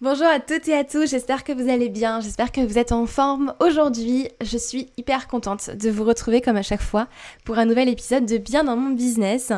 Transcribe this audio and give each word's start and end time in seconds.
Bonjour 0.00 0.28
à 0.28 0.38
toutes 0.38 0.68
et 0.68 0.74
à 0.74 0.84
tous, 0.84 1.10
j'espère 1.10 1.42
que 1.42 1.52
vous 1.52 1.68
allez 1.68 1.88
bien, 1.88 2.20
j'espère 2.20 2.52
que 2.52 2.60
vous 2.60 2.78
êtes 2.78 2.92
en 2.92 3.04
forme. 3.04 3.52
Aujourd'hui, 3.58 4.28
je 4.40 4.56
suis 4.56 4.92
hyper 4.96 5.26
contente 5.26 5.70
de 5.70 5.90
vous 5.90 6.04
retrouver 6.04 6.40
comme 6.40 6.54
à 6.54 6.62
chaque 6.62 6.82
fois 6.82 7.08
pour 7.44 7.58
un 7.58 7.64
nouvel 7.64 7.88
épisode 7.88 8.24
de 8.24 8.38
Bien 8.38 8.62
dans 8.62 8.76
mon 8.76 8.90
business. 8.90 9.50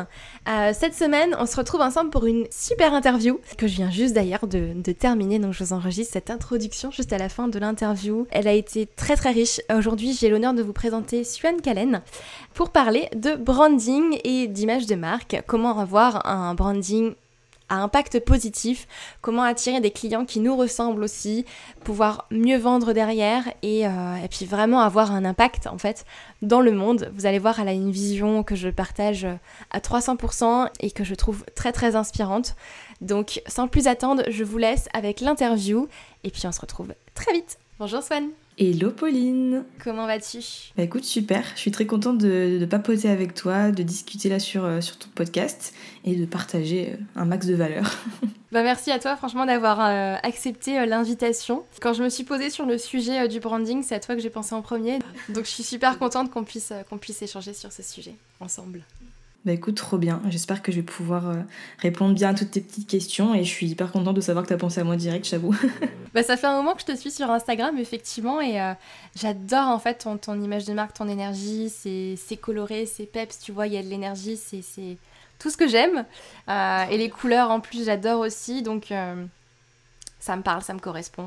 Euh, 0.49 0.71
cette 0.73 0.95
semaine, 0.95 1.35
on 1.37 1.45
se 1.45 1.55
retrouve 1.55 1.81
ensemble 1.81 2.09
pour 2.09 2.25
une 2.25 2.47
super 2.49 2.95
interview 2.95 3.39
que 3.55 3.67
je 3.67 3.75
viens 3.75 3.91
juste 3.91 4.15
d'ailleurs 4.15 4.47
de, 4.47 4.73
terminer, 4.93 5.37
donc 5.37 5.53
je 5.53 5.63
vous 5.63 5.73
enregistre 5.73 6.13
cette 6.13 6.31
introduction 6.31 6.89
juste 6.89 7.13
à 7.13 7.19
la 7.19 7.29
fin 7.29 7.47
de 7.47 7.59
l'interview. 7.59 8.25
Elle 8.31 8.47
a 8.47 8.53
été 8.53 8.87
très 8.87 9.15
très 9.15 9.33
riche. 9.33 9.61
Aujourd'hui, 9.71 10.17
j'ai 10.19 10.29
l'honneur 10.29 10.55
de 10.55 10.63
vous 10.63 10.73
présenter 10.73 11.23
Suan 11.23 11.61
Kalen 11.61 12.01
pour 12.55 12.71
parler 12.71 13.09
de 13.15 13.35
branding 13.35 14.17
et 14.23 14.47
d'image 14.47 14.87
de 14.87 14.95
marque, 14.95 15.39
comment 15.45 15.77
avoir 15.77 16.25
un 16.25 16.55
branding 16.55 17.13
à 17.71 17.77
impact 17.77 18.19
positif, 18.19 18.85
comment 19.21 19.43
attirer 19.43 19.79
des 19.79 19.91
clients 19.91 20.25
qui 20.25 20.41
nous 20.41 20.55
ressemblent 20.57 21.03
aussi, 21.03 21.45
pouvoir 21.85 22.27
mieux 22.29 22.57
vendre 22.57 22.91
derrière 22.91 23.45
et, 23.63 23.87
euh, 23.87 24.15
et, 24.23 24.27
puis 24.27 24.45
vraiment 24.45 24.81
avoir 24.81 25.13
un 25.13 25.23
impact 25.23 25.67
en 25.67 25.77
fait 25.77 26.05
dans 26.41 26.59
le 26.59 26.73
monde. 26.73 27.09
Vous 27.15 27.25
allez 27.25 27.39
voir, 27.39 27.59
elle 27.61 27.69
a 27.69 27.73
une 27.73 27.91
vision 27.91 28.43
que 28.43 28.55
je 28.55 28.67
partage 28.67 29.25
à 29.71 29.79
300% 29.79 30.67
et 30.81 30.91
que 30.91 31.05
je 31.05 31.15
trouve 31.15 31.45
très 31.55 31.71
très 31.71 31.95
inspirante. 31.95 32.55
Donc 32.99 33.41
sans 33.47 33.69
plus 33.69 33.87
attendre, 33.87 34.23
je 34.27 34.43
vous 34.43 34.57
laisse 34.57 34.89
avec 34.93 35.21
l'interview 35.21 35.87
et 36.25 36.29
puis 36.29 36.45
on 36.45 36.51
se 36.51 36.59
retrouve 36.59 36.93
très 37.15 37.31
vite. 37.31 37.57
Bonjour 37.79 38.03
Swan 38.03 38.29
Hello 38.63 38.91
Pauline 38.91 39.63
Comment 39.83 40.05
vas-tu? 40.05 40.37
Bah 40.77 40.83
écoute, 40.83 41.03
super, 41.03 41.43
je 41.55 41.61
suis 41.61 41.71
très 41.71 41.87
contente 41.87 42.19
de, 42.19 42.59
de 42.59 42.65
papoter 42.67 43.09
avec 43.09 43.33
toi, 43.33 43.71
de 43.71 43.81
discuter 43.81 44.29
là 44.29 44.37
sur, 44.37 44.63
euh, 44.65 44.81
sur 44.81 44.99
ton 44.99 45.07
podcast 45.15 45.73
et 46.05 46.15
de 46.15 46.27
partager 46.27 46.91
euh, 46.91 46.97
un 47.19 47.25
max 47.25 47.47
de 47.47 47.55
valeur. 47.55 47.97
Bah 48.51 48.63
merci 48.63 48.91
à 48.91 48.99
toi 48.99 49.15
franchement 49.15 49.45
d'avoir 49.45 49.79
euh, 49.79 50.17
accepté 50.23 50.85
l'invitation. 50.85 51.63
Quand 51.79 51.93
je 51.93 52.03
me 52.03 52.09
suis 52.09 52.25
posée 52.25 52.49
sur 52.49 52.65
le 52.65 52.77
sujet 52.77 53.29
du 53.29 53.39
branding, 53.39 53.81
c'est 53.81 53.95
à 53.95 53.99
toi 54.01 54.13
que 54.13 54.21
j'ai 54.21 54.29
pensé 54.29 54.53
en 54.53 54.61
premier. 54.61 54.99
Donc 55.29 55.45
je 55.45 55.49
suis 55.49 55.63
super 55.63 55.97
contente 55.97 56.29
qu'on 56.29 56.43
puisse, 56.43 56.73
qu'on 56.89 56.97
puisse 56.97 57.21
échanger 57.21 57.53
sur 57.53 57.71
ce 57.71 57.81
sujet 57.81 58.13
ensemble. 58.41 58.83
Bah 59.43 59.53
écoute, 59.53 59.75
trop 59.75 59.97
bien. 59.97 60.21
J'espère 60.29 60.61
que 60.61 60.71
je 60.71 60.77
vais 60.77 60.83
pouvoir 60.83 61.29
euh, 61.29 61.35
répondre 61.79 62.13
bien 62.13 62.29
à 62.29 62.33
toutes 62.35 62.51
tes 62.51 62.61
petites 62.61 62.87
questions 62.87 63.33
et 63.33 63.43
je 63.43 63.49
suis 63.49 63.67
hyper 63.67 63.91
contente 63.91 64.15
de 64.15 64.21
savoir 64.21 64.43
que 64.43 64.49
tu 64.49 64.53
as 64.53 64.57
pensé 64.57 64.79
à 64.79 64.83
moi 64.83 64.95
direct, 64.97 65.27
j'avoue. 65.27 65.55
bah 66.13 66.21
ça 66.21 66.37
fait 66.37 66.45
un 66.45 66.55
moment 66.55 66.75
que 66.75 66.81
je 66.81 66.85
te 66.85 66.95
suis 66.95 67.09
sur 67.09 67.31
Instagram, 67.31 67.75
effectivement, 67.79 68.39
et 68.39 68.61
euh, 68.61 68.73
j'adore 69.15 69.67
en 69.67 69.79
fait 69.79 69.95
ton, 69.95 70.17
ton, 70.17 70.39
image 70.39 70.65
de 70.65 70.73
marque, 70.73 70.93
ton 70.93 71.07
énergie, 71.07 71.69
c'est 71.69 72.37
coloré, 72.37 72.85
c'est 72.85 73.07
peps, 73.07 73.39
tu 73.39 73.51
vois, 73.51 73.65
il 73.65 73.73
y 73.73 73.77
a 73.77 73.83
de 73.83 73.87
l'énergie, 73.87 74.37
c'est 74.37 74.97
tout 75.39 75.49
ce 75.49 75.57
que 75.57 75.67
j'aime. 75.67 76.05
Euh, 76.47 76.83
et 76.91 76.97
les 76.99 77.09
couleurs 77.09 77.49
en 77.49 77.61
plus, 77.61 77.85
j'adore 77.85 78.19
aussi, 78.19 78.61
donc 78.61 78.93
ça 80.19 80.35
me 80.35 80.43
parle, 80.43 80.61
ça 80.61 80.75
me 80.75 80.79
correspond. 80.79 81.25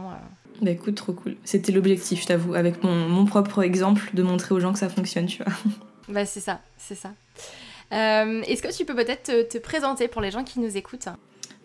Bah 0.62 0.70
écoute, 0.70 0.94
trop 0.94 1.14
cool. 1.14 1.34
C'était 1.42 1.72
l'objectif, 1.72 2.22
je 2.22 2.26
t'avoue, 2.28 2.54
avec 2.54 2.84
mon, 2.84 2.94
mon 3.08 3.24
propre 3.24 3.62
exemple, 3.64 4.08
de 4.14 4.22
montrer 4.22 4.55
aux 4.55 4.60
gens 4.60 4.72
que 4.72 4.78
ça 4.78 4.89
fonctionne, 4.89 5.27
tu 5.27 5.42
vois. 5.42 5.52
Bah 6.06 6.27
c'est 6.27 6.40
ça, 6.40 6.60
c'est 6.77 6.94
ça. 6.94 7.14
Euh, 7.92 8.42
est-ce 8.42 8.62
que 8.62 8.74
tu 8.74 8.84
peux 8.84 8.95
peut-être 8.95 9.48
te, 9.48 9.58
présenter 9.58 10.08
pour 10.08 10.20
les 10.20 10.30
gens 10.30 10.45
qui 10.45 10.61
nous 10.61 10.77
écoutent 10.77 11.08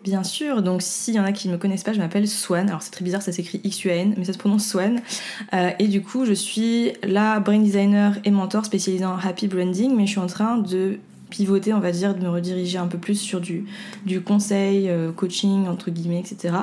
Bien 0.02 0.24
sûr, 0.24 0.62
donc 0.62 0.80
s'il 0.80 1.14
y 1.14 1.20
en 1.20 1.24
a 1.24 1.32
qui 1.32 1.48
ne 1.48 1.52
me 1.52 1.58
connaissent 1.58 1.82
pas, 1.82 1.92
je 1.92 1.98
m'appelle 1.98 2.26
Swan. 2.26 2.68
Alors 2.68 2.80
c'est 2.80 2.90
très 2.90 3.04
bizarre, 3.04 3.20
ça 3.20 3.32
s'écrit 3.32 3.60
X-U-A-N, 3.64 4.14
mais 4.16 4.24
ça 4.24 4.32
se 4.32 4.38
prononce 4.38 4.66
Swan. 4.66 5.02
Euh, 5.52 5.70
et 5.78 5.88
du 5.88 6.00
coup, 6.02 6.24
je 6.24 6.32
suis 6.32 6.92
la 7.02 7.38
brand 7.38 7.62
designer 7.62 8.16
et 8.24 8.30
mentor 8.30 8.64
spécialisée 8.64 9.04
en 9.04 9.18
happy 9.18 9.46
branding, 9.46 9.94
mais 9.94 10.06
je 10.06 10.12
suis 10.12 10.20
en 10.20 10.26
train 10.26 10.56
de 10.56 10.98
pivoter, 11.30 11.72
on 11.72 11.80
va 11.80 11.92
dire, 11.92 12.14
de 12.14 12.20
me 12.20 12.28
rediriger 12.28 12.78
un 12.78 12.86
peu 12.86 12.98
plus 12.98 13.18
sur 13.18 13.40
du, 13.40 13.64
conseil, 14.24 14.88
euh, 14.88 15.12
coaching, 15.12 15.66
entre 15.68 15.90
guillemets, 15.90 16.20
etc. 16.20 16.54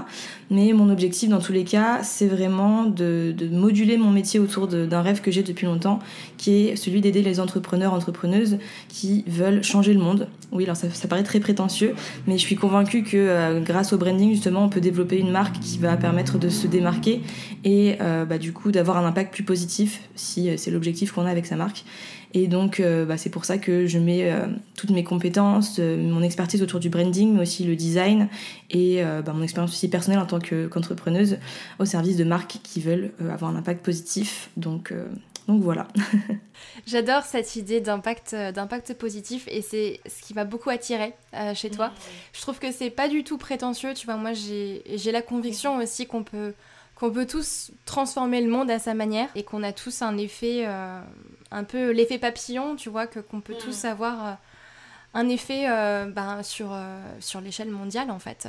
Mais 0.51 0.73
mon 0.73 0.89
objectif, 0.89 1.29
dans 1.29 1.39
tous 1.39 1.53
les 1.53 1.63
cas, 1.63 2.03
c'est 2.03 2.28
vraiment 2.28 2.83
de, 2.83 3.33
moduler 3.51 3.97
mon 3.97 4.11
métier 4.11 4.39
autour 4.39 4.67
d'un 4.67 5.01
rêve 5.01 5.22
que 5.22 5.31
j'ai 5.31 5.44
depuis 5.44 5.66
longtemps, 5.66 6.00
qui 6.38 6.67
est 6.67 6.75
celui 6.75 7.01
d'aider 7.01 7.22
les 7.22 7.39
entrepreneurs, 7.39 7.94
entrepreneuses 7.94 8.57
qui 8.89 9.23
veulent 9.27 9.63
changer 9.63 9.94
le 9.94 10.00
monde. 10.00 10.27
Oui, 10.51 10.63
alors 10.63 10.77
ça, 10.77 10.89
ça 10.89 11.07
paraît 11.07 11.23
très 11.23 11.39
prétentieux, 11.39 11.95
mais 12.27 12.38
je 12.38 12.44
suis 12.44 12.56
convaincue 12.56 13.03
que 13.03 13.17
euh, 13.17 13.59
grâce 13.61 13.94
au 13.94 13.97
branding, 13.97 14.31
justement, 14.31 14.63
on 14.63 14.69
peut 14.69 14.81
développer 14.81 15.17
une 15.17 15.31
marque 15.31 15.59
qui 15.59 15.77
va 15.77 15.97
permettre 15.97 16.38
de 16.38 16.50
se 16.50 16.67
démarquer 16.67 17.22
et 17.63 17.97
euh, 18.01 18.25
bah, 18.25 18.38
du 18.38 18.53
coup 18.53 18.72
d'avoir 18.72 18.97
un 18.97 19.06
impact 19.06 19.33
plus 19.33 19.44
positif 19.44 20.01
si 20.16 20.57
c'est 20.57 20.72
l'objectif 20.72 21.11
qu'on 21.11 21.25
a 21.25 21.29
avec 21.29 21.45
sa 21.45 21.56
marque. 21.56 21.83
Et 22.33 22.47
donc, 22.47 22.79
euh, 22.79 23.05
bah, 23.05 23.17
c'est 23.17 23.29
pour 23.29 23.45
ça 23.45 23.57
que 23.57 23.88
je 23.88 23.99
mets 23.99 24.31
euh, 24.31 24.47
toutes 24.75 24.91
mes 24.91 25.03
compétences, 25.03 25.77
euh, 25.79 25.97
mon 25.97 26.21
expertise 26.21 26.61
autour 26.61 26.79
du 26.79 26.89
branding, 26.89 27.33
mais 27.33 27.41
aussi 27.41 27.63
le 27.63 27.75
design 27.75 28.27
et 28.69 29.01
bah, 29.25 29.33
mon 29.33 29.43
expérience 29.43 29.71
aussi 29.71 29.89
personnelle 29.89 30.19
en 30.19 30.25
tant 30.25 30.39
qu'entrepreneuse 30.39 31.38
au 31.79 31.85
service 31.85 32.17
de 32.17 32.23
marques 32.23 32.57
qui 32.63 32.81
veulent 32.81 33.11
avoir 33.31 33.51
un 33.51 33.55
impact 33.55 33.83
positif. 33.83 34.49
Donc, 34.57 34.93
donc 35.47 35.61
voilà. 35.61 35.88
J'adore 36.85 37.23
cette 37.23 37.55
idée 37.55 37.79
d'impact, 37.79 38.35
d'impact 38.35 38.94
positif 38.95 39.47
et 39.49 39.61
c'est 39.61 40.01
ce 40.05 40.21
qui 40.21 40.33
m'a 40.33 40.44
beaucoup 40.44 40.69
attiré 40.69 41.13
chez 41.55 41.69
toi. 41.69 41.94
Je 42.33 42.41
trouve 42.41 42.59
que 42.59 42.71
c'est 42.71 42.89
pas 42.89 43.07
du 43.07 43.23
tout 43.23 43.38
prétentieux. 43.38 43.94
Tu 43.94 44.05
vois, 44.05 44.17
moi 44.17 44.33
j'ai, 44.33 44.83
j'ai 44.95 45.11
la 45.11 45.21
conviction 45.21 45.77
aussi 45.77 46.05
qu'on 46.05 46.23
peut 46.23 46.53
qu'on 46.99 47.11
peut 47.11 47.27
tous 47.27 47.71
transformer 47.85 48.41
le 48.41 48.49
monde 48.49 48.71
à 48.71 48.79
sa 48.79 48.94
manière 48.94 49.29
et 49.35 49.44
qu'on 49.44 49.61
a 49.61 49.71
tous 49.71 50.01
un 50.01 50.17
effet, 50.17 50.63
euh, 50.65 50.99
un 51.52 51.63
peu 51.63 51.91
l'effet 51.91 52.18
papillon, 52.18 52.75
tu 52.75 52.90
vois, 52.90 53.08
que 53.08 53.19
qu'on 53.19 53.41
peut 53.41 53.53
mm. 53.53 53.63
tous 53.63 53.85
avoir 53.85 54.25
euh, 54.28 54.34
un 55.13 55.30
effet 55.30 55.66
euh, 55.69 56.06
ben, 56.06 56.44
sur, 56.44 56.75
sur 57.19 57.41
l'échelle 57.41 57.69
mondiale 57.69 58.12
en 58.12 58.19
fait. 58.19 58.47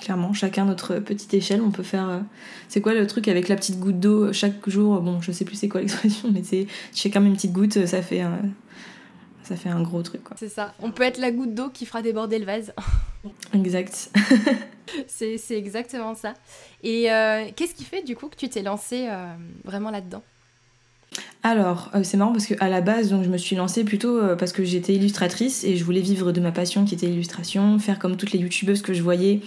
Clairement, 0.00 0.32
chacun 0.32 0.64
notre 0.64 0.96
petite 0.96 1.34
échelle, 1.34 1.60
on 1.62 1.70
peut 1.70 1.82
faire. 1.82 2.22
c'est 2.68 2.80
quoi 2.80 2.94
le 2.94 3.06
truc 3.06 3.28
avec 3.28 3.48
la 3.48 3.56
petite 3.56 3.80
goutte 3.80 4.00
d'eau 4.00 4.32
chaque 4.32 4.68
jour 4.68 5.00
Bon, 5.00 5.20
je 5.20 5.32
sais 5.32 5.44
plus 5.44 5.56
c'est 5.56 5.68
quoi 5.68 5.80
l'expression, 5.80 6.30
mais 6.32 6.42
c'est 6.42 6.66
chacun 6.94 7.20
met 7.20 7.28
une 7.28 7.34
petite 7.34 7.52
goutte, 7.52 7.86
ça 7.86 8.02
fait 8.02 8.20
un, 8.20 8.38
ça 9.44 9.56
fait 9.56 9.68
un 9.68 9.82
gros 9.82 10.02
truc. 10.02 10.22
C'est 10.36 10.48
ça. 10.48 10.74
On 10.80 10.90
peut 10.90 11.02
être 11.02 11.18
la 11.18 11.30
goutte 11.30 11.54
d'eau 11.54 11.68
qui 11.68 11.84
fera 11.84 12.00
déborder 12.00 12.38
le 12.38 12.46
vase. 12.46 12.72
exact. 13.52 14.10
c'est 15.06 15.38
exactement 15.50 16.14
ça. 16.14 16.34
Et 16.82 17.12
euh, 17.12 17.50
qu'est-ce 17.54 17.74
qui 17.74 17.84
fait 17.84 18.02
du 18.02 18.16
coup 18.16 18.28
que 18.28 18.36
tu 18.36 18.48
t'es 18.48 18.62
lancée 18.62 19.06
euh, 19.08 19.34
vraiment 19.64 19.90
là-dedans? 19.90 20.22
Alors, 21.42 21.90
euh, 21.94 22.00
c'est 22.02 22.16
marrant 22.16 22.32
parce 22.32 22.46
qu'à 22.46 22.70
la 22.70 22.80
base, 22.80 23.10
je 23.10 23.28
me 23.28 23.36
suis 23.36 23.54
lancée 23.54 23.84
plutôt 23.84 24.18
parce 24.38 24.52
que 24.52 24.64
j'étais 24.64 24.94
illustratrice 24.94 25.62
et 25.62 25.76
je 25.76 25.84
voulais 25.84 26.00
vivre 26.00 26.32
de 26.32 26.40
ma 26.40 26.52
passion 26.52 26.86
qui 26.86 26.94
était 26.94 27.06
l'illustration, 27.06 27.78
faire 27.78 27.98
comme 27.98 28.16
toutes 28.16 28.32
les 28.32 28.38
youtubeuses 28.38 28.80
que 28.80 28.94
je 28.94 29.02
voyais 29.02 29.40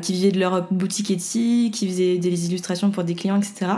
qui 0.00 0.14
vivaient 0.14 0.32
de 0.32 0.40
leur 0.40 0.66
boutique 0.72 1.10
Etsy, 1.10 1.70
qui 1.70 1.86
faisaient 1.86 2.16
des 2.16 2.46
illustrations 2.46 2.90
pour 2.90 3.04
des 3.04 3.14
clients, 3.14 3.36
etc. 3.36 3.72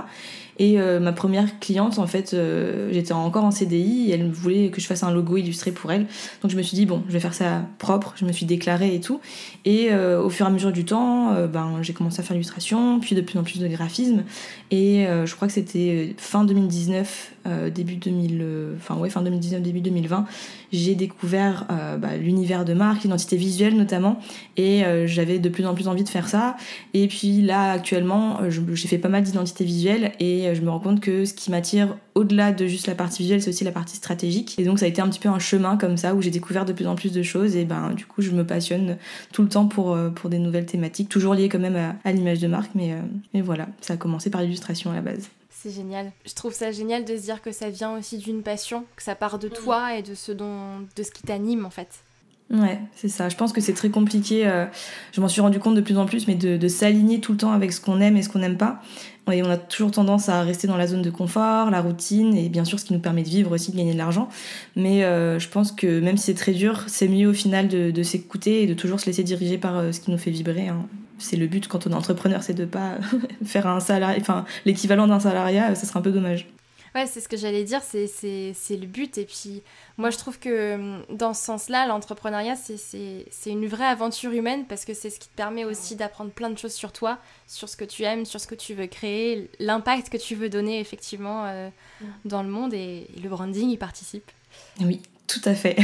Et 0.59 0.81
euh, 0.81 1.00
ma 1.00 1.12
première 1.12 1.59
cliente, 1.59 1.99
en 1.99 2.06
fait, 2.06 2.33
euh, 2.33 2.89
j'étais 2.93 3.12
encore 3.12 3.44
en 3.44 3.50
CDI 3.50 4.11
et 4.11 4.15
elle 4.15 4.31
voulait 4.31 4.71
que 4.71 4.81
je 4.81 4.87
fasse 4.87 5.03
un 5.03 5.12
logo 5.12 5.37
illustré 5.37 5.71
pour 5.71 5.93
elle. 5.93 6.06
Donc 6.43 6.50
je 6.50 6.56
me 6.56 6.62
suis 6.62 6.77
dit, 6.77 6.87
bon, 6.87 7.03
je 7.09 7.12
vais 7.12 7.21
faire 7.21 7.34
ça 7.34 7.62
propre, 7.78 8.15
je 8.17 8.25
me 8.25 8.33
suis 8.33 8.47
déclarée 8.47 8.94
et 8.94 9.00
tout. 9.00 9.21
Et 9.65 9.89
euh, 9.91 10.22
au 10.22 10.31
fur 10.31 10.47
et 10.47 10.49
à 10.49 10.53
mesure 10.53 10.73
du 10.73 10.85
temps, 10.85 11.35
ben, 11.53 11.79
j'ai 11.82 11.93
commencé 11.93 12.20
à 12.20 12.23
faire 12.23 12.35
l'illustration, 12.35 13.00
puis 13.00 13.14
de 13.14 13.20
plus 13.20 13.38
en 13.38 13.43
plus 13.43 13.58
de 13.58 13.69
graphisme. 13.69 14.25
Et 14.70 15.06
je 15.25 15.35
crois 15.35 15.49
que 15.49 15.55
c'était 15.55 16.14
fin 16.19 16.44
2019, 16.44 17.32
début 17.73 17.97
2000, 17.97 18.44
enfin 18.76 18.97
ouais, 18.97 19.11
fin 19.11 19.23
2019, 19.23 19.62
début 19.62 19.81
2020, 19.81 20.26
j'ai 20.73 20.94
découvert 20.94 21.67
bah, 21.99 22.17
l'univers 22.17 22.64
de 22.64 22.75
marque, 22.75 23.02
l'identité 23.05 23.37
visuelle 23.37 23.76
notamment. 23.76 24.19
Et 24.56 24.82
j'avais 25.06 25.38
de 25.38 25.49
plus 25.49 25.67
en 25.67 25.75
plus 25.75 25.88
envie 25.88 26.05
de 26.05 26.09
faire 26.09 26.29
ça. 26.29 26.56
Et 26.94 27.06
puis 27.09 27.43
là, 27.43 27.73
actuellement, 27.73 28.41
j'ai 28.49 28.88
fait 28.88 28.99
pas 28.99 29.09
mal 29.09 29.23
d'identité 29.23 29.64
visuelle 29.64 30.12
et 30.20 30.45
euh, 30.46 30.54
je 30.54 30.62
me 30.62 30.70
rends 30.70 30.81
compte 30.81 31.00
que 31.00 31.25
ce 31.25 31.34
qui 31.34 31.50
m'attire 31.50 31.96
au-delà 32.14 32.52
de 32.52 32.66
juste 32.66 32.87
la 32.87 32.94
partie 32.94 33.22
visuelle, 33.22 33.43
c'est 33.43 33.50
aussi 33.50 33.64
la 33.64 33.72
partie 33.72 33.96
stratégique. 33.96 34.54
Et 34.58 34.64
donc 34.64 34.78
ça 34.78 34.87
a 34.87 34.88
été 34.88 35.02
un 35.02 35.08
petit 35.08 35.20
peu 35.20 35.28
un 35.28 35.38
chemin 35.38 35.76
comme 35.76 35.96
ça 35.96 36.14
où 36.14 36.22
j'ai 36.22 36.31
découvert 36.31 36.64
de 36.64 36.72
plus 36.72 36.87
en 36.87 36.94
plus 36.94 37.12
de 37.12 37.22
choses 37.22 37.56
et 37.56 37.64
ben 37.64 37.90
du 37.90 38.06
coup 38.06 38.22
je 38.22 38.31
me 38.31 38.44
passionne 38.44 38.96
tout 39.32 39.43
le 39.43 39.48
temps 39.48 39.66
pour, 39.66 39.93
euh, 39.93 40.10
pour 40.10 40.31
des 40.31 40.38
nouvelles 40.38 40.66
thématiques, 40.66 41.08
toujours 41.08 41.34
liées 41.34 41.48
quand 41.48 41.58
même 41.58 41.96
à, 42.04 42.12
l'image 42.12 42.40
de 42.40 42.48
marque, 42.48 42.70
mais, 42.75 42.93
euh, 42.93 43.00
mais 43.34 43.43
voilà, 43.43 43.69
ça 43.81 43.94
a 43.94 43.96
commencé 43.96 44.31
par 44.31 44.43
l'illustration 44.43 44.90
à 44.90 44.94
la 44.94 45.02
base. 45.02 45.28
C'est 45.50 45.70
génial. 45.70 46.12
Je 46.26 46.34
trouve 46.34 46.52
ça 46.52 46.72
génial 46.72 47.04
de 47.04 47.16
se 47.16 47.22
dire 47.22 47.42
que 47.42 47.52
ça 47.52 47.70
vient 47.70 47.96
aussi 47.96 48.19
d'une 48.19 48.42
passion, 48.42 48.84
que 48.96 49.02
ça 49.02 49.14
part 49.14 49.38
de 49.38 49.49
toi 49.49 49.96
et 49.96 50.02
de 50.02 50.14
ce 50.14 50.32
dont, 50.32 50.81
de 50.96 51.02
ce 51.02 51.10
qui 51.10 51.22
t'anime 51.22 51.66
en 51.66 51.70
fait. 51.70 51.88
Ouais, 52.49 52.78
c'est 52.94 53.08
ça. 53.08 53.28
Je 53.28 53.34
pense 53.34 53.52
que 53.52 53.60
c'est 53.60 53.72
très 53.72 53.90
compliqué. 53.90 54.49
Je 55.12 55.20
m'en 55.20 55.26
suis 55.26 55.40
rendu 55.40 55.58
compte 55.58 55.75
de 55.75 55.81
plus 55.81 55.99
en 55.99 56.06
plus, 56.06 56.28
mais 56.28 56.37
de, 56.37 56.69
s'aligner 56.69 57.20
tout 57.20 57.32
le 57.32 57.38
temps 57.38 57.50
avec 57.50 57.72
ce 57.72 57.81
qu'on 57.81 58.00
aime 58.00 58.16
et 58.16 58.22
ce 58.22 58.28
qu'on 58.28 58.38
n'aime 58.38 58.56
pas. 58.56 58.81
Et 59.32 59.43
on 59.43 59.50
a 59.50 59.56
toujours 59.56 59.90
tendance 59.90 60.28
à 60.28 60.43
rester 60.43 60.69
dans 60.69 60.76
la 60.76 60.87
zone 60.87 61.02
de 61.02 61.11
confort, 61.11 61.70
la 61.70 61.81
routine, 61.81 62.37
et 62.37 62.49
bien 62.49 62.64
sûr 62.64 62.78
ce 62.78 62.84
qui 62.84 62.93
nous 62.93 63.00
permet 63.00 63.23
de 63.23 63.28
vivre 63.28 63.52
aussi, 63.52 63.73
de 63.73 63.76
gagner 63.76 63.93
de 63.93 63.99
l'argent. 63.99 64.28
Mais 64.76 65.05
euh, 65.05 65.38
je 65.38 65.49
pense 65.49 65.73
que 65.73 66.00
même 66.00 66.17
si 66.17 66.26
c'est 66.26 66.34
très 66.34 66.52
dur, 66.52 66.84
c'est 66.87 67.08
mieux 67.08 67.28
au 67.28 67.32
final 67.32 67.69
de, 67.69 68.02
s'écouter 68.02 68.62
et 68.62 68.67
de 68.67 68.75
toujours 68.75 69.00
se 69.00 69.06
laisser 69.06 69.25
diriger 69.25 69.58
par 69.58 69.78
euh, 69.78 69.93
ce 69.93 70.00
qui 70.00 70.11
nous 70.12 70.19
fait 70.19 70.31
vibrer. 70.31 70.69
Hein. 70.69 70.87
C'est 71.19 71.37
le 71.37 71.46
but 71.49 71.67
quand 71.67 71.87
on 71.87 71.90
est 71.90 71.94
entrepreneur, 71.94 72.43
c'est 72.43 72.55
de 72.55 72.67
pas 72.67 72.99
faire 73.44 73.67
un 73.67 73.81
salarié, 73.81 74.20
enfin 74.20 74.44
l'équivalent 74.64 75.06
d'un 75.08 75.20
salariat, 75.20 75.75
ça 75.75 75.87
serait 75.87 75.99
un 75.99 76.02
peu 76.02 76.12
dommage. 76.12 76.46
Ouais, 76.96 77.06
c'est 77.06 77.20
ce 77.20 77.28
que 77.28 77.37
j'allais 77.37 77.64
dire, 77.64 77.82
c'est 77.82 78.06
le 78.70 78.87
but. 78.87 79.19
Et 79.19 79.26
puis, 79.26 79.62
moi, 79.98 80.08
je 80.08 80.16
trouve 80.16 80.38
que 80.38 80.76
hum, 80.76 81.04
dans 81.10 81.34
ce 81.34 81.44
sens-là, 81.44 81.87
l'entrepreneuriat, 81.87 82.56
c'est 82.56 83.50
une 83.50 83.66
vraie 83.66 83.84
aventure 83.84 84.32
humaine 84.32 84.64
parce 84.66 84.87
que 84.87 84.94
c'est 84.94 85.10
ce 85.10 85.20
qui 85.20 85.28
te 85.28 85.37
permet 85.37 85.66
aussi 85.66 85.94
d'apprendre 85.94 86.31
plein 86.31 86.48
de 86.48 86.56
choses 86.56 86.72
sur 86.72 86.93
toi, 86.93 87.19
sur 87.46 87.69
ce 87.69 87.76
que 87.76 87.84
tu 87.84 88.04
aimes, 88.04 88.25
sur 88.25 88.40
ce 88.40 88.46
que 88.46 88.54
tu 88.54 88.72
veux 88.72 88.87
créer, 88.87 89.50
l'impact 89.58 90.08
que 90.08 90.16
tu 90.16 90.34
veux 90.34 90.48
donner 90.48 90.81
effectivement 90.81 91.44
euh, 91.44 91.69
mm. 92.00 92.06
dans 92.25 92.43
le 92.43 92.48
monde. 92.48 92.72
Et, 92.72 93.06
le 93.22 93.28
branding 93.28 93.69
y 93.69 93.76
participe. 93.76 94.31
Oui, 94.81 95.02
tout 95.26 95.42
à 95.44 95.54
fait. 95.54 95.76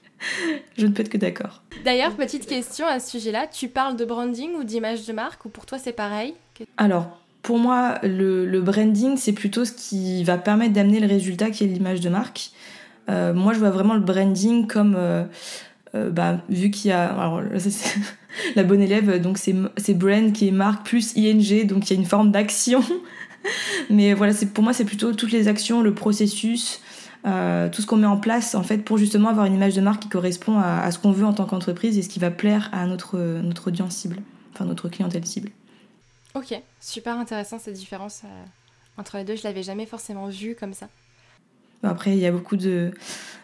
je 0.78 0.86
ne 0.86 0.92
peux 0.92 1.02
être 1.02 1.10
que 1.10 1.18
d'accord. 1.18 1.62
D'ailleurs, 1.84 2.16
petite 2.16 2.46
question 2.46 2.86
à 2.86 3.00
ce 3.00 3.10
sujet-là, 3.10 3.48
tu 3.48 3.68
parles 3.68 3.96
de 3.96 4.06
branding 4.06 4.54
ou 4.54 4.64
d'image 4.64 5.06
de 5.06 5.12
marque 5.12 5.44
ou 5.44 5.50
pour 5.50 5.66
toi 5.66 5.78
c'est 5.78 5.92
pareil? 5.92 6.34
Alors, 6.78 7.18
pour 7.42 7.58
moi, 7.58 7.98
le, 8.02 8.60
branding, 8.60 9.16
c'est 9.16 9.32
plutôt 9.32 9.64
ce 9.64 9.72
qui 9.72 10.24
va 10.24 10.38
permettre 10.38 10.72
d'amener 10.72 11.00
le 11.00 11.06
résultat 11.06 11.50
qui 11.50 11.64
est 11.64 11.66
l'image 11.66 12.00
de 12.00 12.08
marque. 12.08 12.50
Euh, 13.08 13.32
moi, 13.32 13.52
je 13.52 13.58
vois 13.58 13.70
vraiment 13.70 13.94
le 13.94 14.00
branding 14.00 14.66
comme, 14.66 14.94
euh, 14.98 15.24
euh, 15.94 16.10
bah, 16.10 16.42
vu 16.48 16.70
qu'il 16.70 16.90
y 16.90 16.92
a, 16.92 17.06
alors 17.06 17.42
la 18.56 18.64
bonne 18.64 18.80
élève, 18.80 19.20
donc 19.20 19.38
c'est 19.38 19.94
brand 19.94 20.32
qui 20.32 20.48
est 20.48 20.52
marque 20.52 20.84
plus 20.84 21.16
ing, 21.16 21.66
donc 21.66 21.88
il 21.88 21.94
y 21.94 21.96
a 21.96 22.00
une 22.00 22.06
forme 22.06 22.30
d'action. 22.30 22.82
Mais 23.90 24.14
voilà, 24.14 24.32
c'est 24.32 24.52
pour 24.52 24.64
moi, 24.64 24.72
c'est 24.72 24.84
plutôt 24.84 25.12
toutes 25.12 25.32
les 25.32 25.48
actions, 25.48 25.80
le 25.80 25.94
processus, 25.94 26.80
tout 27.24 27.82
ce 27.82 27.86
qu'on 27.86 27.96
met 27.96 28.06
en 28.06 28.16
place 28.16 28.54
en 28.54 28.62
fait 28.62 28.78
pour 28.78 28.96
justement 28.96 29.28
avoir 29.28 29.46
une 29.46 29.54
image 29.54 29.74
de 29.74 29.80
marque 29.80 30.02
qui 30.02 30.08
correspond 30.08 30.58
à, 30.58 30.90
ce 30.90 30.98
qu'on 30.98 31.12
veut 31.12 31.26
en 31.26 31.34
tant 31.34 31.44
qu'entreprise 31.44 31.98
et 31.98 32.02
ce 32.02 32.08
qui 32.08 32.18
va 32.18 32.30
plaire 32.30 32.68
à 32.72 32.86
notre 32.86 33.68
audience 33.68 33.94
cible, 33.94 34.16
enfin 34.52 34.64
notre 34.64 34.88
clientèle 34.88 35.24
cible. 35.24 35.50
Ok, 36.38 36.54
super 36.80 37.18
intéressant 37.18 37.58
cette 37.58 37.74
différence 37.74 38.22
euh, 38.24 38.44
entre 38.96 39.16
les 39.16 39.24
deux. 39.24 39.34
Je 39.34 39.42
l'avais 39.42 39.64
jamais 39.64 39.86
forcément 39.86 40.28
vue 40.28 40.54
comme 40.54 40.72
ça. 40.72 40.88
Après, 41.82 42.12
il 42.12 42.18
y 42.18 42.26
a 42.26 42.30
beaucoup 42.30 42.56
de. 42.56 42.92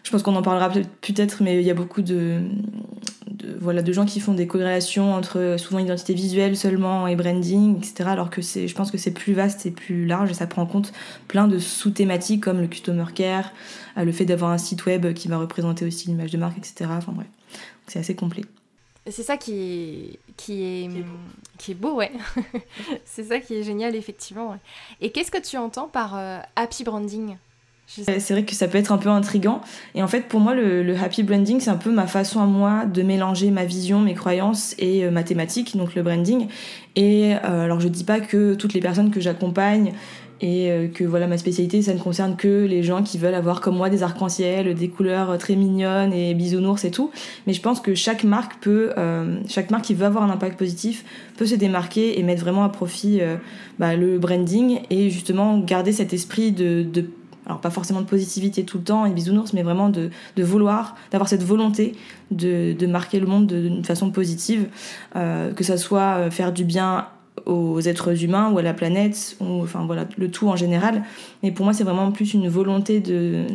Je 0.03 0.11
pense 0.11 0.23
qu'on 0.23 0.35
en 0.35 0.41
parlera 0.41 0.69
peut-être, 0.69 1.43
mais 1.43 1.59
il 1.59 1.65
y 1.65 1.71
a 1.71 1.73
beaucoup 1.73 2.01
de, 2.01 2.41
voilà, 3.59 3.81
de 3.81 3.91
gens 3.91 4.05
qui 4.05 4.21
font 4.21 4.33
des 4.33 4.47
corrélations 4.47 5.13
entre 5.13 5.55
souvent 5.57 5.79
identité 5.79 6.13
visuelle 6.13 6.55
seulement 6.55 7.05
et 7.07 7.17
branding, 7.17 7.77
etc. 7.77 8.07
Alors 8.07 8.29
que 8.29 8.41
je 8.41 8.73
pense 8.73 8.91
que 8.91 8.97
c'est 8.97 9.11
plus 9.11 9.33
vaste 9.33 9.65
et 9.65 9.71
plus 9.71 10.05
large 10.05 10.31
et 10.31 10.33
ça 10.33 10.47
prend 10.47 10.61
en 10.61 10.65
compte 10.65 10.93
plein 11.27 11.49
de 11.49 11.59
sous-thématiques 11.59 12.43
comme 12.43 12.61
le 12.61 12.67
customer 12.67 13.05
care, 13.13 13.51
euh, 13.97 14.05
le 14.05 14.11
fait 14.13 14.25
d'avoir 14.25 14.51
un 14.51 14.57
site 14.57 14.85
web 14.85 15.13
qui 15.13 15.27
va 15.27 15.37
représenter 15.37 15.85
aussi 15.85 16.07
l'image 16.07 16.31
de 16.31 16.37
marque, 16.37 16.57
etc. 16.57 16.89
Enfin 16.91 17.11
bref, 17.11 17.27
c'est 17.87 17.99
assez 17.99 18.15
complet. 18.15 18.43
C'est 19.07 19.23
ça 19.23 19.37
qui 19.37 19.53
est, 19.53 20.19
qui 20.35 20.63
est, 20.63 20.89
qui 21.59 21.71
est 21.71 21.75
beau, 21.75 21.93
ouais. 21.95 22.11
c'est 23.05 23.25
ça 23.25 23.39
qui 23.39 23.55
est 23.55 23.63
génial, 23.63 23.95
effectivement. 23.95 24.57
Et 24.99 25.11
qu'est-ce 25.11 25.29
que 25.29 25.41
tu 25.41 25.57
entends 25.57 25.87
par 25.87 26.15
euh, 26.17 26.39
happy 26.55 26.83
branding? 26.83 27.37
C'est 27.87 28.31
vrai 28.31 28.43
que 28.43 28.55
ça 28.55 28.67
peut 28.67 28.79
être 28.79 28.91
un 28.91 28.97
peu 28.97 29.09
intrigant. 29.09 29.61
Et 29.93 30.01
en 30.01 30.07
fait, 30.07 30.21
pour 30.21 30.39
moi, 30.39 30.55
le, 30.55 30.95
happy 30.97 31.21
branding, 31.21 31.59
c'est 31.59 31.69
un 31.69 31.77
peu 31.77 31.91
ma 31.91 32.07
façon 32.07 32.41
à 32.41 32.45
moi 32.47 32.85
de 32.85 33.03
mélanger 33.03 33.51
ma 33.51 33.63
vision, 33.63 33.99
mes 33.99 34.15
croyances 34.15 34.73
et 34.79 35.05
euh, 35.05 35.11
ma 35.11 35.23
thématique, 35.23 35.77
donc 35.77 35.93
le 35.93 36.01
branding. 36.01 36.47
Et 36.95 37.35
euh, 37.35 37.65
alors, 37.65 37.79
je 37.79 37.87
dis 37.87 38.03
pas 38.03 38.19
que 38.19 38.55
toutes 38.55 38.73
les 38.73 38.79
personnes 38.79 39.11
que 39.11 39.21
j'accompagne 39.21 39.93
et 40.45 40.71
euh, 40.71 40.87
que 40.87 41.03
voilà 41.03 41.25
ma 41.25 41.37
spécialité 41.39 41.81
ça 41.81 41.93
ne 41.93 41.99
concerne 41.99 42.35
que 42.35 42.65
les 42.65 42.83
gens 42.83 43.01
qui 43.01 43.17
veulent 43.17 43.33
avoir 43.33 43.61
comme 43.61 43.75
moi 43.75 43.89
des 43.89 44.03
arcs-en-ciel 44.03 44.75
des 44.75 44.89
couleurs 44.89 45.37
très 45.39 45.55
mignonnes 45.55 46.13
et 46.13 46.35
bisounours 46.35 46.85
et 46.85 46.91
tout. 46.91 47.09
Mais 47.47 47.53
je 47.53 47.61
pense 47.61 47.79
que 47.79 47.95
chaque 47.95 48.23
marque 48.23 48.61
peut 48.61 48.91
euh, 48.97 49.39
chaque 49.47 49.71
marque 49.71 49.85
qui 49.85 49.95
veut 49.95 50.05
avoir 50.05 50.23
un 50.23 50.29
impact 50.29 50.57
positif 50.59 51.03
peut 51.37 51.47
se 51.47 51.55
démarquer 51.55 52.19
et 52.19 52.23
mettre 52.23 52.41
vraiment 52.41 52.63
à 52.63 52.69
profit 52.69 53.21
euh, 53.21 53.37
bah, 53.79 53.95
le 53.95 54.19
branding 54.19 54.81
et 54.91 55.09
justement 55.09 55.57
garder 55.57 55.91
cet 55.91 56.13
esprit 56.13 56.51
de, 56.51 56.85
alors 57.47 57.59
pas 57.59 57.71
forcément 57.71 58.01
de 58.01 58.07
positivité 58.07 58.65
tout 58.65 58.77
le 58.77 58.83
temps 58.83 59.05
et 59.07 59.11
bisounours, 59.11 59.53
mais 59.53 59.63
vraiment 59.63 59.89
de, 59.89 60.11
de 60.35 60.43
vouloir, 60.43 60.95
d'avoir 61.11 61.27
cette 61.27 61.43
volonté 61.43 61.93
de, 62.29 62.73
de, 62.73 62.87
marquer 62.87 63.19
le 63.19 63.25
monde 63.25 63.47
d'une 63.47 63.83
façon 63.83 64.11
positive, 64.11 64.67
que 65.13 65.63
ça 65.63 65.77
soit 65.77 66.31
faire 66.31 66.51
du 66.51 66.63
bien 66.63 67.07
aux 67.45 67.79
êtres 67.81 68.23
humains 68.23 68.51
ou 68.51 68.57
à 68.57 68.61
la 68.61 68.73
planète, 68.73 69.37
ou 69.39 69.61
enfin 69.61 69.85
voilà, 69.85 70.05
le 70.17 70.31
tout 70.31 70.47
en 70.47 70.55
général. 70.55 71.03
Mais 71.43 71.51
pour 71.51 71.65
moi, 71.65 71.73
c'est 71.73 71.83
vraiment 71.83 72.11
plus 72.11 72.33
une 72.33 72.47
volonté 72.47 72.99
de 72.99 73.45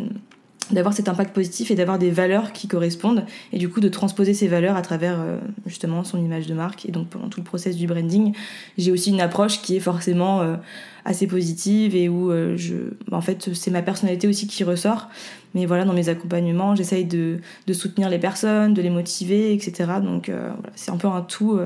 d'avoir 0.73 0.95
cet 0.95 1.09
impact 1.09 1.35
positif 1.35 1.71
et 1.71 1.75
d'avoir 1.75 1.99
des 1.99 2.11
valeurs 2.11 2.53
qui 2.53 2.69
correspondent 2.69 3.25
et 3.53 3.59
du 3.59 3.69
coup 3.69 3.81
de 3.81 3.89
transposer 3.89 4.35
ces 4.35 4.49
valeurs 4.49 4.77
à 4.77 4.83
travers 4.83 5.21
euh, 5.21 5.39
justement 5.67 6.05
son 6.05 6.23
image 6.23 6.47
de 6.47 6.55
marque. 6.55 6.87
Et 6.87 6.93
donc 6.93 7.09
pendant 7.09 7.29
tout 7.29 7.41
le 7.41 7.45
process 7.45 7.77
du 7.77 7.87
branding 7.87 8.35
j'ai 8.79 8.93
aussi 8.93 9.11
une 9.11 9.21
approche 9.21 9.63
qui 9.63 9.77
est 9.77 9.81
forcément 9.81 10.43
euh, 10.43 10.57
assez 11.05 11.27
positive 11.27 11.97
et 11.97 12.09
où 12.09 12.31
euh, 12.31 12.57
je 12.57 12.75
en 13.11 13.21
fait 13.21 13.53
c'est 13.55 13.71
ma 13.71 13.83
personnalité 13.83 14.29
aussi 14.29 14.47
qui 14.47 14.65
ressort. 14.65 15.09
Mais 15.55 15.67
voilà 15.67 15.85
dans 15.85 15.95
mes 15.95 16.09
accompagnements 16.09 16.77
j'essaye 16.77 17.05
de, 17.05 17.39
de, 17.67 17.73
soutenir 17.73 18.09
les 18.09 18.19
personnes 18.19 18.73
de 18.73 18.83
les 18.83 18.91
motiver 18.91 19.53
etc 19.53 19.95
donc 20.01 20.27
voilà, 20.29 20.73
c'est 20.77 20.93
un 20.93 20.97
peu 20.97 21.09
un 21.09 21.23
tout 21.23 21.59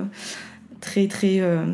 très 0.85 1.41
euh, 1.41 1.67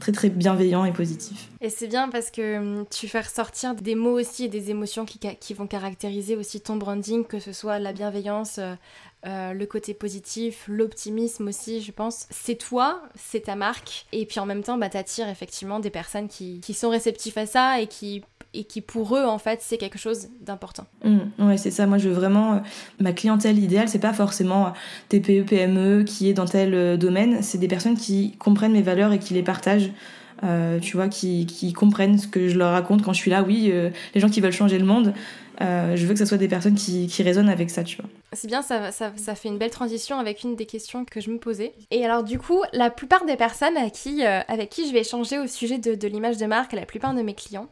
très 0.00 0.12
très 0.12 0.28
bienveillant 0.28 0.84
et 0.84 0.92
positif. 0.92 1.48
Et 1.60 1.70
c'est 1.70 1.88
bien 1.88 2.08
parce 2.08 2.30
que 2.30 2.58
hum, 2.58 2.84
tu 2.90 3.08
fais 3.08 3.20
ressortir 3.20 3.74
des 3.74 3.94
mots 3.94 4.18
aussi 4.18 4.44
et 4.44 4.48
des 4.48 4.70
émotions 4.70 5.04
qui, 5.04 5.54
vont 5.54 5.66
caractériser 5.66 6.36
aussi 6.36 6.60
ton 6.60 6.76
branding, 6.76 7.24
que 7.24 7.38
ce 7.38 7.52
soit 7.52 7.78
la 7.78 7.92
bienveillance, 7.92 8.58
euh, 8.58 8.74
euh, 9.26 9.52
le 9.52 9.66
côté 9.66 9.94
positif, 9.94 10.64
l'optimisme 10.68 11.48
aussi, 11.48 11.80
je 11.80 11.92
pense. 11.92 12.26
C'est 12.30 12.56
toi, 12.56 13.02
c'est 13.14 13.44
ta 13.44 13.56
marque, 13.56 14.06
et 14.12 14.26
puis 14.26 14.38
en 14.40 14.46
même 14.46 14.62
temps, 14.62 14.78
bah, 14.78 14.88
t'attires 14.88 15.28
effectivement 15.28 15.80
des 15.80 15.90
personnes 15.90 16.28
qui, 16.28 16.60
qui 16.60 16.74
sont 16.74 16.90
réceptives 16.90 17.38
à 17.38 17.46
ça 17.46 17.80
et 17.80 17.86
qui 17.86 18.22
et 18.56 18.64
qui 18.64 18.80
pour 18.80 19.16
eux 19.16 19.24
en 19.24 19.38
fait 19.38 19.60
c'est 19.62 19.76
quelque 19.76 19.98
chose 19.98 20.28
d'important. 20.40 20.86
Mmh, 21.04 21.46
ouais 21.46 21.56
c'est 21.56 21.70
ça, 21.70 21.86
moi 21.86 21.98
je 21.98 22.08
veux 22.08 22.14
vraiment 22.14 22.54
euh, 22.54 22.58
ma 23.00 23.12
clientèle 23.12 23.58
idéale 23.58 23.88
c'est 23.88 23.98
pas 23.98 24.12
forcément 24.12 24.68
euh, 24.68 24.70
TPE 25.08 25.44
PME 25.46 26.04
qui 26.04 26.28
est 26.28 26.34
dans 26.34 26.46
tel 26.46 26.74
euh, 26.74 26.96
domaine, 26.96 27.42
c'est 27.42 27.58
des 27.58 27.68
personnes 27.68 27.96
qui 27.96 28.32
comprennent 28.38 28.72
mes 28.72 28.82
valeurs 28.82 29.12
et 29.12 29.18
qui 29.18 29.34
les 29.34 29.42
partagent. 29.42 29.90
tu 30.82 30.96
vois, 30.96 31.08
qui, 31.08 31.46
qui, 31.46 31.72
comprennent 31.72 32.18
ce 32.18 32.28
que 32.28 32.48
je 32.48 32.58
leur 32.58 32.72
raconte 32.72 33.02
quand 33.02 33.14
je 33.14 33.18
suis 33.18 33.30
là. 33.30 33.42
Oui, 33.42 33.72
les 34.14 34.20
gens 34.20 34.28
qui 34.28 34.42
veulent 34.42 34.52
changer 34.52 34.78
le 34.78 34.84
monde, 34.84 35.14
je 35.60 36.06
veux 36.06 36.12
que 36.12 36.18
ce 36.18 36.26
soit 36.26 36.36
des 36.36 36.46
personnes 36.46 36.74
qui, 36.74 37.06
qui 37.06 37.22
résonnent 37.22 37.48
avec 37.48 37.70
ça, 37.70 37.82
tu 37.82 37.96
vois. 37.96 38.10
C'est 38.34 38.46
bien, 38.46 38.60
ça, 38.60 38.92
ça, 38.92 39.12
ça, 39.16 39.34
fait 39.34 39.48
une 39.48 39.56
belle 39.56 39.70
transition 39.70 40.18
avec 40.18 40.42
une 40.42 40.54
des 40.54 40.66
questions 40.66 41.06
que 41.06 41.22
je 41.22 41.30
me 41.30 41.38
posais. 41.38 41.72
Et 41.90 42.04
alors 42.04 42.22
du 42.22 42.38
coup, 42.38 42.60
la 42.74 42.90
plupart 42.90 43.24
des 43.24 43.36
personnes 43.36 43.78
à 43.78 43.88
qui, 43.88 44.24
avec 44.24 44.68
qui 44.68 44.86
je 44.86 44.92
vais 44.92 45.00
échanger 45.00 45.38
au 45.38 45.46
sujet 45.46 45.78
de, 45.78 45.94
de 45.94 46.06
l'image 46.06 46.36
de 46.36 46.44
marque, 46.44 46.74
la 46.74 46.84
plupart 46.84 47.14
de 47.14 47.22
mes 47.22 47.34
clients, 47.34 47.68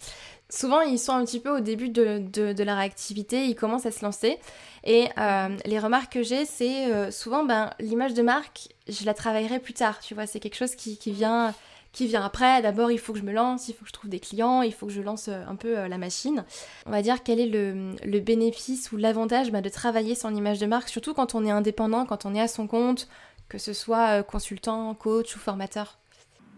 souvent 0.54 0.80
ils 0.80 0.98
sont 0.98 1.12
un 1.12 1.24
petit 1.24 1.40
peu 1.40 1.56
au 1.56 1.60
début 1.60 1.88
de, 1.88 2.18
de, 2.18 2.62
leur 2.62 2.78
activité, 2.78 3.46
ils 3.46 3.56
commencent 3.56 3.86
à 3.86 3.90
se 3.90 4.04
lancer. 4.04 4.38
Et 4.84 5.08
euh, 5.18 5.48
les 5.64 5.78
remarques 5.78 6.12
que 6.12 6.22
j'ai, 6.22 6.44
c'est 6.44 6.92
euh, 6.92 7.10
souvent 7.10 7.44
ben, 7.44 7.70
l'image 7.80 8.14
de 8.14 8.22
marque, 8.22 8.68
je 8.88 9.04
la 9.04 9.14
travaillerai 9.14 9.58
plus 9.58 9.74
tard, 9.74 10.00
tu 10.00 10.14
vois, 10.14 10.26
c'est 10.26 10.40
quelque 10.40 10.56
chose 10.56 10.74
qui, 10.74 10.96
qui, 10.96 11.10
vient, 11.10 11.54
qui 11.92 12.06
vient 12.06 12.24
après. 12.24 12.62
D'abord, 12.62 12.90
il 12.90 12.98
faut 12.98 13.12
que 13.12 13.18
je 13.18 13.24
me 13.24 13.32
lance, 13.32 13.68
il 13.68 13.74
faut 13.74 13.82
que 13.82 13.88
je 13.88 13.92
trouve 13.94 14.10
des 14.10 14.20
clients, 14.20 14.62
il 14.62 14.72
faut 14.72 14.86
que 14.86 14.92
je 14.92 15.02
lance 15.02 15.28
euh, 15.28 15.44
un 15.48 15.56
peu 15.56 15.86
la 15.88 15.98
machine. 15.98 16.44
On 16.86 16.90
va 16.90 17.02
dire 17.02 17.22
quel 17.22 17.40
est 17.40 17.46
le, 17.46 17.96
le 18.04 18.20
bénéfice 18.20 18.92
ou 18.92 18.96
l'avantage 18.96 19.50
ben, 19.50 19.60
de 19.60 19.68
travailler 19.68 20.14
son 20.14 20.34
image 20.34 20.58
de 20.58 20.66
marque, 20.66 20.88
surtout 20.88 21.14
quand 21.14 21.34
on 21.34 21.44
est 21.44 21.50
indépendant, 21.50 22.06
quand 22.06 22.26
on 22.26 22.34
est 22.34 22.40
à 22.40 22.48
son 22.48 22.66
compte, 22.66 23.08
que 23.48 23.58
ce 23.58 23.72
soit 23.72 24.22
consultant, 24.22 24.94
coach 24.94 25.34
ou 25.36 25.38
formateur? 25.38 25.98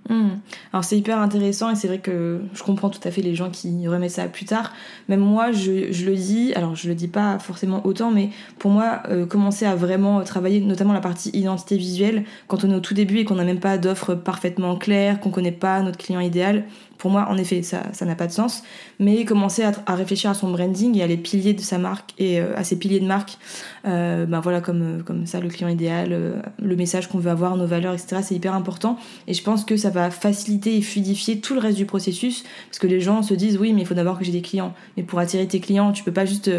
Hmm. 0.09 0.39
Alors 0.73 0.85
c'est 0.85 0.97
hyper 0.97 1.19
intéressant 1.19 1.71
et 1.71 1.75
c'est 1.75 1.89
vrai 1.89 1.99
que 1.99 2.41
je 2.55 2.63
comprends 2.63 2.91
tout 2.91 3.01
à 3.03 3.11
fait 3.11 3.23
les 3.23 3.35
gens 3.35 3.51
qui 3.51 3.89
remettent 3.89 4.13
ça 4.13 4.29
plus 4.29 4.45
tard. 4.45 4.73
Même 5.09 5.21
moi, 5.21 5.51
je, 5.51 5.71
le 6.05 6.15
dis, 6.15 6.53
alors 6.55 6.77
je 6.77 6.89
le 6.89 6.95
dis 6.95 7.09
pas 7.09 7.39
forcément 7.39 7.85
autant, 7.85 8.11
mais 8.13 8.31
pour 8.59 8.71
moi, 8.71 9.03
euh, 9.09 9.27
commencer 9.27 9.67
à 9.67 9.75
vraiment 9.75 10.23
travailler 10.23 10.61
notamment 10.61 10.93
la 10.93 11.01
partie 11.01 11.31
identité 11.31 11.77
visuelle, 11.77 12.25
quand 12.47 12.65
on 12.65 12.71
est 12.71 12.75
au 12.75 12.81
tout 12.81 12.95
début 12.95 13.19
et 13.19 13.25
qu'on 13.25 13.35
n'a 13.35 13.45
même 13.45 13.61
pas 13.61 13.79
d'offre 13.79 14.15
parfaitement 14.15 14.77
claire, 14.77 15.19
qu'on 15.19 15.31
connaît 15.31 15.53
pas 15.53 15.83
notre 15.83 15.99
client 15.99 16.21
idéal, 16.21 16.65
pour 16.99 17.11
moi, 17.11 17.27
en 17.29 17.37
effet, 17.37 17.63
ça 17.63 17.83
n'a 18.05 18.15
pas 18.15 18.27
de 18.27 18.33
sens. 18.33 18.63
Mais 18.99 19.25
commencer 19.25 19.63
à, 19.63 19.95
réfléchir 19.95 20.31
à 20.31 20.35
son 20.35 20.51
branding 20.51 20.97
et 20.97 21.03
à 21.03 21.07
les 21.07 21.17
piliers 21.17 21.55
de 21.55 21.61
sa 21.61 21.79
marque 21.79 22.15
et 22.19 22.41
à 22.41 22.65
ses 22.65 22.79
piliers 22.79 23.01
de 23.01 23.07
marque, 23.07 23.39
ben 23.85 24.41
voilà, 24.43 24.61
comme, 24.61 25.03
comme 25.05 25.27
ça, 25.27 25.41
le 25.41 25.49
client 25.49 25.69
idéal, 25.69 26.43
le 26.61 26.77
message 26.77 27.09
qu'on 27.09 27.19
veut 27.19 27.31
avoir, 27.31 27.57
nos 27.57 27.67
valeurs, 27.67 27.95
etc., 27.95 28.21
c'est 28.23 28.35
hyper 28.35 28.55
important. 28.55 28.99
Et 29.27 29.35
je 29.35 29.43
pense 29.43 29.65
que 29.65 29.77
ça 29.77 29.91
va 29.91 30.11
faciliter 30.11 30.77
et 30.77 30.83
fluidifier 30.83 31.41
tout 31.41 31.55
le 31.55 31.61
reste 31.61 31.77
du 31.77 31.87
processus 31.87 32.45
parce 32.69 32.79
que 32.79 32.87
les 32.87 33.01
gens 33.01 33.23
se 33.23 33.35
disent 33.35 33.59
oui, 33.59 33.73
mais 33.73 33.83
il 33.83 33.87
faut 33.87 33.95
d'abord 33.95 34.19
que 34.19 34.25
j'ai 34.25 34.33
des 34.33 34.43
clients. 34.43 34.75
Mais 34.97 35.03
pour 35.03 35.19
attirer 35.19 35.47
tes 35.47 35.61
clients, 35.61 35.93
tu 35.93 36.03
peux 36.03 36.13
pas 36.13 36.27
juste 36.27 36.51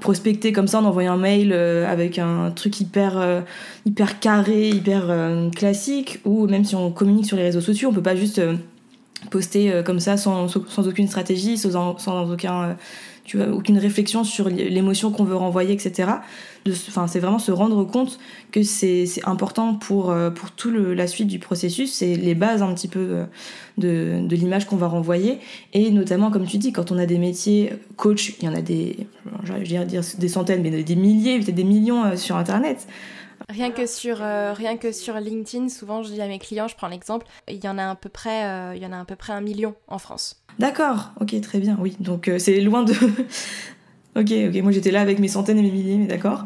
prospecter 0.00 0.52
comme 0.52 0.68
ça 0.68 0.80
en 0.80 0.84
envoyant 0.84 1.14
un 1.14 1.18
mail 1.18 1.52
avec 1.52 2.18
un 2.18 2.50
truc 2.50 2.80
hyper, 2.80 3.44
hyper 3.86 4.20
carré, 4.20 4.70
hyper 4.70 5.14
classique 5.54 6.20
ou 6.24 6.46
même 6.46 6.64
si 6.64 6.74
on 6.74 6.90
communique 6.90 7.26
sur 7.26 7.36
les 7.36 7.44
réseaux 7.44 7.60
sociaux, 7.60 7.90
on 7.90 7.92
peut 7.92 8.02
pas 8.02 8.16
juste 8.16 8.40
euh, 9.24 9.28
poster 9.30 9.72
euh, 9.72 9.82
comme 9.82 10.00
ça 10.00 10.16
sans, 10.16 10.48
sans, 10.48 10.88
aucune 10.88 11.08
stratégie, 11.08 11.58
sans, 11.58 11.98
sans 11.98 12.30
aucun, 12.30 12.62
euh, 12.62 12.74
tu 13.24 13.36
vois, 13.36 13.48
aucune 13.48 13.78
réflexion 13.78 14.24
sur 14.24 14.48
l'émotion 14.48 15.10
qu'on 15.10 15.24
veut 15.24 15.36
renvoyer, 15.36 15.72
etc. 15.72 16.10
Enfin, 16.66 17.06
c'est 17.06 17.20
vraiment 17.20 17.38
se 17.38 17.52
rendre 17.52 17.84
compte 17.84 18.18
que 18.50 18.62
c'est 18.62 19.06
important 19.24 19.74
pour, 19.74 20.14
pour 20.34 20.50
tout 20.50 20.70
la 20.70 21.06
suite 21.06 21.28
du 21.28 21.38
processus, 21.38 21.92
c'est 21.92 22.14
les 22.14 22.34
bases 22.34 22.62
un 22.62 22.74
petit 22.74 22.88
peu 22.88 23.24
de, 23.78 24.20
de 24.22 24.36
l'image 24.36 24.66
qu'on 24.66 24.76
va 24.76 24.88
renvoyer. 24.88 25.38
Et 25.72 25.90
notamment, 25.90 26.30
comme 26.30 26.46
tu 26.46 26.58
dis, 26.58 26.72
quand 26.72 26.90
on 26.90 26.98
a 26.98 27.06
des 27.06 27.18
métiers 27.18 27.72
coach, 27.96 28.34
il 28.40 28.44
y 28.44 28.48
en 28.48 28.54
a 28.54 28.60
des, 28.60 29.06
je 29.44 29.52
vais 29.52 29.84
dire 29.84 30.02
des 30.18 30.28
centaines, 30.28 30.62
mais 30.62 30.82
des 30.82 30.96
milliers, 30.96 31.38
peut-être 31.38 31.54
des 31.54 31.64
millions 31.64 32.16
sur 32.16 32.36
Internet. 32.36 32.88
Rien 33.48 33.70
que 33.70 33.86
sur 33.86 34.22
euh, 34.22 34.52
rien 34.52 34.76
que 34.76 34.92
sur 34.92 35.14
LinkedIn, 35.14 35.68
souvent 35.68 36.02
je 36.02 36.12
dis 36.12 36.20
à 36.20 36.26
mes 36.26 36.38
clients, 36.38 36.68
je 36.68 36.76
prends 36.76 36.88
l'exemple, 36.88 37.26
il 37.48 37.62
y 37.62 37.68
en 37.68 37.78
a 37.78 37.90
à 37.90 37.94
peu 37.94 38.08
près 38.08 38.44
euh, 38.44 38.74
il 38.76 38.82
y 38.82 38.86
en 38.86 38.92
a 38.92 39.00
à 39.00 39.04
peu 39.04 39.16
près 39.16 39.32
un 39.32 39.40
million 39.40 39.74
en 39.88 39.98
France. 39.98 40.42
D'accord, 40.58 41.12
ok, 41.20 41.40
très 41.40 41.60
bien, 41.60 41.76
oui. 41.80 41.96
Donc 42.00 42.28
euh, 42.28 42.38
c'est 42.38 42.60
loin 42.60 42.82
de. 42.82 42.94
Ok, 44.16 44.32
ok, 44.48 44.62
moi 44.62 44.72
j'étais 44.72 44.90
là 44.90 45.00
avec 45.00 45.18
mes 45.18 45.28
centaines 45.28 45.58
et 45.58 45.62
mes 45.62 45.70
milliers, 45.70 45.96
mais 45.96 46.06
d'accord. 46.06 46.44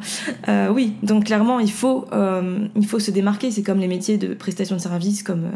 oui, 0.72 0.94
donc 1.02 1.24
clairement 1.24 1.60
il 1.60 1.70
faut 1.70 2.06
il 2.76 2.86
faut 2.86 2.98
se 2.98 3.10
démarquer. 3.10 3.50
C'est 3.50 3.62
comme 3.62 3.78
les 3.78 3.88
métiers 3.88 4.18
de 4.18 4.34
prestation 4.34 4.76
de 4.76 4.80
services, 4.80 5.22
comme 5.22 5.50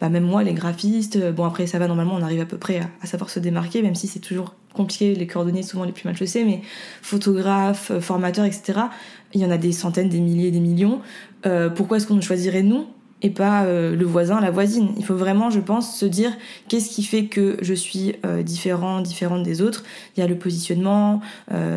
bah, 0.00 0.08
même 0.08 0.24
moi 0.24 0.42
les 0.42 0.54
graphistes. 0.54 1.18
Bon 1.32 1.44
après 1.44 1.66
ça 1.66 1.78
va 1.78 1.88
normalement, 1.88 2.14
on 2.14 2.22
arrive 2.22 2.40
à 2.40 2.46
peu 2.46 2.58
près 2.58 2.80
à, 3.02 3.06
savoir 3.06 3.30
se 3.30 3.40
démarquer, 3.40 3.82
même 3.82 3.94
si 3.94 4.06
c'est 4.06 4.20
toujours 4.20 4.54
compliqué, 4.74 5.14
les 5.14 5.26
coordonnées 5.26 5.62
souvent 5.62 5.84
les 5.84 5.92
plus 5.92 6.04
mal 6.04 6.16
chaussées, 6.16 6.44
mais 6.44 6.60
photographe, 7.00 7.92
formateur, 8.00 8.44
etc 8.44 8.88
il 9.36 9.40
y 9.40 9.44
en 9.44 9.50
a 9.50 9.58
des 9.58 9.72
centaines, 9.72 10.08
des 10.08 10.20
milliers, 10.20 10.50
des 10.50 10.60
millions. 10.60 11.00
Euh, 11.44 11.68
pourquoi 11.68 11.98
est-ce 11.98 12.06
qu'on 12.06 12.20
choisirait 12.20 12.62
nous? 12.62 12.86
Et 13.22 13.30
pas 13.30 13.64
euh, 13.64 13.96
le 13.96 14.04
voisin, 14.04 14.40
la 14.40 14.50
voisine 14.50 14.90
Il 14.96 15.04
faut 15.04 15.16
vraiment, 15.16 15.50
je 15.50 15.60
pense, 15.60 15.98
se 15.98 16.06
dire 16.06 16.32
qu'est-ce 16.68 16.90
qui 16.90 17.02
fait 17.02 17.26
que 17.26 17.56
je 17.62 17.74
suis 17.74 18.14
euh, 18.24 18.42
différent, 18.42 19.00
différente 19.00 19.42
des 19.42 19.62
autres. 19.62 19.84
Il 20.16 20.20
y 20.20 20.22
a 20.22 20.26
le 20.26 20.36
positionnement, 20.36 21.20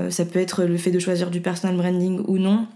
ça 0.10 0.26
peut 0.26 0.40
être 0.40 0.64
le 0.64 0.78
fait 0.78 0.92
de 0.92 1.00
choisir 1.00 1.30
du 1.30 1.42
personal 1.42 1.76
branding 1.76 2.22
ou 2.28 2.38
non. 2.38 2.68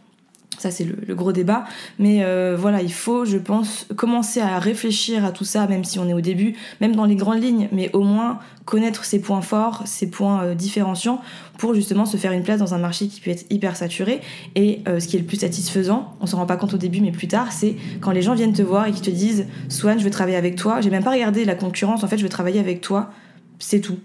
Ça, 0.57 0.71
c'est 0.71 0.85
le, 0.85 1.15
gros 1.15 1.31
débat. 1.31 1.65
Mais 1.99 2.23
voilà, 2.55 2.81
il 2.81 2.93
faut, 2.93 3.25
je 3.25 3.37
pense, 3.37 3.87
commencer 3.95 4.39
à 4.39 4.59
réfléchir 4.59 5.25
à 5.25 5.31
tout 5.31 5.45
ça, 5.45 5.67
même 5.67 5.83
si 5.83 5.99
on 5.99 6.07
est 6.07 6.13
au 6.13 6.21
début, 6.21 6.55
même 6.81 6.95
dans 6.95 7.05
les 7.05 7.15
grandes 7.15 7.41
lignes, 7.41 7.67
mais 7.71 7.89
au 7.93 8.01
moins 8.01 8.39
connaître 8.65 9.03
ses 9.03 9.19
points 9.19 9.41
forts, 9.41 9.81
ses 9.85 10.09
points 10.09 10.55
différenciants, 10.55 11.21
pour 11.57 11.73
justement 11.73 12.05
se 12.05 12.17
faire 12.17 12.31
une 12.31 12.43
place 12.43 12.59
dans 12.59 12.73
un 12.73 12.77
marché 12.77 13.07
qui 13.07 13.21
peut 13.21 13.31
être 13.31 13.45
hyper 13.49 13.75
saturé. 13.75 14.21
Et 14.55 14.81
euh, 14.87 14.99
ce 14.99 15.07
qui 15.07 15.15
est 15.15 15.19
le 15.19 15.25
plus 15.25 15.37
satisfaisant, 15.37 16.15
on 16.19 16.25
s'en 16.25 16.37
rend 16.37 16.45
pas 16.45 16.57
compte 16.57 16.73
au 16.73 16.77
début, 16.77 17.01
mais 17.01 17.11
plus 17.11 17.27
tard, 17.27 17.51
c'est 17.51 17.75
quand 18.01 18.11
les 18.11 18.21
gens 18.21 18.35
viennent 18.35 18.53
te 18.53 18.61
voir 18.61 18.87
et 18.87 18.91
qui 18.91 19.01
te 19.01 19.09
disent 19.09 19.45
Swan, 19.69 19.99
je 19.99 20.03
veux 20.03 20.09
travailler 20.09 20.37
avec 20.37 20.55
toi. 20.55 20.81
J'ai 20.81 20.89
même 20.89 21.03
pas 21.03 21.11
regardé 21.11 21.45
la 21.45 21.55
concurrence, 21.55 22.03
en 22.03 22.07
fait, 22.07 22.17
je 22.17 22.23
veux 22.23 22.29
travailler 22.29 22.59
avec 22.59 22.81
toi. 22.81 23.11
C'est 23.59 23.79
tout. 23.79 23.97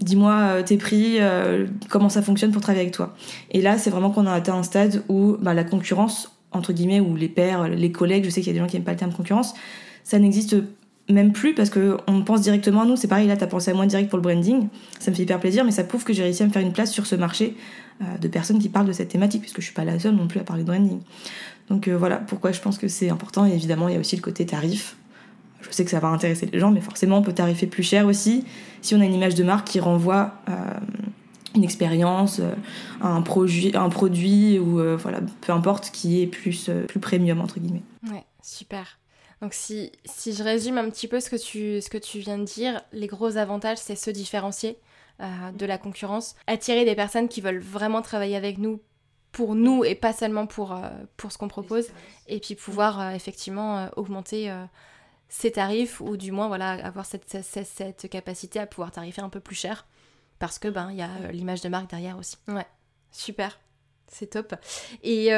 Dis-moi 0.00 0.32
euh, 0.32 0.62
tes 0.62 0.76
prix, 0.76 1.16
euh, 1.20 1.66
comment 1.88 2.10
ça 2.10 2.20
fonctionne 2.20 2.52
pour 2.52 2.60
travailler 2.60 2.82
avec 2.82 2.94
toi. 2.94 3.14
Et 3.50 3.62
là, 3.62 3.78
c'est 3.78 3.90
vraiment 3.90 4.10
qu'on 4.10 4.26
a 4.26 4.32
atteint 4.32 4.54
un 4.54 4.62
stade 4.62 5.02
où 5.08 5.36
bah, 5.40 5.54
la 5.54 5.64
concurrence, 5.64 6.36
entre 6.52 6.72
guillemets, 6.72 7.00
ou 7.00 7.16
les 7.16 7.28
pairs, 7.28 7.68
les 7.68 7.92
collègues, 7.92 8.24
je 8.24 8.30
sais 8.30 8.42
qu'il 8.42 8.48
y 8.48 8.50
a 8.50 8.52
des 8.54 8.58
gens 8.60 8.66
qui 8.66 8.76
n'aiment 8.76 8.84
pas 8.84 8.92
le 8.92 8.98
terme 8.98 9.12
concurrence, 9.12 9.54
ça 10.04 10.18
n'existe 10.18 10.56
même 11.08 11.32
plus 11.32 11.54
parce 11.54 11.70
que 11.70 11.96
on 12.08 12.22
pense 12.22 12.42
directement 12.42 12.82
à 12.82 12.84
nous. 12.84 12.96
C'est 12.96 13.08
pareil, 13.08 13.26
là, 13.26 13.36
t'as 13.36 13.46
pensé 13.46 13.70
à 13.70 13.74
moi 13.74 13.86
direct 13.86 14.10
pour 14.10 14.18
le 14.18 14.22
branding. 14.22 14.68
Ça 14.98 15.10
me 15.10 15.16
fait 15.16 15.22
hyper 15.22 15.40
plaisir, 15.40 15.64
mais 15.64 15.70
ça 15.70 15.84
prouve 15.84 16.04
que 16.04 16.12
j'ai 16.12 16.24
réussi 16.24 16.42
à 16.42 16.46
me 16.46 16.52
faire 16.52 16.62
une 16.62 16.72
place 16.72 16.92
sur 16.92 17.06
ce 17.06 17.14
marché 17.14 17.56
euh, 18.02 18.18
de 18.18 18.28
personnes 18.28 18.58
qui 18.58 18.68
parlent 18.68 18.86
de 18.86 18.92
cette 18.92 19.08
thématique, 19.08 19.40
puisque 19.40 19.60
je 19.60 19.66
suis 19.66 19.74
pas 19.74 19.84
la 19.84 19.98
seule 19.98 20.14
non 20.14 20.26
plus 20.26 20.40
à 20.40 20.44
parler 20.44 20.62
de 20.62 20.68
branding. 20.68 21.00
Donc 21.70 21.88
voilà 21.88 22.16
pourquoi 22.16 22.52
je 22.52 22.60
pense 22.60 22.76
que 22.76 22.86
c'est 22.86 23.08
important. 23.08 23.46
Et 23.46 23.52
évidemment, 23.52 23.88
il 23.88 23.94
y 23.94 23.96
a 23.96 24.00
aussi 24.00 24.14
le 24.14 24.22
côté 24.22 24.44
tarif. 24.46 24.96
Je 25.68 25.74
sais 25.74 25.84
que 25.84 25.90
ça 25.90 26.00
va 26.00 26.08
intéresser 26.08 26.46
les 26.46 26.58
gens, 26.58 26.70
mais 26.70 26.80
forcément, 26.80 27.18
on 27.18 27.22
peut 27.22 27.32
tarifer 27.32 27.66
plus 27.66 27.82
cher 27.82 28.06
aussi 28.06 28.44
si 28.82 28.94
on 28.94 29.00
a 29.00 29.04
une 29.04 29.14
image 29.14 29.34
de 29.34 29.42
marque 29.42 29.66
qui 29.66 29.80
renvoie 29.80 30.34
euh, 30.48 30.52
une 31.54 31.64
expérience, 31.64 32.40
un 33.00 33.22
produit, 33.22 33.72
un 33.74 33.88
produit 33.88 34.58
ou 34.58 34.80
voilà, 34.96 35.20
peu 35.40 35.52
importe, 35.52 35.90
qui 35.90 36.22
est 36.22 36.26
plus, 36.26 36.70
plus 36.86 37.00
premium 37.00 37.40
entre 37.40 37.58
guillemets. 37.58 37.82
Ouais, 38.10 38.24
super. 38.42 38.98
Donc 39.42 39.52
si, 39.52 39.92
si 40.04 40.32
je 40.32 40.42
résume 40.42 40.78
un 40.78 40.88
petit 40.90 41.08
peu 41.08 41.20
ce 41.20 41.30
que 41.30 41.36
tu, 41.36 41.80
ce 41.80 41.90
que 41.90 41.98
tu 41.98 42.18
viens 42.18 42.38
de 42.38 42.44
dire, 42.44 42.80
les 42.92 43.06
gros 43.06 43.36
avantages, 43.36 43.78
c'est 43.78 43.96
se 43.96 44.10
différencier 44.10 44.78
euh, 45.20 45.52
de 45.52 45.66
la 45.66 45.78
concurrence, 45.78 46.36
attirer 46.46 46.84
des 46.84 46.94
personnes 46.94 47.28
qui 47.28 47.40
veulent 47.40 47.60
vraiment 47.60 48.02
travailler 48.02 48.36
avec 48.36 48.58
nous 48.58 48.80
pour 49.32 49.54
nous 49.54 49.84
et 49.84 49.94
pas 49.94 50.14
seulement 50.14 50.46
pour, 50.46 50.72
euh, 50.72 50.88
pour 51.16 51.32
ce 51.32 51.38
qu'on 51.38 51.48
propose, 51.48 51.86
et 52.26 52.40
puis 52.40 52.54
pouvoir 52.54 53.00
euh, 53.00 53.10
effectivement 53.10 53.88
augmenter 53.96 54.50
ses 55.28 55.52
tarifs 55.52 56.00
ou 56.00 56.16
du 56.16 56.32
moins 56.32 56.48
voilà 56.48 56.70
avoir 56.72 57.04
cette, 57.04 57.28
cette, 57.42 57.66
cette, 57.66 58.08
capacité 58.08 58.60
à 58.60 58.66
pouvoir 58.66 58.92
tarifer 58.92 59.22
un 59.22 59.28
peu 59.28 59.40
plus 59.40 59.56
cher 59.56 59.86
parce 60.38 60.58
que 60.58 60.68
ben 60.68 60.90
il 60.90 60.98
y 60.98 61.02
a 61.02 61.32
l'image 61.32 61.60
de 61.62 61.68
marque 61.68 61.90
derrière 61.90 62.18
aussi. 62.18 62.36
Ouais, 62.48 62.66
super. 63.10 63.58
C'est 64.08 64.28
top. 64.28 64.54
Et 65.02 65.30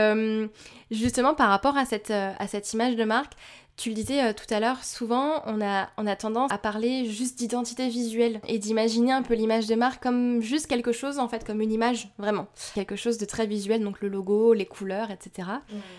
justement, 0.91 1.35
par 1.35 1.49
rapport 1.49 1.79
à 1.79 1.87
cette, 1.87 2.11
à 2.11 2.47
cette 2.47 2.73
image 2.75 2.97
de 2.97 3.05
marque, 3.05 3.33
tu 3.79 3.91
le 3.91 3.95
disais 3.95 4.23
euh, 4.23 4.33
tout 4.33 4.53
à 4.53 4.59
l'heure, 4.59 4.85
souvent 4.85 5.41
on 5.47 5.63
a, 5.63 5.89
on 5.97 6.07
a 6.07 6.17
tendance 6.17 6.51
à 6.53 6.59
parler 6.59 7.07
juste 7.07 7.39
d'identité 7.39 7.89
visuelle 7.89 8.41
et 8.49 8.59
d'imaginer 8.59 9.13
un 9.13 9.23
peu 9.23 9.35
l'image 9.35 9.69
de 9.69 9.77
marque 9.77 10.03
comme 10.03 10.43
juste 10.43 10.67
quelque 10.67 10.91
chose 10.91 11.21
en 11.21 11.29
fait, 11.29 11.47
comme 11.47 11.61
une 11.61 11.73
image 11.73 12.09
vraiment. 12.19 12.49
Quelque 12.75 12.97
chose 12.97 13.19
de 13.19 13.25
très 13.25 13.47
visuel, 13.47 13.83
donc 13.83 14.01
le 14.01 14.09
logo, 14.09 14.53
les 14.53 14.67
couleurs, 14.67 15.13
etc. 15.13 15.49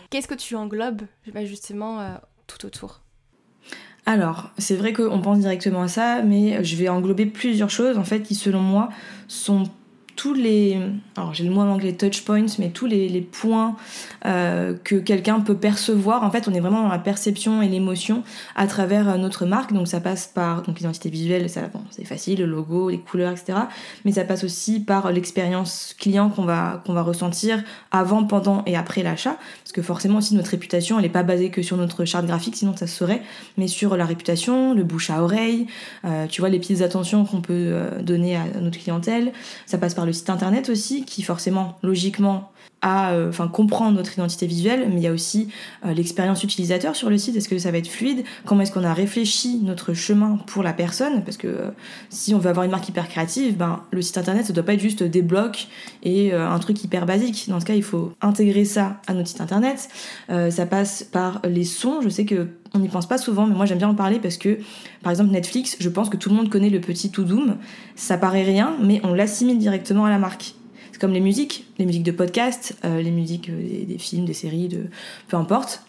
Qu'est-ce 0.09 0.27
que 0.27 0.35
tu 0.35 0.55
englobes 0.55 1.03
bah, 1.33 1.45
justement 1.45 2.01
euh, 2.01 2.15
tout 2.47 2.65
autour? 2.65 2.99
Alors, 4.05 4.49
c'est 4.57 4.75
vrai 4.75 4.93
qu'on 4.93 5.21
pense 5.21 5.39
directement 5.39 5.83
à 5.83 5.87
ça, 5.87 6.21
mais 6.23 6.63
je 6.63 6.75
vais 6.75 6.89
englober 6.89 7.25
plusieurs 7.25 7.69
choses 7.69 7.97
en 7.97 8.03
fait 8.03 8.21
qui, 8.21 8.33
selon 8.33 8.61
moi, 8.61 8.89
sont 9.27 9.63
tous 10.19 10.33
les, 10.33 10.77
alors 11.15 11.33
j'ai 11.33 11.45
le 11.45 11.49
mot 11.49 11.61
en 11.61 11.69
anglais 11.69 11.93
touch 11.93 12.25
points, 12.25 12.47
mais 12.59 12.71
tous 12.71 12.87
les, 12.87 13.21
points 13.21 13.77
euh, 14.25 14.75
que 14.83 14.95
quelqu'un 14.95 15.39
peut 15.39 15.55
percevoir. 15.55 16.23
En 16.23 16.29
fait, 16.29 16.49
on 16.49 16.53
est 16.53 16.59
vraiment 16.59 16.83
dans 16.83 16.89
la 16.89 16.99
perception 16.99 17.61
et 17.61 17.69
l'émotion 17.69 18.23
à 18.57 18.67
travers 18.67 19.07
euh, 19.07 19.15
notre 19.15 19.45
marque. 19.45 19.71
Donc 19.71 19.87
ça 19.87 20.01
passe 20.01 20.27
par 20.27 20.63
l'identité 20.67 21.09
visuelle, 21.09 21.49
ça 21.49 21.61
bon, 21.73 21.79
c'est 21.89 22.03
facile, 22.03 22.39
le 22.39 22.47
logo, 22.47 22.89
les 22.89 22.97
couleurs, 22.97 23.31
etc. 23.31 23.59
Mais 24.03 24.11
ça 24.11 24.25
passe 24.25 24.43
aussi 24.43 24.81
par 24.81 25.09
l'expérience 25.13 25.95
client 25.97 26.27
qu'on 26.27 26.43
va 26.43 26.83
qu'on 26.85 26.91
va 26.91 27.01
ressentir 27.01 27.63
avant, 27.91 28.25
pendant 28.25 28.63
et 28.65 28.75
après 28.75 29.03
l'achat, 29.03 29.37
parce 29.63 29.71
que 29.71 29.81
forcément 29.81 30.17
aussi 30.17 30.35
notre 30.35 30.51
réputation, 30.51 30.97
elle 30.97 31.03
n'est 31.03 31.09
pas 31.09 31.23
basée 31.23 31.49
que 31.49 31.61
sur 31.61 31.77
notre 31.77 32.03
charte 32.03 32.25
graphique, 32.25 32.57
sinon 32.57 32.75
ça 32.75 32.87
se 32.87 32.95
serait, 32.97 33.21
mais 33.57 33.69
sur 33.69 33.95
la 33.95 34.03
réputation, 34.03 34.73
le 34.73 34.83
bouche 34.83 35.11
à 35.11 35.23
oreille, 35.23 35.67
euh, 36.03 36.27
tu 36.27 36.41
vois 36.41 36.49
les 36.49 36.59
petites 36.59 36.81
attentions 36.81 37.23
qu'on 37.23 37.39
peut 37.39 37.73
donner 38.01 38.35
à 38.35 38.43
notre 38.59 38.79
clientèle. 38.79 39.31
Ça 39.65 39.77
passe 39.77 39.93
par 39.93 40.05
le 40.05 40.08
site 40.11 40.29
internet 40.29 40.69
aussi, 40.69 41.05
qui 41.05 41.21
forcément, 41.23 41.77
logiquement, 41.83 42.51
à 42.81 43.11
euh, 43.11 43.29
enfin 43.29 43.47
comprendre 43.47 43.97
notre 43.97 44.13
identité 44.13 44.47
visuelle, 44.47 44.87
mais 44.89 44.97
il 44.97 45.03
y 45.03 45.07
a 45.07 45.11
aussi 45.11 45.49
euh, 45.85 45.93
l'expérience 45.93 46.43
utilisateur 46.43 46.95
sur 46.95 47.09
le 47.09 47.17
site. 47.17 47.35
Est-ce 47.35 47.49
que 47.49 47.57
ça 47.57 47.71
va 47.71 47.77
être 47.77 47.87
fluide? 47.87 48.23
Comment 48.45 48.61
est-ce 48.61 48.71
qu'on 48.71 48.83
a 48.83 48.93
réfléchi 48.93 49.59
notre 49.61 49.93
chemin 49.93 50.37
pour 50.47 50.63
la 50.63 50.73
personne? 50.73 51.23
Parce 51.23 51.37
que 51.37 51.47
euh, 51.47 51.69
si 52.09 52.33
on 52.33 52.39
veut 52.39 52.49
avoir 52.49 52.65
une 52.65 52.71
marque 52.71 52.87
hyper 52.87 53.07
créative, 53.07 53.57
ben 53.57 53.83
le 53.91 54.01
site 54.01 54.17
internet 54.17 54.45
ça 54.45 54.53
doit 54.53 54.63
pas 54.63 54.73
être 54.73 54.79
juste 54.79 55.03
des 55.03 55.21
blocs 55.21 55.67
et 56.03 56.33
un 56.33 56.59
truc 56.59 56.83
hyper 56.83 57.05
basique. 57.05 57.45
Dans 57.49 57.59
ce 57.59 57.65
cas, 57.65 57.73
il 57.73 57.83
faut 57.83 58.13
intégrer 58.21 58.65
ça 58.65 59.01
à 59.07 59.13
notre 59.13 59.27
site 59.27 59.41
internet. 59.41 59.89
ça 60.27 60.65
passe 60.65 61.03
par 61.03 61.41
les 61.43 61.63
sons. 61.63 62.01
Je 62.01 62.09
sais 62.09 62.25
que 62.25 62.47
on 62.73 62.79
n'y 62.79 62.89
pense 62.89 63.07
pas 63.07 63.17
souvent, 63.17 63.45
mais 63.45 63.55
moi 63.55 63.65
j'aime 63.65 63.77
bien 63.77 63.89
en 63.89 63.95
parler 63.95 64.19
parce 64.19 64.37
que, 64.37 64.59
par 65.01 65.11
exemple, 65.11 65.31
Netflix, 65.31 65.77
je 65.79 65.89
pense 65.89 66.09
que 66.09 66.17
tout 66.17 66.29
le 66.29 66.35
monde 66.35 66.49
connaît 66.49 66.69
le 66.69 66.81
petit 66.81 67.09
to 67.09 67.23
doom. 67.23 67.57
Ça 67.95 68.17
paraît 68.17 68.43
rien, 68.43 68.75
mais 68.81 69.01
on 69.03 69.13
l'assimile 69.13 69.57
directement 69.57 70.05
à 70.05 70.09
la 70.09 70.19
marque. 70.19 70.53
C'est 70.91 70.99
comme 70.99 71.13
les 71.13 71.19
musiques, 71.19 71.65
les 71.77 71.85
musiques 71.85 72.03
de 72.03 72.11
podcast, 72.11 72.77
euh, 72.85 73.01
les 73.01 73.11
musiques 73.11 73.49
euh, 73.49 73.85
des, 73.85 73.97
films, 73.97 74.25
des 74.25 74.33
séries, 74.33 74.69
peu 75.27 75.37
importe. 75.37 75.83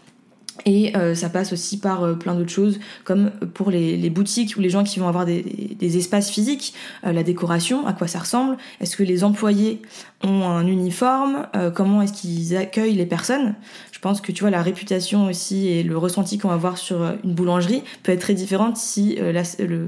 Et 0.67 0.95
euh, 0.97 1.15
ça 1.15 1.31
passe 1.31 1.53
aussi 1.55 1.79
par 1.79 2.19
plein 2.19 2.35
d'autres 2.35 2.51
choses, 2.51 2.81
comme 3.05 3.31
pour 3.31 3.71
les, 3.71 4.11
boutiques 4.11 4.57
ou 4.59 4.61
les 4.61 4.69
gens 4.69 4.85
qui 4.85 4.99
vont 4.99 5.09
avoir 5.09 5.25
des, 5.25 5.97
espaces 5.97 6.29
physiques, 6.29 6.75
la 7.03 7.23
décoration, 7.23 7.87
à 7.87 7.95
quoi 7.95 8.09
ça 8.09 8.19
ressemble, 8.19 8.59
est-ce 8.81 8.95
que 8.95 9.03
les 9.03 9.25
employés 9.25 9.81
ont 10.23 10.43
un 10.43 10.67
uniforme, 10.67 11.47
comment 11.75 12.03
est-ce 12.03 12.13
qu'ils 12.13 12.57
accueillent 12.57 12.97
les 12.97 13.07
personnes. 13.07 13.55
Je 14.01 14.09
pense 14.09 14.23
que 14.23 14.33
tu 14.33 14.41
vois 14.41 14.51
la 14.51 14.63
réputation 14.63 15.27
aussi 15.27 15.69
et 15.69 15.83
le 15.83 15.99
ressenti 15.99 16.39
qu'on 16.39 16.49
va 16.49 16.55
avoir 16.55 16.79
sur 16.79 17.03
une 17.23 17.35
boulangerie 17.35 17.83
peut 18.03 18.13
être 18.13 18.23
très 18.23 18.33
différente 18.33 18.79
si 18.79 19.17
la, 19.17 19.43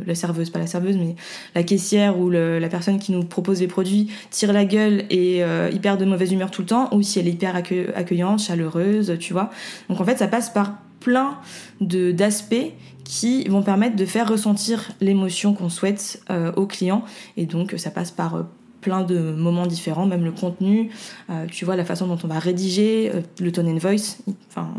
la, 0.07 0.15
serveuse, 0.15 0.51
pas 0.51 0.59
la 0.59 0.67
serveuse, 0.67 0.99
mais 0.99 1.17
la 1.55 1.63
caissière 1.63 2.19
ou 2.19 2.29
la 2.29 2.69
personne 2.69 2.99
qui 2.99 3.11
nous 3.13 3.25
propose 3.25 3.61
les 3.61 3.69
produits 3.69 4.11
tire 4.31 4.53
la 4.53 4.67
gueule 4.67 5.05
et 5.09 5.43
hyper 5.73 5.97
de 5.97 6.05
mauvaise 6.05 6.31
humeur 6.31 6.51
tout 6.51 6.61
le 6.61 6.67
temps, 6.67 6.95
ou 6.95 7.01
si 7.01 7.21
elle 7.21 7.27
est 7.27 7.33
hyper 7.33 7.57
accueillante, 7.57 8.41
chaleureuse, 8.41 9.17
tu 9.19 9.33
vois. 9.33 9.49
Donc 9.89 9.99
en 9.99 10.05
fait, 10.05 10.19
ça 10.19 10.29
passe 10.29 10.51
par 10.51 10.75
plein 11.03 11.39
d'aspects 11.81 12.73
qui 13.05 13.45
vont 13.49 13.63
permettre 13.63 13.97
de 13.97 14.07
faire 14.07 14.29
ressentir 14.29 14.93
l'émotion 15.01 15.55
qu'on 15.55 15.69
souhaite 15.69 16.23
euh, 16.31 16.53
au 16.57 16.67
client 16.67 17.05
et 17.37 17.47
donc 17.47 17.75
ça 17.77 17.91
passe 17.91 18.11
par 18.11 18.37
euh, 18.37 18.43
plein 18.83 19.03
de 19.03 19.19
moments 19.19 19.67
différents, 19.67 20.07
même 20.07 20.25
le 20.25 20.33
contenu, 20.33 20.91
euh, 21.31 21.47
tu 21.47 21.65
vois 21.65 21.77
la 21.77 21.85
façon 21.85 22.07
dont 22.07 22.19
on 22.23 22.29
va 22.29 22.39
rédiger, 22.39 23.11
le 23.41 23.53
tone 23.53 23.69
and 23.69 23.79
voice, 23.79 24.19
enfin 24.49 24.75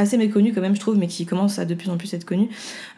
assez 0.00 0.16
méconnu 0.16 0.54
quand 0.54 0.60
même 0.60 0.76
je 0.76 0.80
trouve, 0.80 0.96
mais 0.96 1.08
qui 1.08 1.26
commence 1.26 1.58
à 1.58 1.64
de 1.64 1.74
plus 1.74 1.90
en 1.90 1.96
plus 1.96 2.14
être 2.14 2.24
connu. 2.24 2.48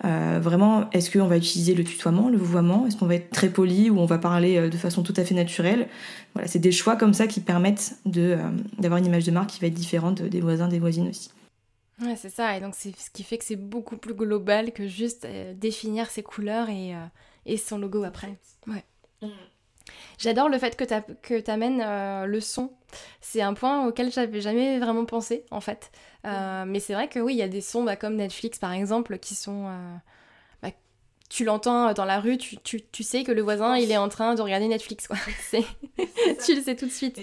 vraiment, 0.02 0.90
est-ce 0.92 1.10
qu'on 1.10 1.26
va 1.26 1.38
utiliser 1.38 1.74
le 1.74 1.82
tutoiement, 1.82 2.28
le 2.28 2.36
vouvoiement? 2.36 2.86
Est-ce 2.86 2.96
qu'on 2.98 3.06
va 3.06 3.14
être 3.14 3.30
très 3.30 3.48
poli 3.48 3.88
ou 3.88 3.98
on 3.98 4.04
va 4.04 4.18
parler 4.18 4.68
de 4.68 4.76
façon 4.76 5.02
tout 5.02 5.14
à 5.16 5.24
fait 5.24 5.34
naturelle? 5.34 5.88
Voilà, 6.34 6.46
c'est 6.46 6.58
des 6.58 6.72
choix 6.72 6.96
comme 6.96 7.14
ça 7.14 7.26
qui 7.26 7.40
permettent 7.40 7.96
de 8.04 8.36
d'avoir 8.78 8.98
une 8.98 9.06
image 9.06 9.24
de 9.24 9.30
marque 9.30 9.48
qui 9.48 9.60
va 9.60 9.68
être 9.68 9.74
différente 9.74 10.20
des 10.20 10.40
voisins, 10.42 10.68
des 10.68 10.78
voisines 10.78 11.08
aussi. 11.08 11.30
Ouais, 12.02 12.16
c'est 12.16 12.30
ça. 12.30 12.56
Et 12.56 12.60
donc, 12.60 12.74
c'est 12.74 12.96
ce 12.96 13.10
qui 13.10 13.22
fait 13.22 13.38
que 13.38 13.44
c'est 13.44 13.56
beaucoup 13.56 13.96
plus 13.96 14.14
global 14.14 14.72
que 14.72 14.86
juste 14.86 15.24
euh, 15.24 15.52
définir 15.54 16.10
ses 16.10 16.22
couleurs 16.22 16.68
et, 16.70 16.94
euh, 16.94 17.06
et, 17.46 17.56
son 17.56 17.78
logo 17.78 18.04
après. 18.04 18.38
Ouais. 18.66 18.84
Mm. 19.22 19.28
J'adore 20.18 20.48
le 20.48 20.58
fait 20.58 20.76
que 20.76 21.40
tu 21.40 21.50
amènes 21.50 21.82
euh, 21.84 22.26
le 22.26 22.40
son. 22.40 22.70
C'est 23.20 23.40
un 23.40 23.54
point 23.54 23.86
auquel 23.86 24.12
j'avais 24.12 24.40
jamais 24.40 24.78
vraiment 24.78 25.04
pensé, 25.04 25.44
en 25.50 25.60
fait. 25.60 25.90
Mm. 26.24 26.64
Mais 26.66 26.80
c'est 26.80 26.94
vrai 26.94 27.08
que 27.08 27.18
oui, 27.18 27.34
il 27.34 27.38
y 27.38 27.42
a 27.42 27.48
des 27.48 27.60
sons 27.60 27.84
bah, 27.84 27.96
comme 27.96 28.16
Netflix, 28.16 28.58
par 28.58 28.72
exemple, 28.72 29.18
qui 29.18 29.34
sont... 29.34 29.66
Bah, 30.62 30.70
tu 31.28 31.44
l'entends 31.44 31.92
dans 31.92 32.04
la 32.04 32.20
rue, 32.20 32.36
tu, 32.36 32.56
tu, 32.58 32.82
tu, 32.92 33.02
sais 33.02 33.24
que 33.24 33.32
le 33.32 33.42
voisin, 33.42 33.76
il 33.76 33.90
est 33.90 33.96
en 33.96 34.08
train 34.08 34.34
de 34.34 34.42
regarder 34.42 34.68
Netflix. 34.68 35.06
Quoi. 35.06 35.16
tu 36.44 36.54
le 36.54 36.62
sais 36.62 36.76
tout 36.76 36.86
de 36.86 36.90
suite. 36.90 37.18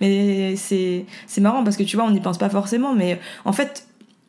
Mais 0.00 0.56
c'est 0.56 1.06
marrant 1.38 1.64
parce 1.64 1.76
que 1.76 1.82
tu 1.82 1.96
vois, 1.96 2.04
on 2.04 2.10
n'y 2.10 2.20
pense 2.20 2.38
pas 2.38 2.50
forcément, 2.50 2.94
mais 2.94 3.18
en 3.44 3.52
fait, 3.52 3.86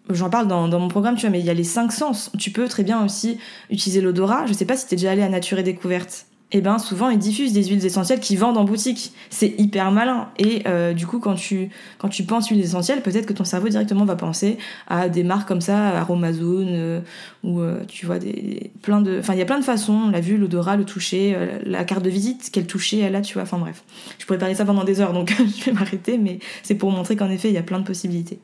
j'en 0.09 0.29
parle 0.29 0.47
dans, 0.47 0.67
dans, 0.67 0.79
mon 0.79 0.87
programme, 0.87 1.15
tu 1.15 1.21
vois, 1.21 1.29
mais 1.29 1.39
il 1.39 1.45
y 1.45 1.49
a 1.49 1.53
les 1.53 1.63
cinq 1.63 1.91
sens. 1.91 2.31
Tu 2.37 2.51
peux 2.51 2.67
très 2.67 2.83
bien 2.83 3.03
aussi 3.03 3.39
utiliser 3.69 4.01
l'odorat. 4.01 4.45
Je 4.47 4.53
sais 4.53 4.65
pas 4.65 4.77
si 4.77 4.87
t'es 4.87 4.95
déjà 4.95 5.11
allé 5.11 5.21
à 5.21 5.29
Nature 5.29 5.59
et 5.59 5.63
Découverte 5.63 6.25
eh 6.51 6.61
ben 6.61 6.79
souvent 6.79 7.09
ils 7.09 7.19
diffusent 7.19 7.53
des 7.53 7.63
huiles 7.65 7.85
essentielles 7.85 8.19
qui 8.19 8.35
vendent 8.35 8.57
en 8.57 8.63
boutique. 8.63 9.13
C'est 9.29 9.53
hyper 9.59 9.91
malin. 9.91 10.29
Et 10.39 10.63
euh, 10.67 10.93
du 10.93 11.05
coup, 11.05 11.19
quand 11.19 11.35
tu, 11.35 11.69
quand 11.99 12.09
tu 12.09 12.23
penses 12.23 12.49
huiles 12.49 12.61
essentielles, 12.61 13.01
peut-être 13.01 13.27
que 13.27 13.33
ton 13.33 13.43
cerveau 13.43 13.69
directement 13.69 14.03
va 14.03 14.15
penser 14.15 14.57
à 14.87 15.09
des 15.09 15.23
marques 15.23 15.47
comme 15.47 15.61
ça, 15.61 15.89
Aromazone, 15.99 16.69
euh, 16.69 17.01
ou 17.43 17.59
euh, 17.59 17.83
tu 17.87 18.07
vois, 18.07 18.17
des, 18.17 18.71
plein 18.81 19.01
de. 19.01 19.19
Enfin, 19.19 19.33
il 19.33 19.39
y 19.39 19.43
a 19.43 19.45
plein 19.45 19.59
de 19.59 19.63
façons, 19.63 20.09
la 20.09 20.21
vue, 20.21 20.37
l'odorat, 20.37 20.75
le 20.75 20.85
toucher, 20.85 21.37
la 21.65 21.83
carte 21.83 22.03
de 22.03 22.09
visite, 22.09 22.49
quel 22.51 22.65
toucher 22.65 22.99
elle 22.99 23.15
a, 23.15 23.21
tu 23.21 23.35
vois. 23.35 23.43
Enfin 23.43 23.59
bref. 23.59 23.83
Je 24.17 24.25
pourrais 24.25 24.39
parler 24.39 24.55
ça 24.55 24.65
pendant 24.65 24.83
des 24.83 25.01
heures, 25.01 25.13
donc 25.13 25.35
je 25.59 25.65
vais 25.65 25.71
m'arrêter, 25.71 26.17
mais 26.17 26.39
c'est 26.63 26.75
pour 26.75 26.91
montrer 26.91 27.15
qu'en 27.15 27.29
effet, 27.29 27.49
il 27.49 27.53
y 27.53 27.59
a 27.59 27.63
plein 27.63 27.79
de 27.79 27.85
possibilités. 27.85 28.39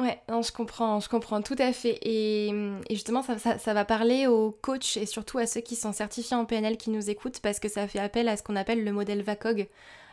Ouais, 0.00 0.20
je 0.28 0.50
comprends, 0.50 0.98
je 0.98 1.08
comprends 1.08 1.40
tout 1.40 1.56
à 1.58 1.72
fait. 1.72 1.98
Et, 2.02 2.52
justement, 2.90 3.22
ça, 3.22 3.74
va 3.74 3.84
parler 3.84 4.26
aux 4.26 4.50
coachs 4.50 4.96
et 4.96 5.06
surtout 5.06 5.38
à 5.38 5.46
ceux 5.46 5.60
qui 5.60 5.76
sont 5.76 5.92
certifiés 5.92 6.36
en 6.36 6.44
PNL 6.44 6.76
qui 6.76 6.90
nous 6.90 7.10
écoutent 7.10 7.40
parce 7.40 7.60
que 7.60 7.68
ça 7.68 7.86
fait 7.86 8.00
appel 8.00 8.28
à 8.28 8.36
ce 8.36 8.42
qu'on 8.42 8.56
appelle 8.56 8.82
le 8.82 8.92
modèle 8.92 9.22
VACOG. 9.22 9.68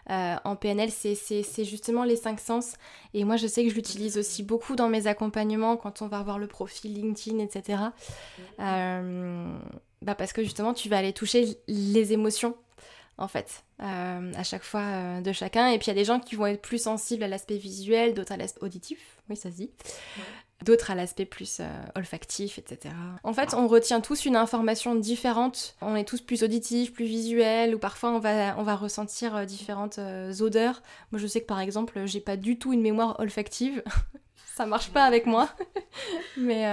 Euh, 0.10 0.36
en 0.44 0.56
PNL, 0.56 0.92
c'est 0.92 1.64
justement 1.64 2.04
les 2.04 2.16
cinq 2.16 2.40
sens. 2.40 2.74
Et 3.14 3.24
moi, 3.24 3.38
je 3.38 3.48
sais 3.48 3.64
que 3.64 3.70
je 3.70 3.76
l'utilise 3.76 4.18
aussi 4.18 4.44
beaucoup 4.44 4.76
dans 4.76 4.88
mes 4.88 5.08
accompagnements 5.08 5.78
quand 5.78 6.02
on 6.04 6.08
va 6.08 6.22
voir 6.22 6.38
le 6.38 6.48
profil 6.48 6.94
LinkedIn, 6.94 7.40
etc. 7.40 7.84
Euh, 8.60 9.58
bah 10.04 10.16
parce 10.16 10.34
que 10.34 10.44
justement, 10.44 10.74
tu 10.74 10.90
vas 10.90 10.98
aller 10.98 11.14
toucher 11.14 11.58
les 11.68 12.14
émotions 12.14 12.56
en 13.22 13.28
fait, 13.28 13.64
euh, 13.82 14.32
à 14.36 14.44
chaque 14.44 14.64
fois 14.64 14.82
euh, 14.82 15.22
de 15.22 15.32
chacun. 15.32 15.68
Et 15.70 15.78
puis 15.78 15.86
il 15.86 15.90
y 15.90 15.92
a 15.92 15.96
des 15.96 16.06
gens 16.06 16.20
qui 16.20 16.36
vont 16.36 16.48
être 16.48 16.62
plus 16.62 16.82
sensibles 16.82 17.24
à 17.24 17.28
l'aspect 17.28 17.58
visuel, 17.58 18.14
d'autres 18.14 18.32
à 18.32 18.38
l'aspect 18.38 18.64
auditif, 18.64 19.00
oui 19.30 19.36
ça 19.36 19.52
se 19.52 19.56
dit, 19.56 19.70
d'autres 20.64 20.90
à 20.92 20.96
l'aspect 20.96 21.26
plus 21.26 21.60
euh, 21.60 21.68
olfactif, 21.96 22.58
etc. 22.58 22.94
En 23.24 23.34
fait, 23.34 23.54
on 23.54 23.68
retient 23.68 24.02
tous 24.02 24.26
une 24.26 24.36
information 24.36 24.96
différente, 24.96 25.76
on 25.82 25.96
est 25.96 26.04
tous 26.04 26.22
plus 26.22 26.44
auditifs, 26.44 26.94
plus 26.94 27.06
visuels, 27.06 27.76
ou 27.76 27.80
parfois 27.80 28.10
on 28.10 28.20
va, 28.20 28.58
on 28.58 28.64
va 28.64 28.76
ressentir 28.76 29.46
différentes 29.46 30.00
odeurs. 30.40 30.82
Moi 31.12 31.20
je 31.20 31.28
sais 31.28 31.42
que 31.42 31.48
par 31.48 31.60
exemple, 31.60 32.06
j'ai 32.06 32.22
pas 32.22 32.38
du 32.38 32.58
tout 32.58 32.74
une 32.74 32.82
mémoire 32.82 33.20
olfactive, 33.20 33.84
ça 34.56 34.66
marche 34.66 34.90
pas 34.90 35.04
avec 35.04 35.28
moi, 35.28 35.48
mais, 36.38 36.66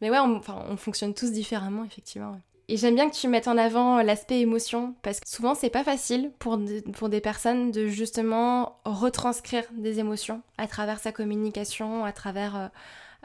mais 0.00 0.10
ouais, 0.10 0.18
on, 0.18 0.40
on 0.48 0.76
fonctionne 0.76 1.14
tous 1.14 1.30
différemment, 1.30 1.84
effectivement. 1.84 2.40
Et 2.68 2.76
j'aime 2.78 2.94
bien 2.94 3.10
que 3.10 3.14
tu 3.14 3.28
mettes 3.28 3.48
en 3.48 3.58
avant 3.58 4.00
l'aspect 4.02 4.40
émotion, 4.40 4.94
parce 5.02 5.20
que 5.20 5.28
souvent 5.28 5.54
c'est 5.54 5.70
pas 5.70 5.84
facile 5.84 6.30
pour, 6.38 6.58
pour 6.94 7.10
des 7.10 7.20
personnes 7.20 7.70
de 7.70 7.88
justement 7.88 8.80
retranscrire 8.84 9.64
des 9.72 9.98
émotions 9.98 10.42
à 10.56 10.66
travers 10.66 10.98
sa 10.98 11.12
communication, 11.12 12.04
à 12.06 12.12
travers 12.12 12.56
euh, 12.56 12.68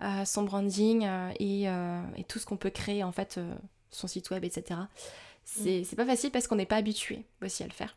euh, 0.01 0.25
son 0.25 0.43
branding 0.43 1.05
euh, 1.05 1.31
et, 1.39 1.63
et, 2.19 2.23
tout 2.25 2.39
ce 2.39 2.45
qu'on 2.45 2.57
peut 2.57 2.69
créer 2.69 3.03
en 3.03 3.13
fait, 3.13 3.39
son 3.91 4.07
site 4.07 4.29
web, 4.29 4.43
etc. 4.43 4.81
C'est 5.45 5.81
mm. 5.81 5.95
pas 5.95 6.05
facile 6.05 6.31
parce 6.31 6.47
qu'on 6.47 6.57
n'est 6.57 6.65
pas 6.65 6.77
habitué 6.77 7.23
aussi 7.41 7.63
à 7.63 7.67
le 7.67 7.73
faire. 7.73 7.95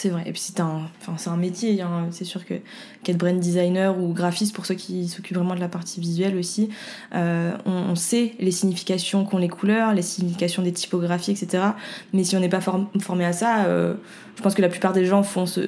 C'est 0.00 0.10
vrai. 0.10 0.22
Et 0.26 0.32
puis 0.32 0.40
c'est 0.40 0.60
un, 0.60 1.36
métier. 1.36 1.82
Hein. 1.82 2.06
C'est 2.12 2.24
sûr 2.24 2.46
que 2.46 2.54
qu'être 3.02 3.18
brand 3.18 3.36
designer 3.36 3.98
ou 3.98 4.12
graphiste 4.12 4.54
pour 4.54 4.64
ceux 4.64 4.76
qui 4.76 5.08
s'occupent 5.08 5.38
vraiment 5.38 5.56
de 5.56 5.60
la 5.60 5.68
partie 5.68 6.00
visuelle 6.00 6.36
aussi, 6.36 6.68
euh, 7.16 7.50
on, 7.66 7.96
sait 7.96 8.34
les 8.38 8.52
significations 8.52 9.24
qu'ont 9.24 9.38
les 9.38 9.48
couleurs, 9.48 9.94
les 9.94 10.02
significations 10.02 10.62
des 10.62 10.70
typographies, 10.70 11.32
etc. 11.32 11.64
Mais 12.12 12.22
si 12.22 12.36
on 12.36 12.40
n'est 12.40 12.48
pas 12.48 12.60
formé 12.60 13.24
à 13.24 13.32
ça, 13.32 13.64
euh, 13.64 13.94
je 14.36 14.42
pense 14.42 14.54
que 14.54 14.62
la 14.62 14.68
plupart 14.68 14.92
des 14.92 15.04
gens 15.04 15.24
font 15.24 15.46
ce, 15.46 15.62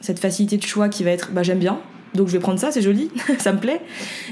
cette 0.00 0.18
facilité 0.18 0.56
de 0.56 0.62
choix 0.64 0.88
qui 0.88 1.04
va 1.04 1.10
être, 1.10 1.32
bah 1.32 1.42
j'aime 1.42 1.58
bien, 1.58 1.78
donc 2.14 2.28
je 2.28 2.32
vais 2.32 2.38
prendre 2.38 2.58
ça, 2.58 2.72
c'est 2.72 2.82
joli, 2.82 3.10
ça 3.38 3.52
me 3.52 3.60
plaît. 3.60 3.82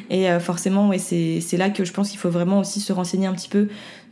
Et 0.09 0.31
euh, 0.31 0.41
forcément, 0.41 0.91
c'est 0.99 1.57
là 1.59 1.69
que 1.69 1.85
je 1.85 1.93
pense 1.93 2.09
qu'il 2.09 2.19
faut 2.19 2.31
vraiment 2.31 2.61
aussi 2.61 2.81
se 2.81 2.93
renseigner 2.93 3.27
un 3.27 3.35
petit 3.35 3.51
peu 3.51 3.69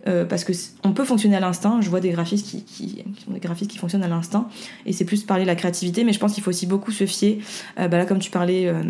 euh, 0.06 0.24
parce 0.24 0.44
que 0.44 0.52
on 0.82 0.92
peut 0.92 1.04
fonctionner 1.04 1.36
à 1.36 1.40
l'instinct. 1.40 1.80
Je 1.80 1.88
vois 1.88 2.00
des 2.00 2.10
graphistes 2.10 2.46
qui, 2.46 3.04
sont 3.24 3.32
des 3.32 3.40
graphistes 3.40 3.70
qui 3.70 3.78
fonctionnent 3.78 4.04
à 4.04 4.08
l'instinct, 4.08 4.48
et 4.84 4.92
c'est 4.92 5.04
plus 5.04 5.24
parler 5.24 5.44
de 5.44 5.48
la 5.48 5.56
créativité. 5.56 6.04
Mais 6.04 6.12
je 6.12 6.18
pense 6.18 6.34
qu'il 6.34 6.42
faut 6.42 6.50
aussi 6.50 6.66
beaucoup 6.66 6.92
se 6.92 7.06
fier. 7.06 7.38
Euh, 7.78 7.88
bah 7.88 7.98
là, 7.98 8.06
comme 8.06 8.18
tu 8.18 8.30
parlais. 8.30 8.66
Euh, 8.66 8.82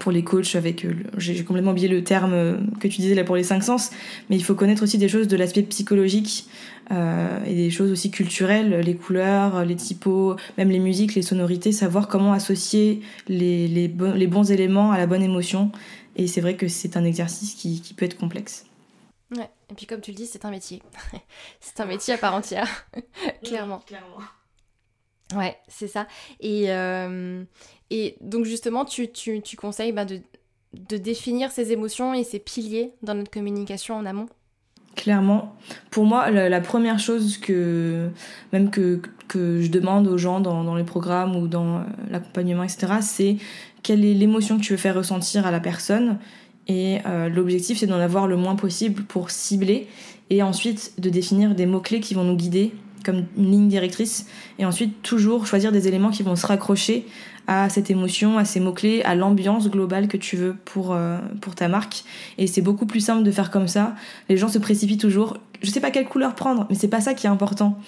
pour 0.00 0.10
les 0.10 0.24
coachs 0.24 0.56
avec 0.56 0.84
j'ai 1.18 1.44
complètement 1.44 1.70
oublié 1.70 1.86
le 1.86 2.02
terme 2.02 2.66
que 2.80 2.88
tu 2.88 3.00
disais 3.00 3.14
là 3.14 3.22
pour 3.22 3.36
les 3.36 3.44
cinq 3.44 3.62
sens 3.62 3.90
mais 4.28 4.34
il 4.34 4.42
faut 4.42 4.56
connaître 4.56 4.82
aussi 4.82 4.98
des 4.98 5.06
choses 5.06 5.28
de 5.28 5.36
l'aspect 5.36 5.62
psychologique 5.62 6.48
et 6.90 7.54
des 7.54 7.70
choses 7.70 7.92
aussi 7.92 8.10
culturelles 8.10 8.80
les 8.80 8.96
couleurs 8.96 9.64
les 9.64 9.76
typos 9.76 10.34
même 10.58 10.70
les 10.70 10.80
musiques 10.80 11.14
les 11.14 11.22
sonorités 11.22 11.70
savoir 11.70 12.08
comment 12.08 12.32
associer 12.32 13.02
les, 13.28 13.86
bons 13.86 14.50
éléments 14.50 14.90
à 14.90 14.98
la 14.98 15.06
bonne 15.06 15.22
émotion 15.22 15.70
et 16.16 16.26
c'est 16.26 16.40
vrai 16.40 16.56
que 16.56 16.66
c'est 16.66 16.96
un 16.96 17.04
exercice 17.04 17.54
qui 17.54 17.94
peut 17.96 18.04
être 18.04 18.18
complexe 18.18 18.64
Ouais, 19.30 19.50
et 19.70 19.74
puis 19.74 19.86
comme 19.86 20.00
tu 20.00 20.10
le 20.10 20.16
dis, 20.16 20.26
c'est 20.26 20.44
un 20.44 20.50
métier. 20.50 20.82
c'est 21.60 21.80
un 21.80 21.86
métier 21.86 22.14
à 22.14 22.18
part 22.18 22.34
entière, 22.34 22.86
clairement. 23.44 23.78
clairement. 23.80 24.18
Ouais, 25.34 25.56
c'est 25.68 25.88
ça. 25.88 26.06
Et, 26.40 26.70
euh, 26.70 27.42
et 27.90 28.16
donc 28.20 28.44
justement, 28.44 28.84
tu, 28.84 29.10
tu, 29.10 29.40
tu 29.40 29.56
conseilles 29.56 29.92
bah, 29.92 30.04
de, 30.04 30.20
de 30.74 30.96
définir 30.96 31.50
ces 31.50 31.72
émotions 31.72 32.14
et 32.14 32.24
ces 32.24 32.38
piliers 32.38 32.92
dans 33.02 33.14
notre 33.14 33.30
communication 33.30 33.96
en 33.96 34.06
amont? 34.06 34.28
Clairement. 34.96 35.56
Pour 35.90 36.04
moi, 36.04 36.30
la, 36.30 36.60
première 36.60 37.00
chose 37.00 37.38
que 37.38 38.10
même 38.52 38.70
que, 38.70 39.00
que, 39.26 39.60
je 39.60 39.68
demande 39.68 40.06
aux 40.06 40.18
gens 40.18 40.38
dans, 40.38 40.62
dans 40.62 40.76
les 40.76 40.84
programmes 40.84 41.34
ou 41.34 41.48
dans 41.48 41.78
euh, 41.78 41.82
l'accompagnement, 42.10 42.62
etc., 42.62 42.92
c'est 43.00 43.36
quelle 43.82 44.04
est 44.04 44.14
l'émotion 44.14 44.56
que 44.56 44.62
tu 44.62 44.72
veux 44.72 44.78
faire 44.78 44.94
ressentir 44.94 45.46
à 45.46 45.50
la 45.50 45.58
personne 45.58 46.18
et 46.68 46.98
euh, 47.06 47.28
l'objectif, 47.28 47.78
c'est 47.78 47.86
d'en 47.86 47.98
avoir 47.98 48.26
le 48.26 48.36
moins 48.36 48.56
possible 48.56 49.02
pour 49.02 49.30
cibler 49.30 49.86
et 50.30 50.42
ensuite 50.42 50.94
de 50.98 51.10
définir 51.10 51.54
des 51.54 51.66
mots-clés 51.66 52.00
qui 52.00 52.14
vont 52.14 52.24
nous 52.24 52.36
guider 52.36 52.72
comme 53.04 53.24
une 53.36 53.50
ligne 53.50 53.68
directrice. 53.68 54.26
Et 54.58 54.64
ensuite, 54.64 55.02
toujours 55.02 55.46
choisir 55.46 55.72
des 55.72 55.88
éléments 55.88 56.10
qui 56.10 56.22
vont 56.22 56.36
se 56.36 56.46
raccrocher 56.46 57.06
à 57.46 57.68
cette 57.68 57.90
émotion, 57.90 58.38
à 58.38 58.46
ces 58.46 58.60
mots-clés, 58.60 59.02
à 59.02 59.14
l'ambiance 59.14 59.68
globale 59.68 60.08
que 60.08 60.16
tu 60.16 60.36
veux 60.36 60.56
pour, 60.64 60.94
euh, 60.94 61.18
pour 61.42 61.54
ta 61.54 61.68
marque. 61.68 62.04
Et 62.38 62.46
c'est 62.46 62.62
beaucoup 62.62 62.86
plus 62.86 63.00
simple 63.00 63.22
de 63.22 63.30
faire 63.30 63.50
comme 63.50 63.68
ça. 63.68 63.94
Les 64.30 64.38
gens 64.38 64.48
se 64.48 64.58
précipitent 64.58 65.02
toujours. 65.02 65.36
Je 65.60 65.70
sais 65.70 65.80
pas 65.80 65.90
quelle 65.90 66.06
couleur 66.06 66.34
prendre, 66.34 66.66
mais 66.70 66.76
c'est 66.76 66.88
pas 66.88 67.02
ça 67.02 67.12
qui 67.12 67.26
est 67.26 67.30
important. 67.30 67.78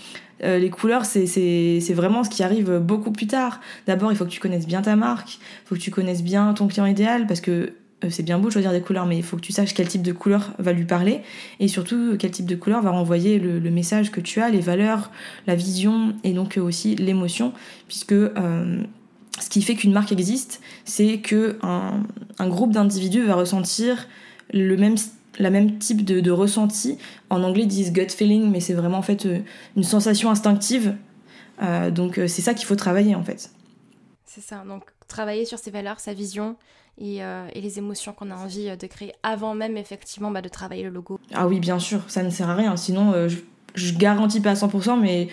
Euh, 0.45 0.59
les 0.59 0.69
couleurs, 0.69 1.07
c'est 1.07 1.95
vraiment 1.95 2.23
ce 2.23 2.29
qui 2.29 2.43
arrive 2.43 2.79
beaucoup 2.79 3.11
plus 3.11 3.27
tard. 3.27 3.61
D'abord, 3.87 4.12
il 4.12 4.19
faut 4.19 4.27
que 4.27 4.31
tu 4.31 4.41
connaisses 4.41 4.67
bien 4.67 4.83
ta 4.83 4.95
marque, 4.95 5.37
il 5.37 5.69
faut 5.69 5.75
que 5.77 5.81
tu 5.81 5.91
connaisses 5.91 6.23
bien 6.23 6.53
ton 6.53 6.69
client 6.69 6.85
idéal, 6.85 7.27
parce 7.27 7.41
que 7.41 7.73
c'est 8.11 8.23
bien 8.23 8.39
beau 8.39 8.49
de 8.49 8.53
choisir 8.53 8.73
des 8.73 8.81
couleurs, 8.81 9.07
mais 9.07 9.17
il 9.17 9.23
faut 9.23 9.37
que 9.37 9.43
tu 9.43 9.53
saches 9.53 9.73
quel 9.75 9.89
type 9.89 10.03
de 10.03 10.13
couleur 10.13 10.53
va 10.59 10.73
lui 10.73 10.85
parler 10.85 11.23
et 11.61 11.69
surtout 11.69 12.17
quel 12.19 12.31
type 12.31 12.47
de 12.47 12.55
couleur 12.55 12.83
va 12.83 12.91
renvoyer 12.91 13.39
le, 13.39 13.71
message 13.71 14.11
que 14.11 14.21
tu 14.21 14.41
as, 14.41 14.51
les 14.51 14.61
valeurs, 14.61 15.11
la 15.47 15.55
vision 15.55 16.15
et 16.23 16.33
donc 16.33 16.59
aussi 16.59 16.95
l'émotion, 16.95 17.53
puisque 17.89 18.13
euh, 18.13 18.83
ce 19.41 19.49
qui 19.49 19.63
fait 19.63 19.75
qu'une 19.75 19.93
marque 19.93 20.13
existe, 20.13 20.61
c'est 20.85 21.19
que 21.19 21.59
un, 21.63 22.49
groupe 22.49 22.73
d'individus 22.73 23.25
va 23.25 23.35
ressentir 23.35 24.09
le 24.53 24.77
même 24.77 24.97
la 25.39 25.51
même 25.51 25.79
type 25.79 26.03
de, 26.05 26.31
ressenti. 26.31 26.99
En 27.29 27.43
anglais, 27.43 27.65
ils 27.65 27.69
disent 27.69 27.93
gut 27.93 28.09
feeling, 28.09 28.51
mais 28.51 28.61
c'est 28.61 28.73
vraiment 28.73 28.99
en 28.99 29.03
fait 29.03 29.27
euh, 29.27 29.41
une 29.77 29.85
sensation 29.85 30.31
instinctive. 30.31 30.97
Euh, 31.63 31.91
donc 31.91 32.19
euh, 32.19 32.27
c'est 32.27 32.43
ça 32.43 32.55
qu'il 32.55 32.67
faut 32.67 32.77
travailler 32.77 33.15
en 33.15 33.23
fait. 33.23 33.51
C'est 34.25 34.41
ça. 34.41 34.65
Donc 34.67 34.85
travailler 35.09 35.45
sur 35.45 35.59
ses 35.59 35.71
valeurs, 35.71 36.01
sa 36.01 36.15
vision 36.15 36.57
et, 36.99 37.21
les 37.55 37.79
émotions 37.79 38.13
qu'on 38.13 38.31
a 38.31 38.37
envie 38.37 38.77
de 38.77 38.87
créer 38.87 39.13
avant 39.23 39.55
même 39.55 39.77
effectivement 39.77 40.31
bah, 40.31 40.43
de 40.43 40.49
travailler 40.49 40.83
le 40.83 40.91
logo. 40.91 41.21
Ah 41.35 41.47
oui, 41.47 41.61
bien 41.61 41.79
sûr, 41.79 42.01
ça 42.09 42.23
ne 42.23 42.31
sert 42.31 42.49
à 42.49 42.55
rien. 42.55 42.77
Sinon, 42.77 43.29
je, 43.29 43.39
je 43.75 43.95
garantis 43.95 44.41
pas 44.41 44.51
à 44.51 44.55
100%, 44.55 45.01
mais 45.01 45.29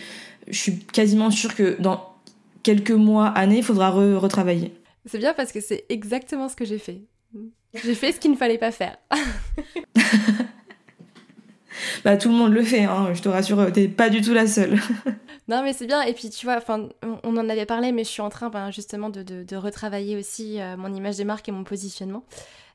je 0.48 0.58
suis 0.58 0.80
quasiment 0.80 1.32
sûre 1.32 1.56
que 1.56 1.82
dans 1.82 2.14
quelques 2.64 2.92
mois, 2.92 3.28
années, 3.28 3.58
il 3.58 3.64
faudra 3.64 3.90
retravailler. 3.90 4.74
C'est 5.06 5.18
bien 5.18 5.34
parce 5.34 5.52
que 5.52 5.60
c'est 5.60 5.86
exactement 5.90 6.50
ce 6.50 6.56
que 6.56 6.66
j'ai 6.66 6.80
fait. 6.80 7.02
J'ai 7.74 7.96
fait 7.96 8.12
ce 8.12 8.20
qu'il 8.20 8.32
ne 8.32 8.36
fallait 8.36 8.58
pas 8.58 8.72
faire. 8.72 8.98
bah 12.04 12.18
tout 12.18 12.30
le 12.30 12.36
monde 12.36 12.54
le 12.54 12.64
fait, 12.64 12.84
hein, 12.84 13.14
je 13.14 13.22
te 13.22 13.30
rassure, 13.30 13.72
t'es 13.72 13.88
pas 13.88 14.10
du 14.10 14.22
tout 14.22 14.34
la 14.34 14.48
seule. 14.48 14.80
non 15.48 15.64
mais 15.64 15.74
c'est 15.74 15.88
bien, 15.88 16.02
et 16.02 16.14
puis 16.14 16.30
tu 16.30 16.46
vois, 16.46 16.60
on 17.24 17.38
en 17.38 17.50
avait 17.50 17.66
parlé, 17.66 17.92
mais 17.92 18.04
je 18.04 18.10
suis 18.10 18.22
en 18.22 18.30
train 18.30 18.50
ben, 18.50 18.72
justement 18.72 19.10
de, 19.10 19.56
retravailler 19.56 20.18
aussi 20.18 20.60
euh, 20.60 20.78
mon 20.78 20.94
image 20.94 21.18
des 21.18 21.26
marques 21.26 21.48
et 21.50 21.52
mon 21.52 21.64
positionnement. 21.64 22.24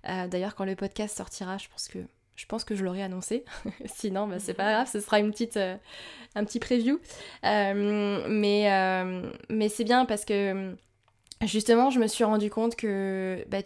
Euh, 0.09 0.27
d'ailleurs, 0.29 0.55
quand 0.55 0.65
le 0.65 0.77
podcast 0.77 1.17
sortira, 1.17 1.59
je 1.59 1.69
pense 1.69 1.89
que 1.89 1.99
je 2.37 2.47
pense 2.47 2.63
que 2.63 2.77
je 2.77 2.85
l'aurais 2.85 3.03
annoncé. 3.03 3.45
Sinon, 3.87 4.29
bah, 4.29 4.39
c'est 4.39 4.55
pas 4.55 4.73
grave, 4.73 4.89
ce 4.91 5.01
sera 5.01 5.19
euh, 5.19 5.77
un 6.37 6.45
petit 6.45 6.61
preview. 6.61 7.01
mais 7.43 9.03
mais 9.49 9.69
c'est 9.69 9.85
bien 9.85 10.05
parce 10.05 10.25
que 10.25 10.75
justement, 11.45 11.91
je 11.91 12.01
me 12.01 12.07
suis 12.07 12.25
rendu 12.25 12.51
compte 12.51 12.77
que 12.77 13.45
bah, 13.49 13.59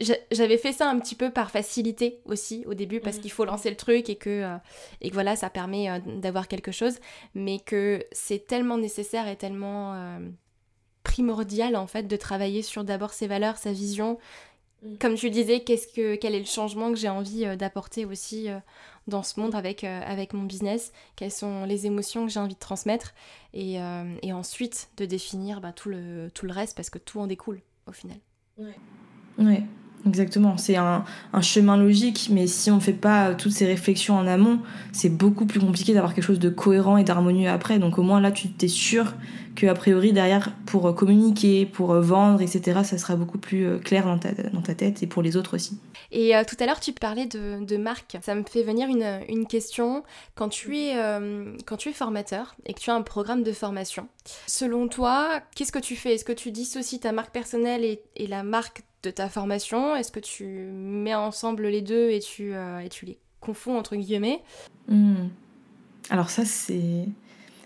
j'avais 0.00 0.56
fait 0.56 0.72
ça 0.72 0.88
un 0.88 0.98
petit 0.98 1.14
peu 1.14 1.30
par 1.30 1.50
facilité 1.50 2.20
aussi 2.24 2.64
au 2.66 2.74
début 2.74 3.00
parce 3.00 3.18
mm. 3.18 3.20
qu'il 3.20 3.30
faut 3.30 3.44
lancer 3.44 3.70
le 3.70 3.76
truc 3.76 4.08
et 4.08 4.16
que, 4.16 4.30
euh, 4.30 4.56
et 5.00 5.10
voilà 5.10 5.36
ça 5.36 5.50
permet 5.50 5.90
euh, 5.90 5.98
d'avoir 6.16 6.48
quelque 6.48 6.72
chose 6.72 6.98
mais 7.34 7.58
que 7.60 8.04
c'est 8.12 8.46
tellement 8.46 8.78
nécessaire 8.78 9.28
et 9.28 9.36
tellement 9.36 9.94
euh, 9.94 10.18
primordial 11.02 11.76
en 11.76 11.86
fait 11.86 12.04
de 12.04 12.16
travailler 12.16 12.62
sur 12.62 12.84
d'abord 12.84 13.12
ses 13.12 13.26
valeurs, 13.26 13.58
sa 13.58 13.72
vision. 13.72 14.18
Mm. 14.82 14.96
Comme 14.98 15.14
tu 15.14 15.28
disais, 15.28 15.60
qu'est-ce 15.60 15.88
que, 15.88 16.14
quel 16.16 16.34
est 16.34 16.40
le 16.40 16.46
changement 16.46 16.90
que 16.90 16.98
j'ai 16.98 17.10
envie 17.10 17.44
d'apporter 17.58 18.06
aussi 18.06 18.48
dans 19.06 19.22
ce 19.22 19.38
monde 19.38 19.54
avec, 19.54 19.84
avec 19.84 20.32
mon 20.32 20.44
business? 20.44 20.92
Quelles 21.16 21.30
sont 21.30 21.64
les 21.64 21.84
émotions 21.84 22.24
que 22.24 22.32
j'ai 22.32 22.40
envie 22.40 22.54
de 22.54 22.58
transmettre? 22.58 23.12
Et, 23.52 23.74
et 24.22 24.32
ensuite 24.32 24.88
de 24.96 25.04
définir 25.04 25.60
bah, 25.60 25.74
tout, 25.74 25.90
le, 25.90 26.30
tout 26.32 26.46
le 26.46 26.52
reste 26.52 26.74
parce 26.74 26.88
que 26.88 26.98
tout 26.98 27.20
en 27.20 27.26
découle 27.26 27.60
au 27.86 27.92
final. 27.92 28.16
Ouais. 28.56 28.74
Ouais. 29.38 29.62
Exactement, 30.06 30.56
c'est 30.56 30.76
un, 30.76 31.04
chemin 31.42 31.76
logique, 31.76 32.28
mais 32.30 32.46
si 32.46 32.70
on 32.70 32.76
ne 32.76 32.80
fait 32.80 32.92
pas 32.92 33.34
toutes 33.34 33.52
ces 33.52 33.66
réflexions 33.66 34.16
en 34.16 34.26
amont, 34.26 34.60
c'est 34.92 35.10
beaucoup 35.10 35.46
plus 35.46 35.60
compliqué 35.60 35.92
d'avoir 35.92 36.14
quelque 36.14 36.24
chose 36.24 36.38
de 36.38 36.48
cohérent 36.48 36.96
et 36.96 37.04
d'harmonieux 37.04 37.50
après. 37.50 37.78
Donc 37.78 37.98
au 37.98 38.02
moins 38.02 38.20
là, 38.20 38.32
tu 38.32 38.48
t'es 38.48 38.68
sûr 38.68 39.14
que 39.56 39.66
a 39.66 39.74
priori 39.74 40.12
derrière, 40.12 40.52
pour 40.64 40.94
communiquer, 40.94 41.66
pour 41.66 41.94
vendre, 41.94 42.40
etc., 42.40 42.80
ça 42.84 42.98
sera 42.98 43.16
beaucoup 43.16 43.38
plus 43.38 43.66
euh, 43.66 43.78
clair 43.78 44.06
dans 44.06 44.18
ta, 44.18 44.30
dans 44.32 44.62
ta 44.62 44.74
tête 44.74 45.02
et 45.02 45.06
pour 45.06 45.22
les 45.22 45.36
autres 45.36 45.54
aussi. 45.54 45.78
Et 46.12 46.36
euh, 46.36 46.42
tout 46.48 46.56
à 46.60 46.66
l'heure, 46.66 46.80
tu 46.80 46.92
parlais 46.92 47.26
de, 47.26 47.64
de, 47.64 47.76
marque. 47.76 48.16
Ça 48.22 48.34
me 48.34 48.42
fait 48.42 48.62
venir 48.62 48.88
une, 48.88 49.20
une 49.28 49.46
question. 49.46 50.02
Quand 50.34 50.48
tu, 50.48 50.76
es, 50.76 50.96
euh, 50.96 51.54
quand 51.66 51.76
tu 51.76 51.90
es 51.90 51.92
formateur 51.92 52.56
et 52.66 52.74
que 52.74 52.80
tu 52.80 52.90
as 52.90 52.94
un 52.94 53.02
programme 53.02 53.42
de 53.42 53.52
formation, 53.52 54.08
selon 54.46 54.88
toi, 54.88 55.40
qu'est-ce 55.54 55.72
que 55.72 55.78
tu 55.78 55.96
fais? 55.96 56.14
Est-ce 56.14 56.24
que 56.24 56.32
tu 56.32 56.50
dissocies 56.50 57.00
ta 57.00 57.12
marque 57.12 57.32
personnelle 57.32 57.84
et, 57.84 58.02
et 58.16 58.26
la 58.26 58.42
marque 58.42 58.82
de 59.02 59.10
ta 59.10 59.28
formation 59.28 59.96
Est-ce 59.96 60.12
que 60.12 60.20
tu 60.20 60.44
mets 60.44 61.14
ensemble 61.14 61.66
les 61.68 61.82
deux 61.82 62.10
et 62.10 62.20
tu, 62.20 62.54
euh, 62.54 62.80
et 62.80 62.88
tu 62.88 63.06
les 63.06 63.18
confonds 63.40 63.78
entre 63.78 63.96
guillemets? 63.96 64.42
Hmm. 64.88 65.28
Alors 66.10 66.30
ça 66.30 66.44
c'est 66.44 67.06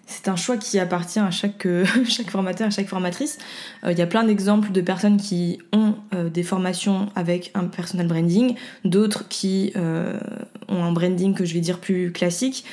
c'est 0.07 0.29
un 0.29 0.37
choix 0.37 0.57
qui 0.57 0.79
appartient 0.79 1.19
à 1.19 1.31
chaque, 1.31 1.67
euh, 1.67 1.85
chaque 2.09 2.31
formateur, 2.31 2.69
à 2.69 2.71
chaque 2.71 2.89
formatrice. 2.89 3.39
Euh, 3.85 3.93
il 3.93 3.99
y 3.99 4.03
a 4.03 4.07
plein 4.07 4.25
d'exemples 4.25 4.73
de 4.73 4.81
personnes 4.81 5.17
qui 5.17 5.59
ont 5.73 5.95
des 6.33 6.43
formations 6.45 7.09
avec 7.17 7.51
un 7.55 7.65
personal 7.65 8.07
branding, 8.07 8.55
d'autres 8.85 9.27
qui 9.29 9.73
ont 9.77 10.85
un 10.85 10.93
branding 10.93 11.35
que 11.35 11.45
je 11.45 11.55
vais 11.55 11.61
dire 11.61 11.81
plus 11.81 12.13
classique. 12.13 12.65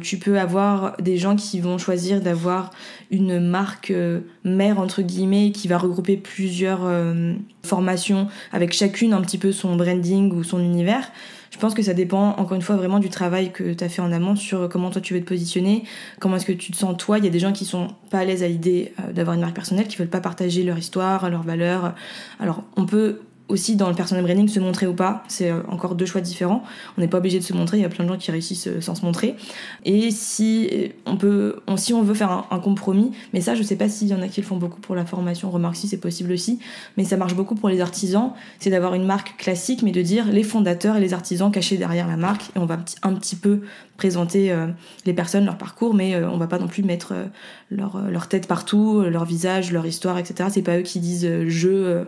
tu 0.00 0.18
peux 0.18 0.40
avoir 0.40 0.96
des 0.96 1.18
gens 1.18 1.36
qui 1.36 1.60
vont 1.60 1.76
choisir 1.76 2.20
d'avoir 2.20 2.70
une 3.10 3.40
marque 3.40 3.92
mère 4.44 4.78
entre 4.78 5.02
guillemets 5.02 5.52
qui 5.52 5.68
va 5.68 5.78
regrouper 5.78 6.16
plusieurs 6.16 6.84
euh, 6.84 7.34
formations 7.62 8.28
avec 8.52 8.72
chacune 8.72 9.12
un 9.12 9.20
petit 9.20 9.38
peu 9.38 9.52
son 9.52 9.76
branding 9.76 10.32
ou 10.32 10.42
son 10.42 10.60
univers. 10.60 11.10
Je 11.52 11.58
pense 11.58 11.74
que 11.74 11.82
ça 11.82 11.92
dépend 11.92 12.30
encore 12.30 12.54
une 12.54 12.62
fois 12.62 12.76
vraiment 12.76 12.98
du 12.98 13.10
travail 13.10 13.52
que 13.52 13.74
tu 13.74 13.84
as 13.84 13.88
fait 13.90 14.00
en 14.00 14.10
amont 14.10 14.36
sur 14.36 14.70
comment 14.70 14.90
toi 14.90 15.02
tu 15.02 15.12
veux 15.12 15.20
te 15.20 15.28
positionner, 15.28 15.84
comment 16.18 16.36
est-ce 16.36 16.46
que 16.46 16.52
tu 16.52 16.72
te 16.72 16.76
sens 16.76 16.96
toi. 16.96 17.18
Il 17.18 17.24
y 17.24 17.28
a 17.28 17.30
des 17.30 17.38
gens 17.38 17.52
qui 17.52 17.66
sont 17.66 17.88
pas 18.10 18.20
à 18.20 18.24
l'aise 18.24 18.42
à 18.42 18.48
l'idée 18.48 18.94
euh, 19.00 19.12
d'avoir 19.12 19.34
une 19.34 19.42
marque 19.42 19.54
personnelle, 19.54 19.86
qui 19.86 19.98
veulent 19.98 20.08
pas 20.08 20.22
partager 20.22 20.62
leur 20.62 20.78
histoire, 20.78 21.28
leurs 21.28 21.42
valeurs. 21.42 21.94
Alors 22.40 22.64
on 22.76 22.86
peut 22.86 23.20
aussi 23.52 23.76
dans 23.76 23.88
le 23.88 23.94
personal 23.94 24.24
branding 24.24 24.48
se 24.48 24.58
montrer 24.58 24.86
ou 24.86 24.94
pas, 24.94 25.22
c'est 25.28 25.50
euh, 25.50 25.60
encore 25.68 25.94
deux 25.94 26.06
choix 26.06 26.20
différents. 26.20 26.62
On 26.96 27.00
n'est 27.00 27.08
pas 27.08 27.18
obligé 27.18 27.38
de 27.38 27.44
se 27.44 27.52
montrer, 27.52 27.78
il 27.78 27.82
y 27.82 27.84
a 27.84 27.88
plein 27.88 28.04
de 28.04 28.08
gens 28.08 28.16
qui 28.16 28.30
réussissent 28.30 28.66
euh, 28.66 28.80
sans 28.80 28.94
se 28.94 29.04
montrer. 29.04 29.36
Et 29.84 30.10
si 30.10 30.68
euh, 30.72 30.88
on 31.06 31.16
peut, 31.16 31.56
si 31.76 31.92
on 31.92 32.02
veut 32.02 32.14
faire 32.14 32.46
un, 32.50 32.58
compromis, 32.58 33.12
mais 33.32 33.40
ça 33.40 33.54
je 33.54 33.62
sais 33.62 33.76
pas 33.76 33.88
s'il 33.88 34.08
y 34.08 34.14
en 34.14 34.22
a 34.22 34.28
qui 34.28 34.40
le 34.40 34.46
font 34.46 34.56
beaucoup 34.56 34.80
pour 34.80 34.94
la 34.94 35.04
formation, 35.04 35.50
remarque 35.50 35.76
si 35.76 35.88
c'est 35.88 35.98
possible 35.98 36.32
aussi, 36.32 36.60
mais 36.96 37.04
ça 37.04 37.16
marche 37.16 37.34
beaucoup 37.34 37.54
pour 37.54 37.68
les 37.68 37.80
artisans, 37.80 38.32
c'est 38.58 38.70
d'avoir 38.70 38.94
une 38.94 39.04
marque 39.04 39.36
classique, 39.36 39.82
mais 39.82 39.90
de 39.90 40.00
dire 40.00 40.26
les 40.30 40.44
fondateurs 40.44 40.96
et 40.96 41.00
les 41.00 41.12
artisans 41.12 41.50
cachés 41.50 41.76
derrière 41.76 42.08
la 42.08 42.16
marque, 42.16 42.50
et 42.56 42.58
on 42.58 42.66
va 42.66 42.78
un 43.02 43.14
petit 43.14 43.36
peu 43.36 43.62
présenter 43.96 44.54
les 45.04 45.12
personnes, 45.12 45.44
leur 45.44 45.58
parcours, 45.58 45.94
mais 45.94 46.16
on 46.24 46.36
va 46.36 46.46
pas 46.46 46.58
non 46.58 46.66
plus 46.66 46.82
mettre 46.82 47.14
leur, 47.70 48.00
leur 48.10 48.28
tête 48.28 48.48
partout, 48.48 49.02
leur 49.02 49.24
visage, 49.24 49.72
leur 49.72 49.86
histoire, 49.86 50.18
etc. 50.18 50.48
C'est 50.52 50.62
pas 50.62 50.78
eux 50.78 50.82
qui 50.82 50.98
disent 51.00 51.28
je 51.46 52.04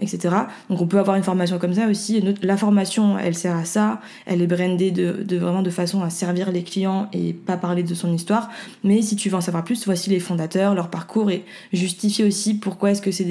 etc. 0.00 0.34
Donc 0.68 0.80
on 0.80 0.86
peut 0.86 0.98
avoir 0.98 1.16
une 1.16 1.22
formation 1.22 1.58
comme 1.58 1.74
ça 1.74 1.86
aussi. 1.86 2.22
La 2.42 2.56
formation, 2.56 3.18
elle 3.18 3.34
sert 3.34 3.56
à 3.56 3.64
ça. 3.64 4.00
Elle 4.26 4.42
est 4.42 4.46
brandée 4.46 4.90
de, 4.90 5.36
vraiment 5.36 5.62
de 5.62 5.70
façon 5.70 6.02
à 6.02 6.10
servir 6.10 6.50
les 6.50 6.62
clients 6.62 7.08
et 7.12 7.32
pas 7.32 7.56
parler 7.56 7.82
de 7.82 7.94
son 7.94 8.12
histoire. 8.12 8.50
Mais 8.84 9.02
si 9.02 9.16
tu 9.16 9.28
veux 9.28 9.36
en 9.36 9.40
savoir 9.40 9.64
plus, 9.64 9.84
voici 9.86 10.10
les 10.10 10.20
fondateurs, 10.20 10.74
leur 10.74 10.90
parcours 10.90 11.30
et 11.30 11.44
justifier 11.72 12.24
aussi 12.24 12.54
pourquoi 12.54 12.92
est-ce 12.92 13.02
que 13.02 13.10
c'est 13.10 13.24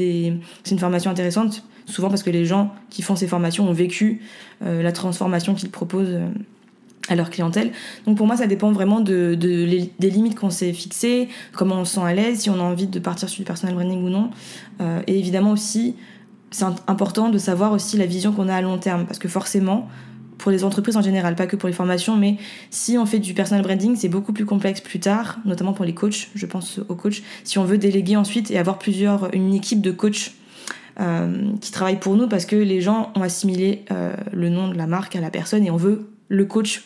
une 0.71 0.79
formation 0.79 1.11
intéressante. 1.11 1.63
Souvent 1.85 2.09
parce 2.09 2.21
que 2.21 2.29
les 2.29 2.45
gens 2.45 2.71
qui 2.89 3.01
font 3.01 3.15
ces 3.15 3.27
formations 3.27 3.67
ont 3.67 3.73
vécu 3.73 4.21
euh, 4.63 4.83
la 4.83 4.91
transformation 4.91 5.55
qu'ils 5.55 5.71
proposent. 5.71 6.07
Euh, 6.09 6.29
à 7.09 7.15
leur 7.15 7.29
clientèle. 7.29 7.71
Donc 8.05 8.17
pour 8.17 8.27
moi, 8.27 8.37
ça 8.37 8.47
dépend 8.47 8.71
vraiment 8.71 8.99
de, 8.99 9.35
des 9.35 10.09
limites 10.09 10.35
qu'on 10.35 10.49
s'est 10.49 10.73
fixées, 10.73 11.27
comment 11.53 11.75
on 11.75 11.85
se 11.85 11.95
sent 11.95 12.01
à 12.01 12.13
l'aise, 12.13 12.41
si 12.41 12.49
on 12.49 12.59
a 12.59 12.63
envie 12.63 12.87
de 12.87 12.99
partir 12.99 13.27
sur 13.27 13.39
du 13.39 13.45
personal 13.45 13.75
branding 13.75 14.03
ou 14.03 14.09
non. 14.09 14.29
Euh, 14.81 15.01
et 15.07 15.17
évidemment 15.17 15.51
aussi, 15.51 15.95
c'est 16.51 16.65
important 16.87 17.29
de 17.29 17.37
savoir 17.37 17.71
aussi 17.71 17.97
la 17.97 18.05
vision 18.05 18.31
qu'on 18.31 18.49
a 18.49 18.55
à 18.55 18.61
long 18.61 18.77
terme, 18.77 19.05
parce 19.05 19.19
que 19.19 19.27
forcément, 19.27 19.87
pour 20.37 20.51
les 20.51 20.63
entreprises 20.63 20.97
en 20.97 21.01
général, 21.01 21.35
pas 21.35 21.45
que 21.45 21.55
pour 21.55 21.67
les 21.67 21.73
formations, 21.73 22.15
mais 22.15 22.37
si 22.71 22.97
on 22.97 23.05
fait 23.05 23.19
du 23.19 23.33
personal 23.33 23.61
branding, 23.61 23.95
c'est 23.95 24.09
beaucoup 24.09 24.33
plus 24.33 24.45
complexe 24.45 24.81
plus 24.81 24.99
tard, 24.99 25.37
notamment 25.45 25.73
pour 25.73 25.85
les 25.85 25.93
coachs, 25.93 26.29
je 26.33 26.45
pense 26.45 26.79
aux 26.87 26.95
coachs, 26.95 27.21
si 27.43 27.59
on 27.59 27.65
veut 27.65 27.77
déléguer 27.77 28.15
ensuite 28.15 28.49
et 28.49 28.57
avoir 28.57 28.79
plusieurs, 28.79 29.33
une 29.33 29.53
équipe 29.53 29.81
de 29.81 29.91
coachs 29.91 30.31
euh, 30.99 31.51
qui 31.61 31.71
travaillent 31.71 31.99
pour 31.99 32.15
nous, 32.15 32.27
parce 32.27 32.45
que 32.45 32.55
les 32.55 32.81
gens 32.81 33.11
ont 33.15 33.21
assimilé 33.21 33.85
euh, 33.91 34.13
le 34.33 34.49
nom 34.49 34.69
de 34.69 34.75
la 34.75 34.87
marque 34.87 35.15
à 35.15 35.21
la 35.21 35.29
personne 35.29 35.65
et 35.65 35.71
on 35.71 35.77
veut 35.77 36.09
le 36.29 36.45
coach 36.45 36.83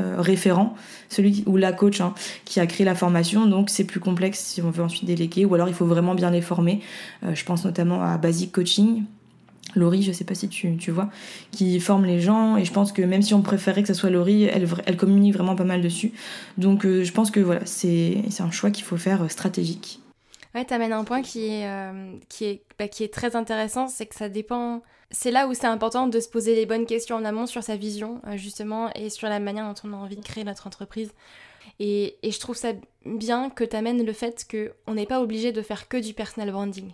euh, 0.00 0.20
référent, 0.20 0.74
celui 1.08 1.44
ou 1.46 1.56
la 1.56 1.72
coach 1.72 2.00
hein, 2.00 2.14
qui 2.44 2.60
a 2.60 2.66
créé 2.66 2.84
la 2.84 2.94
formation. 2.94 3.46
Donc 3.46 3.70
c'est 3.70 3.84
plus 3.84 4.00
complexe 4.00 4.38
si 4.38 4.62
on 4.62 4.70
veut 4.70 4.82
ensuite 4.82 5.04
déléguer, 5.04 5.44
ou 5.44 5.54
alors 5.54 5.68
il 5.68 5.74
faut 5.74 5.86
vraiment 5.86 6.14
bien 6.14 6.30
les 6.30 6.40
former. 6.40 6.80
Euh, 7.24 7.34
je 7.34 7.44
pense 7.44 7.64
notamment 7.64 8.02
à 8.02 8.18
Basic 8.18 8.52
Coaching. 8.52 9.04
Laurie, 9.74 10.02
je 10.02 10.12
sais 10.12 10.24
pas 10.24 10.34
si 10.34 10.48
tu, 10.48 10.76
tu, 10.76 10.90
vois, 10.90 11.08
qui 11.50 11.80
forme 11.80 12.04
les 12.04 12.20
gens 12.20 12.58
et 12.58 12.64
je 12.64 12.72
pense 12.72 12.92
que 12.92 13.00
même 13.00 13.22
si 13.22 13.32
on 13.32 13.40
préférait 13.40 13.80
que 13.80 13.88
ce 13.88 13.94
soit 13.94 14.10
Laurie, 14.10 14.44
elle, 14.44 14.68
elle 14.84 14.96
communique 14.98 15.32
vraiment 15.32 15.56
pas 15.56 15.64
mal 15.64 15.80
dessus. 15.80 16.12
Donc 16.58 16.84
euh, 16.84 17.04
je 17.04 17.12
pense 17.12 17.30
que 17.30 17.40
voilà, 17.40 17.62
c'est 17.64 18.22
un 18.40 18.50
choix 18.50 18.70
qu'il 18.70 18.84
faut 18.84 18.98
faire 18.98 19.30
stratégique. 19.30 20.01
Ouais, 20.54 20.64
t'amènes 20.64 20.92
un 20.92 21.04
point 21.04 21.22
qui 21.22 21.46
est, 21.46 21.66
qui 22.28 22.44
est, 22.44 22.62
bah, 22.78 22.88
qui 22.88 23.04
est 23.04 23.12
très 23.12 23.36
intéressant, 23.36 23.88
c'est 23.88 24.06
que 24.06 24.14
ça 24.14 24.28
dépend 24.28 24.82
c'est 25.12 25.30
là 25.30 25.46
où 25.46 25.54
c'est 25.54 25.66
important 25.66 26.08
de 26.08 26.20
se 26.20 26.28
poser 26.28 26.54
les 26.54 26.66
bonnes 26.66 26.86
questions 26.86 27.16
en 27.16 27.24
amont 27.24 27.46
sur 27.46 27.62
sa 27.62 27.76
vision, 27.76 28.20
euh, 28.26 28.36
justement, 28.36 28.90
et 28.94 29.10
sur 29.10 29.28
la 29.28 29.38
manière 29.38 29.66
dont 29.66 29.80
on 29.84 29.92
a 29.92 29.96
envie 29.96 30.16
de 30.16 30.24
créer 30.24 30.42
notre 30.42 30.66
entreprise. 30.66 31.12
Et, 31.78 32.18
je 32.24 32.38
trouve 32.40 32.56
ça 32.56 32.72
bien 33.04 33.50
que 33.50 33.64
tu 33.64 33.76
amènes 33.76 34.04
le 34.04 34.12
fait 34.12 34.46
qu'on 34.50 34.94
n'est 34.94 35.06
pas 35.06 35.20
obligé 35.20 35.52
de 35.52 35.62
faire 35.62 35.88
que 35.88 35.96
du 35.96 36.14
personal 36.14 36.50
branding. 36.50 36.92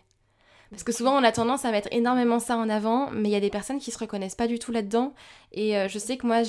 Parce 0.71 0.83
que 0.83 0.93
souvent 0.93 1.19
on 1.19 1.25
a 1.25 1.33
tendance 1.33 1.65
à 1.65 1.71
mettre 1.71 1.89
énormément 1.93 2.41
ça 2.41 2.57
en 2.59 2.69
avant, 2.69 3.11
mais 3.11 3.31
il 3.31 3.33
y 3.33 3.37
a 3.37 3.41
des 3.41 3.49
personnes 3.49 3.79
qui 3.79 3.91
se 3.91 3.99
reconnaissent 3.99 4.35
pas 4.35 4.47
du 4.47 4.59
tout 4.59 4.71
là-dedans. 4.71 5.15
Et 5.53 5.79
euh, 5.79 5.89
je 5.89 5.99
sais 5.99 6.19
que 6.19 6.27
moi 6.27 6.43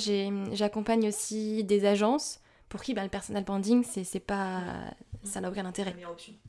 j'accompagne 0.51 1.07
aussi 1.07 1.63
des 1.63 1.85
agences 1.85 2.41
pour 2.69 2.81
qui 2.81 2.93
bah, 2.93 3.03
le 3.03 3.09
personal 3.09 3.43
branding, 3.43 3.83
c'est 3.83 4.19
pas, 4.19 4.61
ça 5.23 5.41
n'a 5.41 5.49
aucun 5.49 5.65
intérêt. 5.65 5.95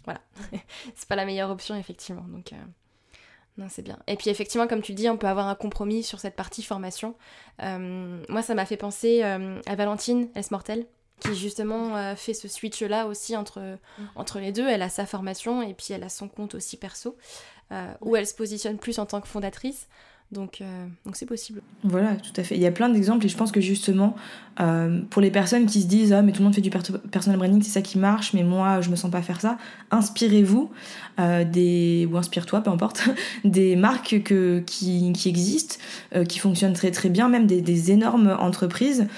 Voilà, 0.04 0.20
c'est 0.94 1.08
pas 1.08 1.16
la 1.16 1.24
meilleure 1.24 1.50
option 1.50 1.74
effectivement. 1.74 2.24
Donc 2.28 2.52
non, 3.56 3.66
c'est 3.68 3.82
bien. 3.82 3.98
Et 4.06 4.16
puis 4.16 4.30
effectivement, 4.30 4.66
comme 4.66 4.82
tu 4.82 4.94
dis, 4.94 5.08
on 5.08 5.16
peut 5.16 5.26
avoir 5.26 5.48
un 5.48 5.54
compromis 5.54 6.02
sur 6.02 6.20
cette 6.20 6.36
partie 6.36 6.62
formation. 6.62 7.14
moi, 7.58 8.42
ça 8.42 8.54
m'a 8.54 8.66
fait 8.66 8.76
penser 8.76 9.22
à 9.22 9.74
Valentine 9.74 10.28
S. 10.34 10.50
Mortel, 10.50 10.86
qui 11.20 11.36
justement 11.36 11.96
euh, 11.96 12.16
fait 12.16 12.34
ce 12.34 12.48
switch-là 12.48 13.06
aussi 13.06 13.36
entre, 13.36 13.60
mm. 13.60 14.04
entre 14.16 14.40
les 14.40 14.52
deux. 14.52 14.66
Elle 14.66 14.82
a 14.82 14.88
sa 14.88 15.06
formation 15.06 15.62
et 15.62 15.74
puis 15.74 15.88
elle 15.92 16.02
a 16.02 16.08
son 16.08 16.28
compte 16.28 16.54
aussi 16.54 16.76
perso, 16.76 17.16
euh, 17.72 17.92
où 18.00 18.16
elle 18.16 18.26
se 18.26 18.34
positionne 18.34 18.78
plus 18.78 18.98
en 18.98 19.06
tant 19.06 19.20
que 19.20 19.28
fondatrice. 19.28 19.88
Donc, 20.32 20.60
euh, 20.60 20.86
donc 21.04 21.16
c'est 21.16 21.26
possible. 21.26 21.60
Voilà, 21.82 22.14
tout 22.14 22.32
à 22.36 22.44
fait. 22.44 22.54
Il 22.54 22.60
y 22.60 22.66
a 22.66 22.70
plein 22.70 22.88
d'exemples 22.88 23.26
et 23.26 23.28
je 23.28 23.36
pense 23.36 23.50
que 23.50 23.60
justement, 23.60 24.14
pour 25.10 25.22
les 25.22 25.30
personnes 25.30 25.66
qui 25.66 25.80
se 25.80 25.86
disent 25.86 26.12
Ah, 26.12 26.22
mais 26.22 26.32
tout 26.32 26.38
le 26.40 26.44
monde 26.44 26.54
fait 26.54 26.60
du 26.60 26.70
personal 26.70 27.38
branding, 27.38 27.62
c'est 27.62 27.70
ça 27.70 27.82
qui 27.82 27.98
marche, 27.98 28.34
mais 28.34 28.42
moi, 28.42 28.80
je 28.80 28.90
me 28.90 28.96
sens 28.96 29.10
pas 29.10 29.22
faire 29.22 29.40
ça, 29.40 29.56
inspirez-vous 29.90 30.70
des, 31.18 32.08
ou 32.10 32.16
inspire-toi, 32.16 32.60
peu 32.60 32.70
importe, 32.70 33.08
des 33.44 33.74
marques 33.74 34.22
que, 34.22 34.62
qui, 34.66 35.12
qui 35.14 35.28
existent, 35.28 35.76
qui 36.28 36.38
fonctionnent 36.38 36.74
très 36.74 36.90
très 36.90 37.08
bien, 37.08 37.28
même 37.28 37.46
des, 37.46 37.62
des 37.62 37.90
énormes 37.90 38.36
entreprises 38.38 39.08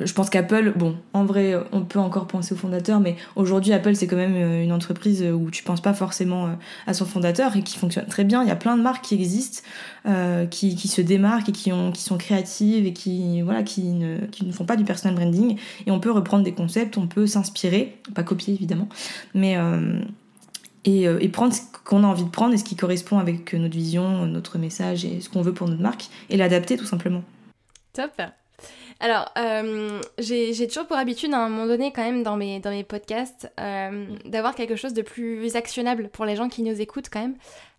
je 0.00 0.12
pense 0.12 0.30
qu'Apple, 0.30 0.72
bon, 0.76 0.96
en 1.12 1.24
vrai, 1.24 1.54
on 1.72 1.82
peut 1.82 1.98
encore 1.98 2.26
penser 2.26 2.54
au 2.54 2.56
fondateur, 2.56 3.00
mais 3.00 3.16
aujourd'hui, 3.34 3.72
Apple, 3.72 3.94
c'est 3.94 4.06
quand 4.06 4.16
même 4.16 4.36
euh, 4.36 4.62
une 4.62 4.72
entreprise 4.72 5.22
où 5.22 5.50
tu 5.50 5.62
penses 5.62 5.80
pas 5.80 5.94
forcément 5.94 6.46
euh, 6.46 6.50
à 6.86 6.94
son 6.94 7.06
fondateur 7.06 7.56
et 7.56 7.62
qui 7.62 7.78
fonctionne 7.78 8.06
très 8.06 8.24
bien. 8.24 8.42
Il 8.42 8.48
y 8.48 8.52
a 8.52 8.56
plein 8.56 8.76
de 8.76 8.82
marques 8.82 9.04
qui 9.04 9.14
existent, 9.14 9.62
euh, 10.06 10.46
qui, 10.46 10.76
qui, 10.76 10.88
se 10.88 11.00
démarquent 11.00 11.48
et 11.48 11.52
qui, 11.52 11.72
ont, 11.72 11.92
qui 11.92 12.02
sont 12.02 12.18
créatives 12.18 12.86
et 12.86 12.92
qui, 12.92 13.42
voilà, 13.42 13.62
qui, 13.62 13.82
ne, 13.82 14.18
qui 14.26 14.44
ne 14.44 14.52
font 14.52 14.64
pas 14.64 14.76
du 14.76 14.84
personal 14.84 15.14
branding. 15.14 15.58
Et 15.86 15.90
on 15.90 16.00
peut 16.00 16.10
reprendre 16.10 16.44
des 16.44 16.52
concepts, 16.52 16.96
on 16.98 17.06
peut 17.06 17.26
s'inspirer, 17.26 17.98
pas 18.14 18.22
copier 18.22 18.54
évidemment, 18.54 18.88
mais. 19.34 19.56
et, 20.84 21.02
et, 21.02 21.28
prendre 21.28 21.52
ce 21.52 21.60
qu'on 21.84 22.04
a 22.04 22.06
envie 22.06 22.24
de 22.24 22.30
prendre 22.30 22.54
et 22.54 22.58
ce 22.58 22.64
qui 22.64 22.76
correspond 22.76 23.18
avec 23.18 23.52
notre 23.54 23.74
vision, 23.74 24.26
notre 24.26 24.58
message 24.58 25.04
et 25.04 25.20
ce 25.20 25.28
qu'on 25.28 25.42
veut 25.42 25.54
pour 25.54 25.68
notre 25.68 25.82
marque 25.82 26.06
et 26.30 26.36
l'adapter 26.36 26.76
tout 26.76 26.86
simplement. 26.86 27.22
Top. 27.92 28.12
Alors, 29.00 29.30
euh, 29.36 30.00
j'ai 30.18 30.66
toujours 30.68 30.86
pour 30.86 30.96
habitude, 30.96 31.32
à 31.34 31.38
un 31.38 31.48
moment 31.48 31.66
donné, 31.66 31.92
quand 31.92 32.02
même, 32.02 32.22
dans 32.22 32.36
mes, 32.36 32.60
dans 32.60 32.70
mes 32.70 32.84
podcasts, 32.84 33.50
euh, 33.60 34.06
d'avoir 34.24 34.54
quelque 34.54 34.76
chose 34.76 34.94
de 34.94 35.02
plus 35.02 35.54
actionnable 35.56 36.08
pour 36.08 36.24
les 36.24 36.36
gens 36.36 36.48
qui 36.48 36.62
nous 36.62 36.80
écoutent, 36.80 37.10
quand 37.10 37.20
même, 37.20 37.36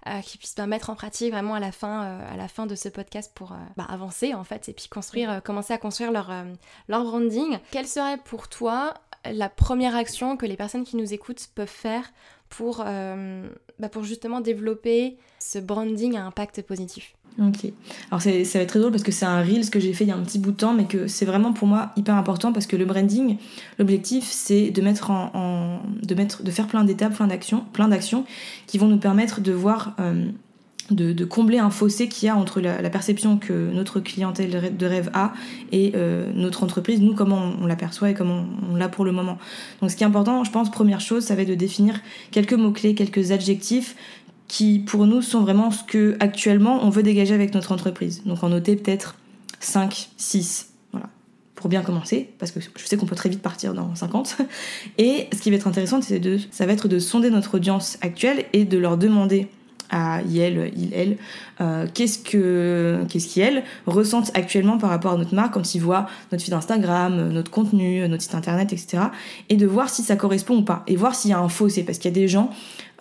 euh, 0.08 0.22
qui 0.22 0.38
puissent 0.38 0.56
bah, 0.56 0.68
mettre 0.68 0.90
en 0.90 0.96
pratique 0.96 1.32
vraiment 1.32 1.56
à 1.56 1.60
la 1.60 1.72
fin, 1.72 2.20
à 2.32 2.38
la 2.38 2.48
fin 2.48 2.68
de 2.68 2.76
ce 2.76 2.90
podcast 2.90 3.32
pour 3.34 3.54
bah, 3.76 3.88
avancer, 3.90 4.34
en 4.34 4.44
fait, 4.44 4.70
et 4.70 4.74
puis 4.74 4.88
construire, 4.90 5.42
commencer 5.44 5.74
à 5.74 5.78
construire 5.78 6.12
leur, 6.12 6.32
leur 6.88 7.04
branding. 7.04 7.58
Quelle 7.72 7.88
serait 7.88 8.18
pour 8.18 8.48
toi 8.48 8.94
la 9.26 9.50
première 9.50 9.96
action 9.96 10.38
que 10.38 10.46
les 10.46 10.56
personnes 10.56 10.86
qui 10.86 10.96
nous 10.96 11.14
écoutent 11.14 11.48
peuvent 11.56 11.68
faire 11.68 12.12
pour, 12.50 12.86
bah, 13.80 13.90
pour 13.90 14.04
justement 14.04 14.42
développer 14.42 15.18
ce 15.40 15.60
branding 15.60 16.18
à 16.18 16.26
impact 16.26 16.62
positif 16.63 17.13
Ok. 17.40 17.72
Alors 18.10 18.22
ça 18.22 18.32
va 18.32 18.38
être 18.38 18.66
très 18.70 18.80
drôle 18.80 18.92
parce 18.92 19.04
que 19.04 19.12
c'est 19.12 19.26
un 19.26 19.44
Reels 19.44 19.70
que 19.70 19.80
j'ai 19.80 19.94
fait 19.94 20.06
il 20.06 20.08
y 20.08 20.12
a 20.12 20.16
un 20.16 20.24
petit 20.24 20.40
bout 20.40 20.52
de 20.52 20.58
temps, 20.58 20.74
mais 20.74 20.86
que 20.86 21.08
c'est 21.08 21.26
vraiment 21.26 21.54
pour 21.54 21.68
moi 21.68 21.92
hyper 21.96 22.16
important 22.16 22.52
parce 22.52 22.66
que 22.66 22.76
le 22.76 22.86
branding, 22.86 23.38
l'objectif 23.78 24.24
c'est 24.26 24.72
de 24.72 24.82
mettre 24.82 25.12
en, 25.12 25.82
de 26.02 26.16
mettre, 26.16 26.42
de 26.42 26.50
faire 26.50 26.68
plein 26.68 26.84
d'étapes, 26.84 27.13
plein 27.13 27.28
d'actions, 27.28 27.63
plein 27.74 27.90
d'actions 27.90 28.26
qui 28.66 28.80
vont 28.80 28.88
nous 28.88 28.98
permettre 28.98 29.40
de 29.40 29.52
voir, 29.52 29.94
euh, 30.00 30.30
de, 30.91 31.26
combler 31.26 31.60
un 31.60 31.69
fossé 31.69 32.08
qu'il 32.08 32.28
y 32.28 32.30
a 32.30 32.36
entre 32.36 32.62
la, 32.62 32.89
perception 32.89 33.38
que 33.38 33.54
notre 33.54 34.00
clientèle 34.00 34.76
de 34.76 34.86
rêve 34.86 35.10
a 35.13 35.34
et 35.71 35.91
euh, 35.95 36.32
notre 36.34 36.63
entreprise, 36.63 37.02
nous 37.02 37.13
comment 37.13 37.54
on, 37.62 37.65
l'aperçoit 37.65 38.12
et 38.12 38.13
comment 38.13 38.45
on, 38.71 38.76
l'a 38.76 38.89
pour 38.89 39.06
le 39.06 39.12
moment. 39.12 39.38
Donc 39.82 39.91
ce 39.91 39.95
qui 39.95 40.04
est 40.04 40.08
important, 40.08 40.43
je 40.43 40.52
pense, 40.52 40.71
première 40.71 41.02
chose, 41.02 41.23
ça 41.23 41.36
va 41.36 41.41
être 41.41 41.50
de 41.50 41.56
définir 41.56 42.00
quelques 42.32 42.54
mots 42.54 42.71
clés, 42.71 42.95
quelques 42.95 43.32
adjectifs 43.32 43.95
qui 44.47 44.80
pour 44.80 45.08
nous 45.08 45.21
sont 45.21 45.41
vraiment 45.41 45.71
ce 45.71 45.84
que 45.84 46.15
actuellement 46.21 46.80
on 46.84 46.89
veut 46.89 47.04
dégager 47.04 47.34
avec 47.34 47.54
notre 47.54 47.71
entreprise. 47.71 48.23
Donc 48.26 48.43
en 48.43 48.50
noter 48.50 48.76
peut-être 48.78 49.15
5, 49.60 50.10
6, 50.15 50.69
voilà, 50.91 51.10
pour 51.56 51.69
bien 51.69 51.82
commencer, 51.82 52.30
parce 52.39 52.52
que 52.52 52.60
je 52.62 52.86
sais 52.86 52.95
qu'on 52.95 53.06
peut 53.06 53.15
très 53.15 53.30
vite 53.30 53.41
partir 53.41 53.73
dans 53.73 53.93
50. 53.93 54.38
Et 54.97 55.28
ce 55.34 55.41
qui 55.41 55.50
va 55.50 55.58
être 55.58 55.67
intéressant, 55.67 56.02
c'est 56.02 56.19
de, 56.19 56.39
ça 56.52 56.65
va 56.65 56.71
être 56.71 56.88
de 56.88 57.00
sonder 57.00 57.30
notre 57.30 57.56
audience 57.56 57.97
actuelle 58.02 58.45
et 58.54 58.63
de 58.63 58.78
leur 58.78 58.97
demander 58.97 59.50
à 59.89 60.21
elle, 60.21 60.71
il, 60.76 60.93
elle, 60.93 61.17
euh, 61.62 61.88
qu'est-ce 61.93 62.19
que 62.19 63.06
qu'est-ce 63.10 63.62
ressentent 63.86 64.32
actuellement 64.36 64.78
par 64.78 64.89
rapport 64.89 65.13
à 65.13 65.17
notre 65.17 65.36
marque 65.36 65.54
quand 65.54 65.76
ils 65.76 65.82
voient 65.82 66.08
notre 66.32 66.43
feed 66.43 66.54
Instagram, 66.54 67.30
notre 67.30 67.52
contenu, 67.52 68.08
notre 68.08 68.23
site 68.23 68.36
internet, 68.36 68.73
etc. 68.73 69.04
Et 69.50 69.56
de 69.56 69.65
voir 69.65 69.89
si 69.89 70.04
ça 70.04 70.15
correspond 70.15 70.58
ou 70.58 70.62
pas. 70.63 70.84
Et 70.88 70.95
voir 70.95 71.15
s'il 71.15 71.32
y 71.32 71.34
a 71.34 71.39
un 71.39 71.50
fossé, 71.50 71.84
parce 71.84 71.97
qu'il 71.97 72.12
y 72.12 72.13
a 72.13 72.15
des 72.15 72.28
gens 72.28 72.52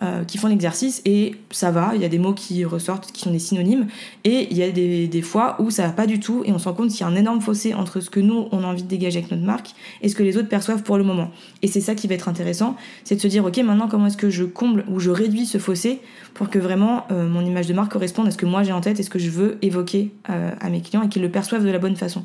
euh, 0.03 0.23
qui 0.23 0.37
font 0.37 0.47
l'exercice 0.47 1.01
et 1.05 1.35
ça 1.49 1.71
va, 1.71 1.91
il 1.95 2.01
y 2.01 2.05
a 2.05 2.09
des 2.09 2.19
mots 2.19 2.33
qui 2.33 2.63
ressortent 2.65 3.11
qui 3.11 3.21
sont 3.21 3.31
des 3.31 3.39
synonymes 3.39 3.87
et 4.23 4.47
il 4.51 4.55
y 4.55 4.61
a 4.61 4.69
des, 4.69 5.07
des 5.07 5.21
fois 5.23 5.55
où 5.59 5.71
ça 5.71 5.87
va 5.87 5.91
pas 5.91 6.05
du 6.05 6.19
tout 6.19 6.43
et 6.45 6.51
on 6.51 6.59
se 6.59 6.69
rend 6.69 6.75
compte 6.75 6.89
qu'il 6.89 7.01
y 7.01 7.03
a 7.03 7.07
un 7.07 7.15
énorme 7.15 7.41
fossé 7.41 7.73
entre 7.73 7.99
ce 7.99 8.09
que 8.09 8.19
nous 8.19 8.47
on 8.51 8.63
a 8.63 8.67
envie 8.67 8.83
de 8.83 8.87
dégager 8.87 9.19
avec 9.19 9.31
notre 9.31 9.43
marque 9.43 9.71
et 10.01 10.09
ce 10.09 10.15
que 10.15 10.21
les 10.21 10.37
autres 10.37 10.49
perçoivent 10.49 10.83
pour 10.83 10.97
le 10.97 11.03
moment. 11.03 11.31
Et 11.63 11.67
c'est 11.67 11.81
ça 11.81 11.95
qui 11.95 12.07
va 12.07 12.13
être 12.13 12.29
intéressant, 12.29 12.75
c'est 13.03 13.15
de 13.15 13.21
se 13.21 13.27
dire 13.27 13.43
ok 13.43 13.57
maintenant 13.57 13.87
comment 13.87 14.05
est-ce 14.05 14.17
que 14.17 14.29
je 14.29 14.43
comble 14.43 14.85
ou 14.87 14.99
je 14.99 15.09
réduis 15.09 15.47
ce 15.47 15.57
fossé 15.57 15.99
pour 16.35 16.49
que 16.49 16.59
vraiment 16.59 17.05
euh, 17.11 17.27
mon 17.27 17.41
image 17.41 17.65
de 17.65 17.73
marque 17.73 17.91
corresponde 17.91 18.27
à 18.27 18.31
ce 18.31 18.37
que 18.37 18.45
moi 18.45 18.63
j'ai 18.63 18.73
en 18.73 18.81
tête 18.81 18.99
et 18.99 19.03
ce 19.03 19.09
que 19.09 19.19
je 19.19 19.31
veux 19.31 19.57
évoquer 19.61 20.11
euh, 20.29 20.51
à 20.59 20.69
mes 20.69 20.81
clients 20.81 21.03
et 21.03 21.09
qu'ils 21.09 21.23
le 21.23 21.31
perçoivent 21.31 21.65
de 21.65 21.71
la 21.71 21.79
bonne 21.79 21.95
façon. 21.95 22.23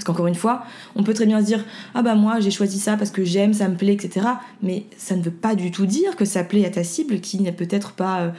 Parce 0.00 0.06
qu'encore 0.06 0.28
une 0.28 0.34
fois, 0.34 0.62
on 0.96 1.02
peut 1.02 1.12
très 1.12 1.26
bien 1.26 1.40
se 1.40 1.44
dire 1.44 1.62
ah 1.94 2.00
bah 2.00 2.14
moi 2.14 2.40
j'ai 2.40 2.50
choisi 2.50 2.80
ça 2.80 2.96
parce 2.96 3.10
que 3.10 3.22
j'aime, 3.22 3.52
ça 3.52 3.68
me 3.68 3.76
plaît, 3.76 3.92
etc. 3.92 4.26
Mais 4.62 4.86
ça 4.96 5.14
ne 5.14 5.20
veut 5.20 5.30
pas 5.30 5.54
du 5.54 5.70
tout 5.70 5.84
dire 5.84 6.16
que 6.16 6.24
ça 6.24 6.42
plaît 6.42 6.64
à 6.64 6.70
ta 6.70 6.84
cible 6.84 7.20
qui 7.20 7.38
n'a 7.42 7.52
peut-être 7.52 7.92
pas 7.92 8.20
euh, 8.20 8.30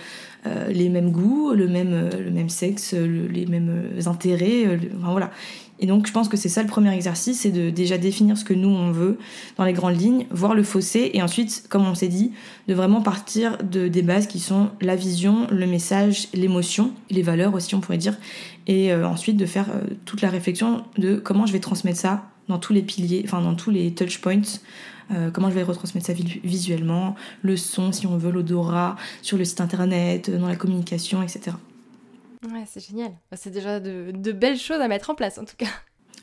euh, 0.47 0.67
les 0.69 0.89
mêmes 0.89 1.11
goûts, 1.11 1.51
le 1.53 1.67
même, 1.67 1.93
euh, 1.93 2.09
le 2.19 2.31
même 2.31 2.49
sexe, 2.49 2.93
les 2.95 3.45
mêmes 3.45 3.91
intérêts. 4.07 4.79
enfin, 4.97 5.11
voilà. 5.11 5.29
Et 5.81 5.87
donc 5.87 6.07
je 6.07 6.13
pense 6.13 6.29
que 6.29 6.37
c'est 6.37 6.47
ça 6.47 6.61
le 6.61 6.67
premier 6.67 6.93
exercice, 6.93 7.41
c'est 7.41 7.51
de 7.51 7.71
déjà 7.71 7.97
définir 7.97 8.37
ce 8.37 8.45
que 8.45 8.53
nous 8.53 8.69
on 8.69 8.91
veut 8.91 9.17
dans 9.57 9.65
les 9.65 9.73
grandes 9.73 9.99
lignes, 9.99 10.27
voir 10.29 10.53
le 10.53 10.63
fossé 10.63 11.09
et 11.13 11.23
ensuite, 11.23 11.65
comme 11.69 11.85
on 11.87 11.95
s'est 11.95 12.07
dit, 12.07 12.31
de 12.67 12.75
vraiment 12.75 13.01
partir 13.01 13.57
de 13.63 13.87
des 13.87 14.03
bases 14.03 14.27
qui 14.27 14.39
sont 14.39 14.69
la 14.79 14.95
vision, 14.95 15.47
le 15.49 15.65
message, 15.65 16.27
l'émotion, 16.33 16.91
les 17.09 17.23
valeurs 17.23 17.55
aussi 17.55 17.73
on 17.73 17.81
pourrait 17.81 17.97
dire, 17.97 18.15
et 18.67 18.93
euh, 18.93 19.07
ensuite 19.07 19.37
de 19.37 19.45
faire 19.47 19.69
euh, 19.71 19.81
toute 20.05 20.21
la 20.21 20.29
réflexion 20.29 20.83
de 20.97 21.15
comment 21.15 21.47
je 21.47 21.53
vais 21.53 21.59
transmettre 21.59 21.99
ça 21.99 22.25
dans 22.47 22.59
tous 22.59 22.73
les 22.73 22.83
piliers, 22.83 23.23
enfin 23.25 23.41
dans 23.41 23.55
tous 23.55 23.71
les 23.71 23.91
touch 23.93 24.19
points. 24.19 24.41
Euh, 25.11 25.29
comment 25.31 25.49
je 25.49 25.55
vais 25.55 25.63
retransmettre 25.63 26.07
ça 26.07 26.13
visuellement, 26.43 27.15
le 27.41 27.57
son 27.57 27.91
si 27.91 28.07
on 28.07 28.17
veut, 28.17 28.31
l'odorat, 28.31 28.95
sur 29.21 29.37
le 29.37 29.43
site 29.43 29.59
internet, 29.59 30.29
dans 30.29 30.47
la 30.47 30.55
communication, 30.55 31.21
etc. 31.21 31.57
Ouais, 32.49 32.63
c'est 32.67 32.85
génial. 32.85 33.11
C'est 33.33 33.51
déjà 33.51 33.79
de, 33.79 34.31
belles 34.31 34.57
choses 34.57 34.81
à 34.81 34.87
mettre 34.87 35.09
en 35.09 35.15
place 35.15 35.37
en 35.37 35.45
tout 35.45 35.55
cas. 35.57 35.67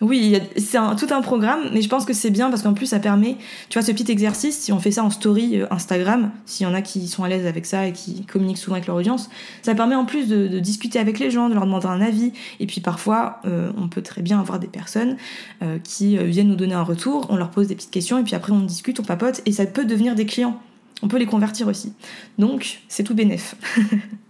Oui, 0.00 0.38
c'est 0.56 0.78
tout 0.96 1.12
un 1.12 1.22
programme, 1.22 1.70
mais 1.72 1.82
je 1.82 1.88
pense 1.88 2.04
que 2.04 2.12
c'est 2.12 2.30
bien 2.30 2.50
parce 2.50 2.62
qu'en 2.62 2.72
plus 2.72 2.86
ça 2.86 3.00
permet, 3.00 3.36
tu 3.68 3.80
vois, 3.80 3.86
ce 3.86 3.90
petit 3.90 4.12
exercice, 4.12 4.56
si 4.56 4.70
on 4.72 4.78
fait 4.78 4.92
ça 4.92 5.02
en 5.02 5.10
story 5.10 5.56
euh, 5.56 5.66
Instagram, 5.72 6.30
s'il 6.46 6.68
y 6.68 6.70
en 6.70 6.74
a 6.74 6.82
qui 6.82 7.08
sont 7.08 7.24
à 7.24 7.28
l'aise 7.28 7.46
avec 7.46 7.66
ça 7.66 7.88
et 7.88 7.92
qui 7.92 8.24
communiquent 8.24 8.58
souvent 8.58 8.76
avec 8.76 8.86
leur 8.86 8.94
audience, 8.94 9.28
ça 9.62 9.74
permet 9.74 9.96
en 9.96 10.04
plus 10.04 10.28
de, 10.28 10.60
discuter 10.60 11.00
avec 11.00 11.18
les 11.18 11.32
gens, 11.32 11.48
de 11.48 11.54
leur 11.54 11.64
demander 11.64 11.86
un 11.86 12.00
avis, 12.00 12.32
et 12.60 12.66
puis 12.66 12.80
parfois 12.80 13.40
euh, 13.44 13.72
on 13.76 13.88
peut 13.88 14.02
très 14.02 14.22
bien 14.22 14.38
avoir 14.38 14.60
des 14.60 14.68
personnes 14.68 15.16
euh, 15.62 15.80
qui 15.82 16.16
viennent 16.16 16.48
nous 16.48 16.54
donner 16.54 16.74
un 16.74 16.84
retour, 16.84 17.26
on 17.28 17.36
leur 17.36 17.50
pose 17.50 17.66
des 17.66 17.74
petites 17.74 17.90
questions, 17.90 18.20
et 18.20 18.22
puis 18.22 18.36
après 18.36 18.52
on 18.52 18.60
discute, 18.60 19.00
on 19.00 19.04
papote, 19.04 19.42
et 19.46 19.52
ça 19.52 19.66
peut 19.66 19.84
devenir 19.84 20.14
des 20.14 20.26
clients. 20.26 20.60
On 21.02 21.08
peut 21.08 21.18
les 21.18 21.26
convertir 21.26 21.66
aussi. 21.66 21.92
Donc 22.38 22.80
c'est 22.88 23.02
tout 23.02 23.14
bénef. 23.14 23.56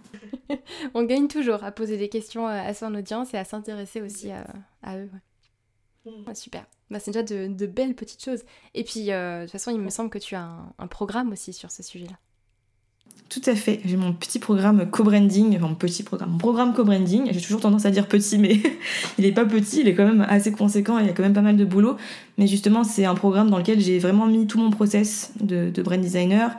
on 0.93 1.03
gagne 1.03 1.27
toujours 1.27 1.63
à 1.63 1.71
poser 1.71 1.97
des 1.97 2.09
questions 2.09 2.47
à 2.47 2.73
son 2.73 2.93
audience 2.95 3.33
et 3.33 3.37
à 3.37 3.45
s'intéresser 3.45 4.01
aussi 4.01 4.31
à, 4.31 4.97
eux. 4.97 5.09
Mm. 6.05 6.33
super. 6.33 6.65
Bah, 6.89 6.99
c'est 6.99 7.11
déjà 7.11 7.23
de, 7.23 7.65
belles 7.65 7.95
petites 7.95 8.23
choses. 8.23 8.43
Et 8.73 8.83
puis, 8.83 9.11
euh, 9.11 9.41
de 9.41 9.43
toute 9.45 9.51
façon, 9.51 9.71
il 9.71 9.79
me 9.79 9.89
semble 9.89 10.09
que 10.09 10.17
tu 10.17 10.35
as 10.35 10.49
un, 10.77 10.87
programme 10.87 11.31
aussi 11.31 11.53
sur 11.53 11.71
ce 11.71 11.83
sujet-là. 11.83 12.17
Tout 13.27 13.41
à 13.45 13.55
fait. 13.55 13.79
J'ai 13.85 13.97
mon 13.97 14.13
petit 14.13 14.39
programme 14.39 14.89
co-branding, 14.89 15.55
enfin 15.55 15.67
mon 15.67 15.75
petit 15.75 16.01
programme, 16.01 16.31
mon 16.31 16.37
programme 16.37 16.73
co-branding. 16.73 17.27
J'ai 17.31 17.41
toujours 17.41 17.61
tendance 17.61 17.85
à 17.85 17.91
dire 17.91 18.07
petit, 18.07 18.39
mais 18.39 18.59
il 19.19 19.25
est 19.25 19.31
pas 19.31 19.45
petit, 19.45 19.81
il 19.81 19.87
est 19.87 19.93
quand 19.93 20.05
même 20.05 20.25
assez 20.27 20.51
conséquent, 20.51 20.97
il 20.97 21.05
y 21.05 21.09
a 21.09 21.13
quand 21.13 21.21
même 21.21 21.33
pas 21.33 21.41
mal 21.41 21.55
de 21.55 21.65
boulot. 21.65 21.97
Mais 22.37 22.47
justement, 22.47 22.83
c'est 22.83 23.05
un 23.05 23.13
programme 23.13 23.51
dans 23.51 23.57
lequel 23.57 23.79
j'ai 23.81 23.99
vraiment 23.99 24.25
mis 24.25 24.47
tout 24.47 24.57
mon 24.57 24.71
process 24.71 25.31
de, 25.41 25.71
brand 25.83 26.01
designer. 26.01 26.57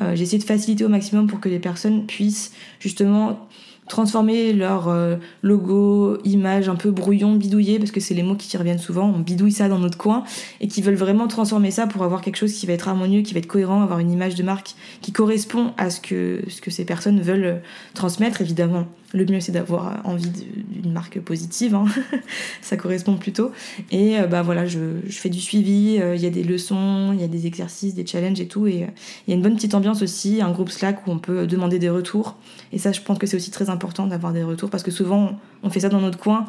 Euh, 0.00 0.14
j'ai 0.14 0.22
essayé 0.22 0.38
de 0.38 0.44
faciliter 0.44 0.84
au 0.84 0.88
maximum 0.88 1.26
pour 1.26 1.40
que 1.40 1.48
les 1.48 1.58
personnes 1.58 2.06
puissent 2.06 2.52
justement 2.78 3.48
transformer 3.92 4.54
leur 4.54 4.88
euh, 4.88 5.16
logo, 5.42 6.16
image 6.24 6.70
un 6.70 6.76
peu 6.76 6.90
brouillon, 6.90 7.34
bidouillé, 7.34 7.78
parce 7.78 7.90
que 7.90 8.00
c'est 8.00 8.14
les 8.14 8.22
mots 8.22 8.36
qui 8.36 8.56
reviennent 8.56 8.78
souvent, 8.78 9.12
on 9.14 9.18
bidouille 9.18 9.52
ça 9.52 9.68
dans 9.68 9.78
notre 9.78 9.98
coin, 9.98 10.24
et 10.62 10.66
qui 10.66 10.80
veulent 10.80 10.94
vraiment 10.94 11.28
transformer 11.28 11.70
ça 11.70 11.86
pour 11.86 12.02
avoir 12.02 12.22
quelque 12.22 12.36
chose 12.36 12.54
qui 12.54 12.64
va 12.64 12.72
être 12.72 12.88
harmonieux, 12.88 13.20
qui 13.20 13.34
va 13.34 13.40
être 13.40 13.46
cohérent, 13.46 13.82
avoir 13.82 13.98
une 13.98 14.10
image 14.10 14.34
de 14.34 14.42
marque 14.42 14.76
qui 15.02 15.12
correspond 15.12 15.72
à 15.76 15.90
ce 15.90 16.00
que, 16.00 16.40
ce 16.48 16.62
que 16.62 16.70
ces 16.70 16.86
personnes 16.86 17.20
veulent 17.20 17.60
transmettre, 17.92 18.40
évidemment 18.40 18.86
le 19.14 19.26
mieux 19.26 19.40
c'est 19.40 19.52
d'avoir 19.52 20.00
envie 20.04 20.30
d'une 20.30 20.90
marque 20.90 21.20
positive, 21.20 21.74
hein. 21.74 21.84
ça 22.62 22.78
correspond 22.78 23.18
plutôt. 23.18 23.52
Et 23.90 24.16
bah 24.30 24.40
voilà, 24.40 24.64
je, 24.64 25.00
je, 25.06 25.18
fais 25.18 25.28
du 25.28 25.38
suivi, 25.38 26.00
il 26.14 26.20
y 26.22 26.24
a 26.24 26.30
des 26.30 26.42
leçons, 26.42 27.10
il 27.12 27.20
y 27.20 27.22
a 27.22 27.28
des 27.28 27.46
exercices, 27.46 27.94
des 27.94 28.06
challenges 28.06 28.40
et 28.40 28.48
tout. 28.48 28.66
Et 28.66 28.88
il 29.26 29.30
y 29.30 29.32
a 29.32 29.34
une 29.34 29.42
bonne 29.42 29.56
petite 29.56 29.74
ambiance 29.74 30.00
aussi, 30.00 30.40
un 30.40 30.50
groupe 30.50 30.70
Slack 30.70 31.06
où 31.06 31.10
on 31.10 31.18
peut 31.18 31.46
demander 31.46 31.78
des 31.78 31.90
retours. 31.90 32.36
Et 32.72 32.78
ça, 32.78 32.90
je 32.92 33.02
pense 33.02 33.18
que 33.18 33.26
c'est 33.26 33.36
aussi 33.36 33.50
très 33.50 33.68
important 33.68 33.81
d'avoir 34.08 34.32
des 34.32 34.42
retours 34.42 34.70
parce 34.70 34.82
que 34.82 34.90
souvent 34.90 35.38
on 35.62 35.70
fait 35.70 35.80
ça 35.80 35.88
dans 35.88 36.00
notre 36.00 36.18
coin 36.18 36.46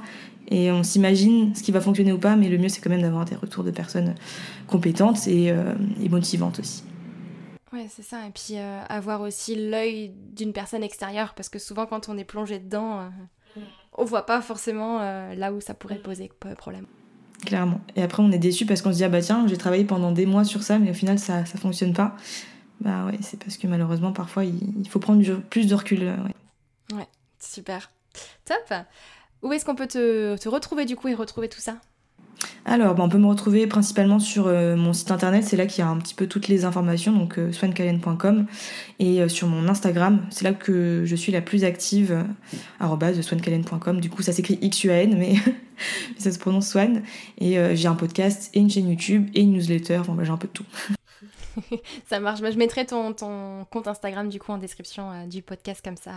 et 0.50 0.72
on 0.72 0.84
s'imagine 0.84 1.56
ce 1.56 1.64
qui 1.64 1.72
va 1.72 1.82
fonctionner 1.82 2.12
ou 2.12 2.20
pas, 2.20 2.36
mais 2.36 2.50
le 2.50 2.58
mieux 2.58 2.70
c'est 2.70 2.82
quand 2.82 2.90
même 2.90 3.02
d'avoir 3.02 3.26
des 3.26 3.36
retours 3.36 3.64
de 3.64 3.72
personnes 3.72 4.16
compétentes 4.68 5.28
et, 5.28 5.52
euh, 5.52 5.74
motivantes 6.10 6.60
aussi. 6.60 6.84
Ouais, 7.72 7.88
c'est 7.90 8.04
ça. 8.04 8.28
Et 8.28 8.30
puis 8.30 8.60
euh, 8.60 8.84
avoir 8.88 9.22
aussi 9.22 9.56
l'œil 9.56 10.12
d'une 10.36 10.54
personne 10.54 10.84
extérieure, 10.84 11.34
parce 11.36 11.50
que 11.50 11.60
souvent 11.60 11.86
quand 11.86 12.10
on 12.10 12.18
est 12.18 12.24
plongé 12.24 12.60
dedans, 12.60 13.00
euh, 13.00 13.62
on 13.98 14.06
voit 14.06 14.26
pas 14.26 14.42
forcément 14.42 15.00
là 15.00 15.54
où 15.54 15.62
ça 15.62 15.74
pourrait 15.74 16.00
poser 16.00 16.32
problème. 16.58 16.86
Clairement. 17.46 17.82
Et 17.96 18.02
après 18.02 18.24
on 18.24 18.32
est 18.32 18.40
déçu 18.40 18.66
parce 18.66 18.82
qu'on 18.82 18.92
se 18.92 18.98
dit 18.98 19.04
ah 19.04 19.10
bah 19.10 19.22
tiens 19.22 19.46
j'ai 19.48 19.58
travaillé 19.58 19.84
pendant 19.84 20.12
des 20.12 20.26
mois 20.26 20.44
sur 20.44 20.64
ça, 20.64 20.80
mais 20.80 20.92
au 20.92 20.94
final 20.94 21.20
ça 21.20 21.46
ça 21.46 21.58
fonctionne 21.58 21.94
pas. 21.94 22.16
Bah 22.82 23.06
ouais, 23.06 23.18
c'est 23.22 23.40
parce 23.40 23.58
que 23.58 23.68
malheureusement 23.68 24.12
parfois 24.12 24.44
il, 24.46 24.88
faut 24.90 25.00
prendre 25.00 25.24
plus 25.50 25.68
de 25.68 25.76
recul. 25.76 26.02
Ouais. 26.02 26.98
ouais, 26.98 27.08
super. 27.44 27.92
Top. 28.46 28.74
Où 29.44 29.52
est-ce 29.52 29.66
qu'on 29.66 29.76
peut 29.76 29.88
te, 29.88 30.48
retrouver 30.48 30.86
du 30.86 30.96
coup 30.96 31.10
et 31.10 31.14
retrouver 31.14 31.50
tout 31.50 31.60
ça? 31.60 31.76
Alors, 32.66 32.96
bah, 32.96 33.04
on 33.04 33.10
peut 33.10 33.18
me 33.18 33.28
retrouver 33.28 33.68
principalement 33.68 34.20
sur 34.20 34.48
euh, 34.48 34.76
mon 34.76 34.94
site 34.94 35.12
internet, 35.12 35.44
c'est 35.44 35.58
là 35.58 35.66
qu'il 35.66 35.84
y 35.84 35.88
a 35.88 35.90
un 35.90 35.98
petit 35.98 36.16
peu 36.16 36.28
toutes 36.28 36.48
les 36.48 36.66
informations, 36.66 37.12
donc 37.12 37.38
euh, 37.38 37.52
swancalen.com, 37.52 38.48
et 39.00 39.22
euh, 39.22 39.28
sur 39.28 39.48
mon 39.48 39.68
Instagram, 39.68 40.26
c'est 40.30 40.44
là 40.44 40.54
que 40.54 41.04
je 41.06 41.16
suis 41.16 41.32
la 41.32 41.42
plus 41.42 41.64
active, 41.66 42.26
swancalen.com, 42.80 44.00
du 44.00 44.10
coup 44.10 44.24
ça 44.24 44.32
s'écrit 44.32 44.60
X-U-A-N, 44.62 45.16
mais 45.18 45.36
ça 46.18 46.32
se 46.32 46.40
prononce 46.40 46.70
Swan, 46.70 47.04
et 47.38 47.58
j'ai 47.76 47.88
un 47.88 47.96
podcast 47.96 48.50
et 48.54 48.60
une 48.60 48.70
chaîne 48.70 48.90
YouTube 48.90 49.30
et 49.34 49.42
une 49.42 49.54
newsletter, 49.54 50.02
bon, 50.06 50.14
bah, 50.14 50.24
j'ai 50.24 50.32
un 50.32 50.38
peu 50.38 50.48
de 50.48 50.54
tout. 50.54 50.66
ça 52.10 52.20
marche, 52.20 52.42
bah, 52.42 52.52
je 52.52 52.58
mettrai 52.58 52.86
ton, 52.86 53.14
ton, 53.14 53.66
compte 53.70 53.88
Instagram 53.88 54.30
du 54.30 54.40
coup 54.40 54.52
en 54.52 54.58
description 54.58 55.28
du 55.28 55.42
podcast 55.42 55.82
comme 55.84 55.98
ça 55.98 56.14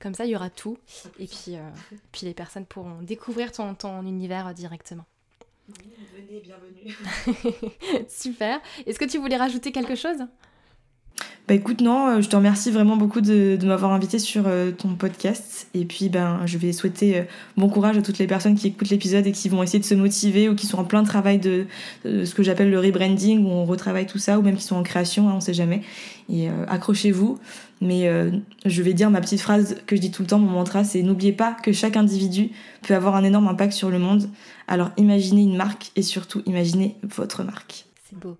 comme 0.00 0.14
ça, 0.14 0.24
il 0.24 0.30
y 0.30 0.36
aura 0.36 0.50
tout. 0.50 0.78
Et 1.18 1.26
puis, 1.26 1.56
euh, 1.56 1.70
puis 2.12 2.26
les 2.26 2.34
personnes 2.34 2.66
pourront 2.66 3.02
découvrir 3.02 3.52
ton, 3.52 3.74
ton 3.74 4.02
univers 4.02 4.52
directement. 4.54 5.04
venez, 5.68 6.40
bienvenue. 6.40 6.96
Super. 8.08 8.60
Est-ce 8.86 8.98
que 8.98 9.04
tu 9.04 9.18
voulais 9.18 9.36
rajouter 9.36 9.72
quelque 9.72 9.94
chose? 9.94 10.18
Bah 11.48 11.54
écoute, 11.54 11.80
non, 11.80 12.08
euh, 12.08 12.20
je 12.20 12.28
te 12.28 12.36
remercie 12.36 12.70
vraiment 12.70 12.98
beaucoup 12.98 13.22
de, 13.22 13.56
de 13.56 13.66
m'avoir 13.66 13.92
invité 13.92 14.18
sur 14.18 14.44
euh, 14.46 14.70
ton 14.70 14.94
podcast. 14.94 15.68
Et 15.72 15.86
puis, 15.86 16.10
ben, 16.10 16.42
je 16.44 16.58
vais 16.58 16.72
souhaiter 16.72 17.24
bon 17.56 17.70
courage 17.70 17.96
à 17.96 18.02
toutes 18.02 18.18
les 18.18 18.26
personnes 18.26 18.54
qui 18.54 18.66
écoutent 18.68 18.90
l'épisode 18.90 19.26
et 19.26 19.32
qui 19.32 19.48
vont 19.48 19.62
essayer 19.62 19.78
de 19.78 19.84
se 19.84 19.94
motiver 19.94 20.48
ou 20.50 20.54
qui 20.54 20.66
sont 20.66 20.78
en 20.78 20.84
plein 20.84 21.02
travail 21.04 21.38
de, 21.38 21.66
ce 22.04 22.34
que 22.34 22.42
j'appelle 22.42 22.70
le 22.70 22.78
rebranding, 22.78 23.46
où 23.46 23.48
on 23.48 23.64
retravaille 23.64 24.06
tout 24.06 24.18
ça, 24.18 24.38
ou 24.38 24.42
même 24.42 24.56
qui 24.56 24.62
sont 24.62 24.76
en 24.76 24.82
création, 24.82 25.28
hein, 25.28 25.34
on 25.36 25.40
sait 25.40 25.54
jamais. 25.54 25.80
Et 26.28 26.48
accrochez-vous. 26.68 27.38
Mais 27.80 28.08
euh, 28.08 28.30
je 28.66 28.82
vais 28.82 28.92
dire 28.92 29.10
ma 29.10 29.20
petite 29.20 29.40
phrase 29.40 29.76
que 29.86 29.94
je 29.96 30.00
dis 30.00 30.10
tout 30.10 30.22
le 30.22 30.28
temps, 30.28 30.38
mon 30.38 30.50
mantra, 30.50 30.84
c'est 30.84 31.02
n'oubliez 31.02 31.32
pas 31.32 31.54
que 31.54 31.72
chaque 31.72 31.96
individu 31.96 32.50
peut 32.82 32.94
avoir 32.94 33.14
un 33.14 33.24
énorme 33.24 33.48
impact 33.48 33.72
sur 33.72 33.90
le 33.90 33.98
monde. 33.98 34.28
Alors 34.66 34.90
imaginez 34.96 35.42
une 35.42 35.56
marque 35.56 35.92
et 35.96 36.02
surtout 36.02 36.42
imaginez 36.46 36.96
votre 37.02 37.44
marque. 37.44 37.86
C'est 38.08 38.18
beau. 38.18 38.36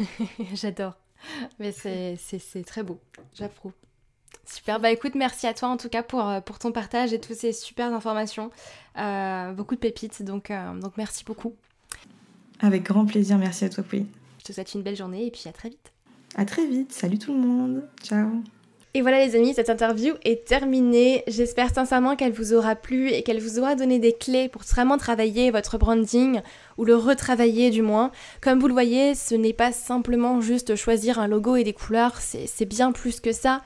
J'adore. 0.54 0.94
Mais 1.58 1.72
c'est 1.72 2.64
très 2.66 2.82
beau. 2.82 2.98
J'approuve. 3.34 3.72
Super, 4.46 4.80
bah 4.80 4.90
écoute, 4.90 5.14
merci 5.14 5.46
à 5.46 5.54
toi 5.54 5.68
en 5.68 5.76
tout 5.76 5.88
cas 5.88 6.02
pour, 6.02 6.28
euh, 6.28 6.40
pour 6.40 6.58
ton 6.58 6.72
partage 6.72 7.12
et 7.12 7.20
toutes 7.20 7.36
ces 7.36 7.52
super 7.52 7.92
informations. 7.92 8.50
Euh, 8.98 9.52
beaucoup 9.52 9.76
de 9.76 9.80
pépites, 9.80 10.22
donc, 10.24 10.50
donc 10.80 10.96
merci 10.96 11.24
beaucoup. 11.24 11.54
Avec 12.58 12.82
grand 12.82 13.06
plaisir, 13.06 13.38
merci 13.38 13.64
à 13.64 13.68
toi, 13.68 13.84
Pauline. 13.84 14.08
Je 14.40 14.44
te 14.44 14.52
souhaite 14.52 14.74
une 14.74 14.82
belle 14.82 14.96
journée 14.96 15.26
et 15.26 15.30
puis 15.30 15.44
à 15.46 15.52
très 15.52 15.68
vite. 15.68 15.92
À 16.34 16.44
très 16.44 16.66
vite, 16.66 16.92
salut 16.92 17.18
tout 17.18 17.32
le 17.32 17.40
monde, 17.40 17.88
ciao. 18.02 18.42
Et 18.92 19.02
voilà 19.02 19.24
les 19.24 19.36
amis, 19.36 19.54
cette 19.54 19.70
interview 19.70 20.14
est 20.24 20.44
terminée. 20.44 21.22
J'espère 21.28 21.72
sincèrement 21.72 22.16
qu'elle 22.16 22.32
vous 22.32 22.54
aura 22.54 22.74
plu 22.74 23.10
et 23.10 23.22
qu'elle 23.22 23.40
vous 23.40 23.60
aura 23.60 23.76
donné 23.76 24.00
des 24.00 24.12
clés 24.12 24.48
pour 24.48 24.62
vraiment 24.62 24.98
travailler 24.98 25.52
votre 25.52 25.78
branding 25.78 26.40
ou 26.76 26.84
le 26.84 26.96
retravailler 26.96 27.70
du 27.70 27.82
moins. 27.82 28.10
Comme 28.40 28.58
vous 28.58 28.66
le 28.66 28.72
voyez, 28.72 29.14
ce 29.14 29.36
n'est 29.36 29.52
pas 29.52 29.70
simplement 29.70 30.40
juste 30.40 30.74
choisir 30.74 31.20
un 31.20 31.28
logo 31.28 31.54
et 31.54 31.62
des 31.62 31.72
couleurs, 31.72 32.16
c'est 32.18 32.64
bien 32.64 32.90
plus 32.90 33.20
que 33.20 33.30
ça 33.30 33.62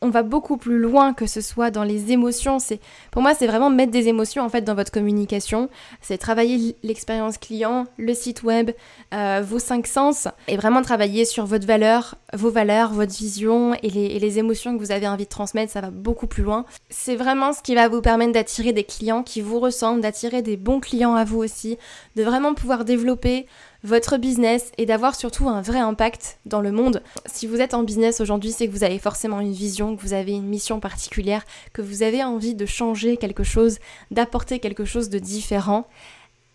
on 0.00 0.08
va 0.08 0.22
beaucoup 0.22 0.56
plus 0.56 0.78
loin 0.78 1.12
que 1.12 1.26
ce 1.26 1.40
soit 1.40 1.70
dans 1.70 1.84
les 1.84 2.12
émotions. 2.12 2.58
C'est 2.58 2.80
pour 3.10 3.22
moi, 3.22 3.34
c'est 3.34 3.46
vraiment 3.46 3.70
mettre 3.70 3.92
des 3.92 4.08
émotions 4.08 4.44
en 4.44 4.48
fait 4.48 4.62
dans 4.62 4.74
votre 4.74 4.90
communication. 4.90 5.68
C'est 6.00 6.18
travailler 6.18 6.76
l'expérience 6.82 7.38
client, 7.38 7.86
le 7.96 8.14
site 8.14 8.42
web, 8.42 8.70
euh, 9.14 9.42
vos 9.44 9.58
cinq 9.58 9.86
sens, 9.86 10.28
et 10.48 10.56
vraiment 10.56 10.82
travailler 10.82 11.24
sur 11.24 11.46
votre 11.46 11.66
valeur, 11.66 12.16
vos 12.32 12.50
valeurs, 12.50 12.92
votre 12.92 13.12
vision 13.12 13.74
et 13.82 13.90
les, 13.90 14.06
et 14.06 14.18
les 14.18 14.38
émotions 14.38 14.76
que 14.76 14.82
vous 14.82 14.92
avez 14.92 15.08
envie 15.08 15.24
de 15.24 15.30
transmettre. 15.30 15.72
Ça 15.72 15.80
va 15.80 15.90
beaucoup 15.90 16.26
plus 16.26 16.42
loin. 16.42 16.64
C'est 16.88 17.16
vraiment 17.16 17.52
ce 17.52 17.62
qui 17.62 17.74
va 17.74 17.88
vous 17.88 18.02
permettre 18.02 18.32
d'attirer 18.32 18.72
des 18.72 18.84
clients 18.84 19.22
qui 19.22 19.40
vous 19.40 19.60
ressemblent, 19.60 20.00
d'attirer 20.00 20.42
des 20.42 20.56
bons 20.56 20.80
clients 20.80 21.14
à 21.14 21.24
vous 21.24 21.38
aussi, 21.38 21.78
de 22.16 22.22
vraiment 22.22 22.54
pouvoir 22.54 22.84
développer 22.84 23.46
votre 23.82 24.18
business 24.18 24.72
et 24.78 24.86
d'avoir 24.86 25.14
surtout 25.14 25.48
un 25.48 25.62
vrai 25.62 25.78
impact 25.78 26.38
dans 26.46 26.60
le 26.60 26.72
monde. 26.72 27.02
Si 27.26 27.46
vous 27.46 27.60
êtes 27.60 27.74
en 27.74 27.82
business 27.82 28.20
aujourd'hui, 28.20 28.52
c'est 28.52 28.66
que 28.66 28.72
vous 28.72 28.84
avez 28.84 28.98
forcément 28.98 29.40
une 29.40 29.52
vision, 29.52 29.96
que 29.96 30.02
vous 30.02 30.12
avez 30.12 30.32
une 30.32 30.46
mission 30.46 30.80
particulière, 30.80 31.44
que 31.72 31.82
vous 31.82 32.02
avez 32.02 32.22
envie 32.22 32.54
de 32.54 32.66
changer 32.66 33.16
quelque 33.16 33.44
chose, 33.44 33.78
d'apporter 34.10 34.58
quelque 34.58 34.84
chose 34.84 35.08
de 35.08 35.18
différent. 35.18 35.86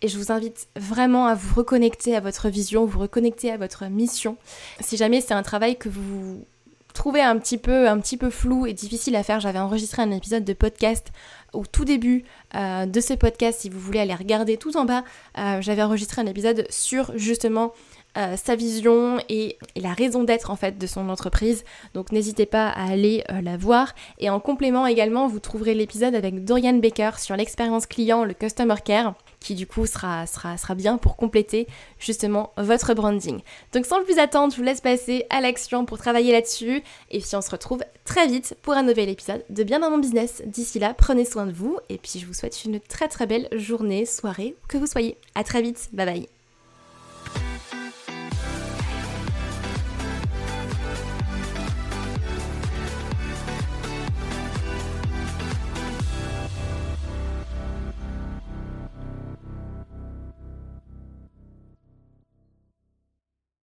Et 0.02 0.08
je 0.08 0.18
vous 0.18 0.30
invite 0.30 0.68
vraiment 0.76 1.26
à 1.26 1.34
vous 1.34 1.54
reconnecter 1.54 2.14
à 2.14 2.20
votre 2.20 2.48
vision, 2.48 2.84
vous 2.84 2.98
reconnecter 2.98 3.50
à 3.50 3.56
votre 3.56 3.86
mission. 3.86 4.36
Si 4.80 4.96
jamais 4.96 5.20
c'est 5.20 5.34
un 5.34 5.42
travail 5.42 5.76
que 5.76 5.88
vous 5.88 6.44
trouvez 6.92 7.20
un 7.20 7.38
petit 7.38 7.58
peu 7.58 7.88
un 7.88 8.00
petit 8.00 8.16
peu 8.16 8.30
flou 8.30 8.66
et 8.66 8.72
difficile 8.72 9.16
à 9.16 9.22
faire, 9.22 9.40
j'avais 9.40 9.58
enregistré 9.58 10.02
un 10.02 10.10
épisode 10.10 10.44
de 10.44 10.52
podcast 10.52 11.08
au 11.52 11.64
tout 11.64 11.84
début 11.84 12.24
euh, 12.54 12.86
de 12.86 13.00
ce 13.00 13.14
podcast, 13.14 13.60
si 13.60 13.70
vous 13.70 13.80
voulez 13.80 14.00
aller 14.00 14.14
regarder 14.14 14.56
tout 14.56 14.76
en 14.76 14.84
bas, 14.84 15.04
euh, 15.38 15.60
j'avais 15.60 15.82
enregistré 15.82 16.22
un 16.22 16.26
épisode 16.26 16.66
sur 16.70 17.16
justement 17.16 17.72
euh, 18.16 18.36
sa 18.36 18.56
vision 18.56 19.18
et, 19.28 19.58
la 19.76 19.92
raison 19.92 20.24
d'être 20.24 20.50
en 20.50 20.56
fait 20.56 20.78
de 20.78 20.86
son 20.86 21.08
entreprise. 21.08 21.64
Donc 21.94 22.12
n'hésitez 22.12 22.46
pas 22.46 22.68
à 22.68 22.90
aller 22.90 23.24
la 23.42 23.56
voir. 23.56 23.94
Et 24.18 24.30
en 24.30 24.40
complément 24.40 24.86
également, 24.86 25.28
vous 25.28 25.40
trouverez 25.40 25.74
l'épisode 25.74 26.14
avec 26.14 26.44
Dorian 26.44 26.74
Baker 26.74 27.12
sur 27.18 27.36
l'expérience 27.36 27.86
client, 27.86 28.24
le 28.24 28.34
customer 28.34 28.76
care 28.84 29.14
qui 29.46 29.54
du 29.54 29.66
coup 29.66 29.86
sera, 29.86 30.26
sera, 30.26 30.74
bien 30.74 30.98
pour 30.98 31.16
compléter 31.16 31.68
justement 32.00 32.52
votre 32.56 32.94
branding. 32.94 33.40
Donc 33.72 33.86
sans 33.86 34.02
plus 34.02 34.18
attendre, 34.18 34.52
je 34.52 34.56
vous 34.58 34.64
laisse 34.64 34.80
passer 34.80 35.24
à 35.30 35.40
l'action 35.40 35.84
pour 35.84 35.98
travailler 35.98 36.32
là-dessus 36.32 36.82
et 37.12 37.20
puis 37.20 37.36
on 37.36 37.40
se 37.40 37.50
retrouve 37.50 37.84
très 38.04 38.26
vite 38.26 38.56
pour 38.62 38.74
un 38.74 38.82
nouvel 38.82 39.08
épisode 39.08 39.44
de 39.48 39.62
Bien 39.62 39.78
dans 39.78 39.90
mon 39.90 39.98
business. 39.98 40.42
D'ici 40.46 40.80
là, 40.80 40.94
prenez 40.94 41.24
soin 41.24 41.46
de 41.46 41.52
vous 41.52 41.78
et 41.88 41.98
puis 41.98 42.18
je 42.18 42.26
vous 42.26 42.34
souhaite 42.34 42.64
une 42.64 42.80
très 42.80 43.06
très 43.06 43.26
belle 43.26 43.48
journée, 43.52 44.04
soirée, 44.04 44.56
que 44.68 44.78
vous 44.78 44.86
soyez. 44.86 45.16
À 45.36 45.44
très 45.44 45.62
vite, 45.62 45.90
bye 45.92 46.06
bye. 46.06 46.35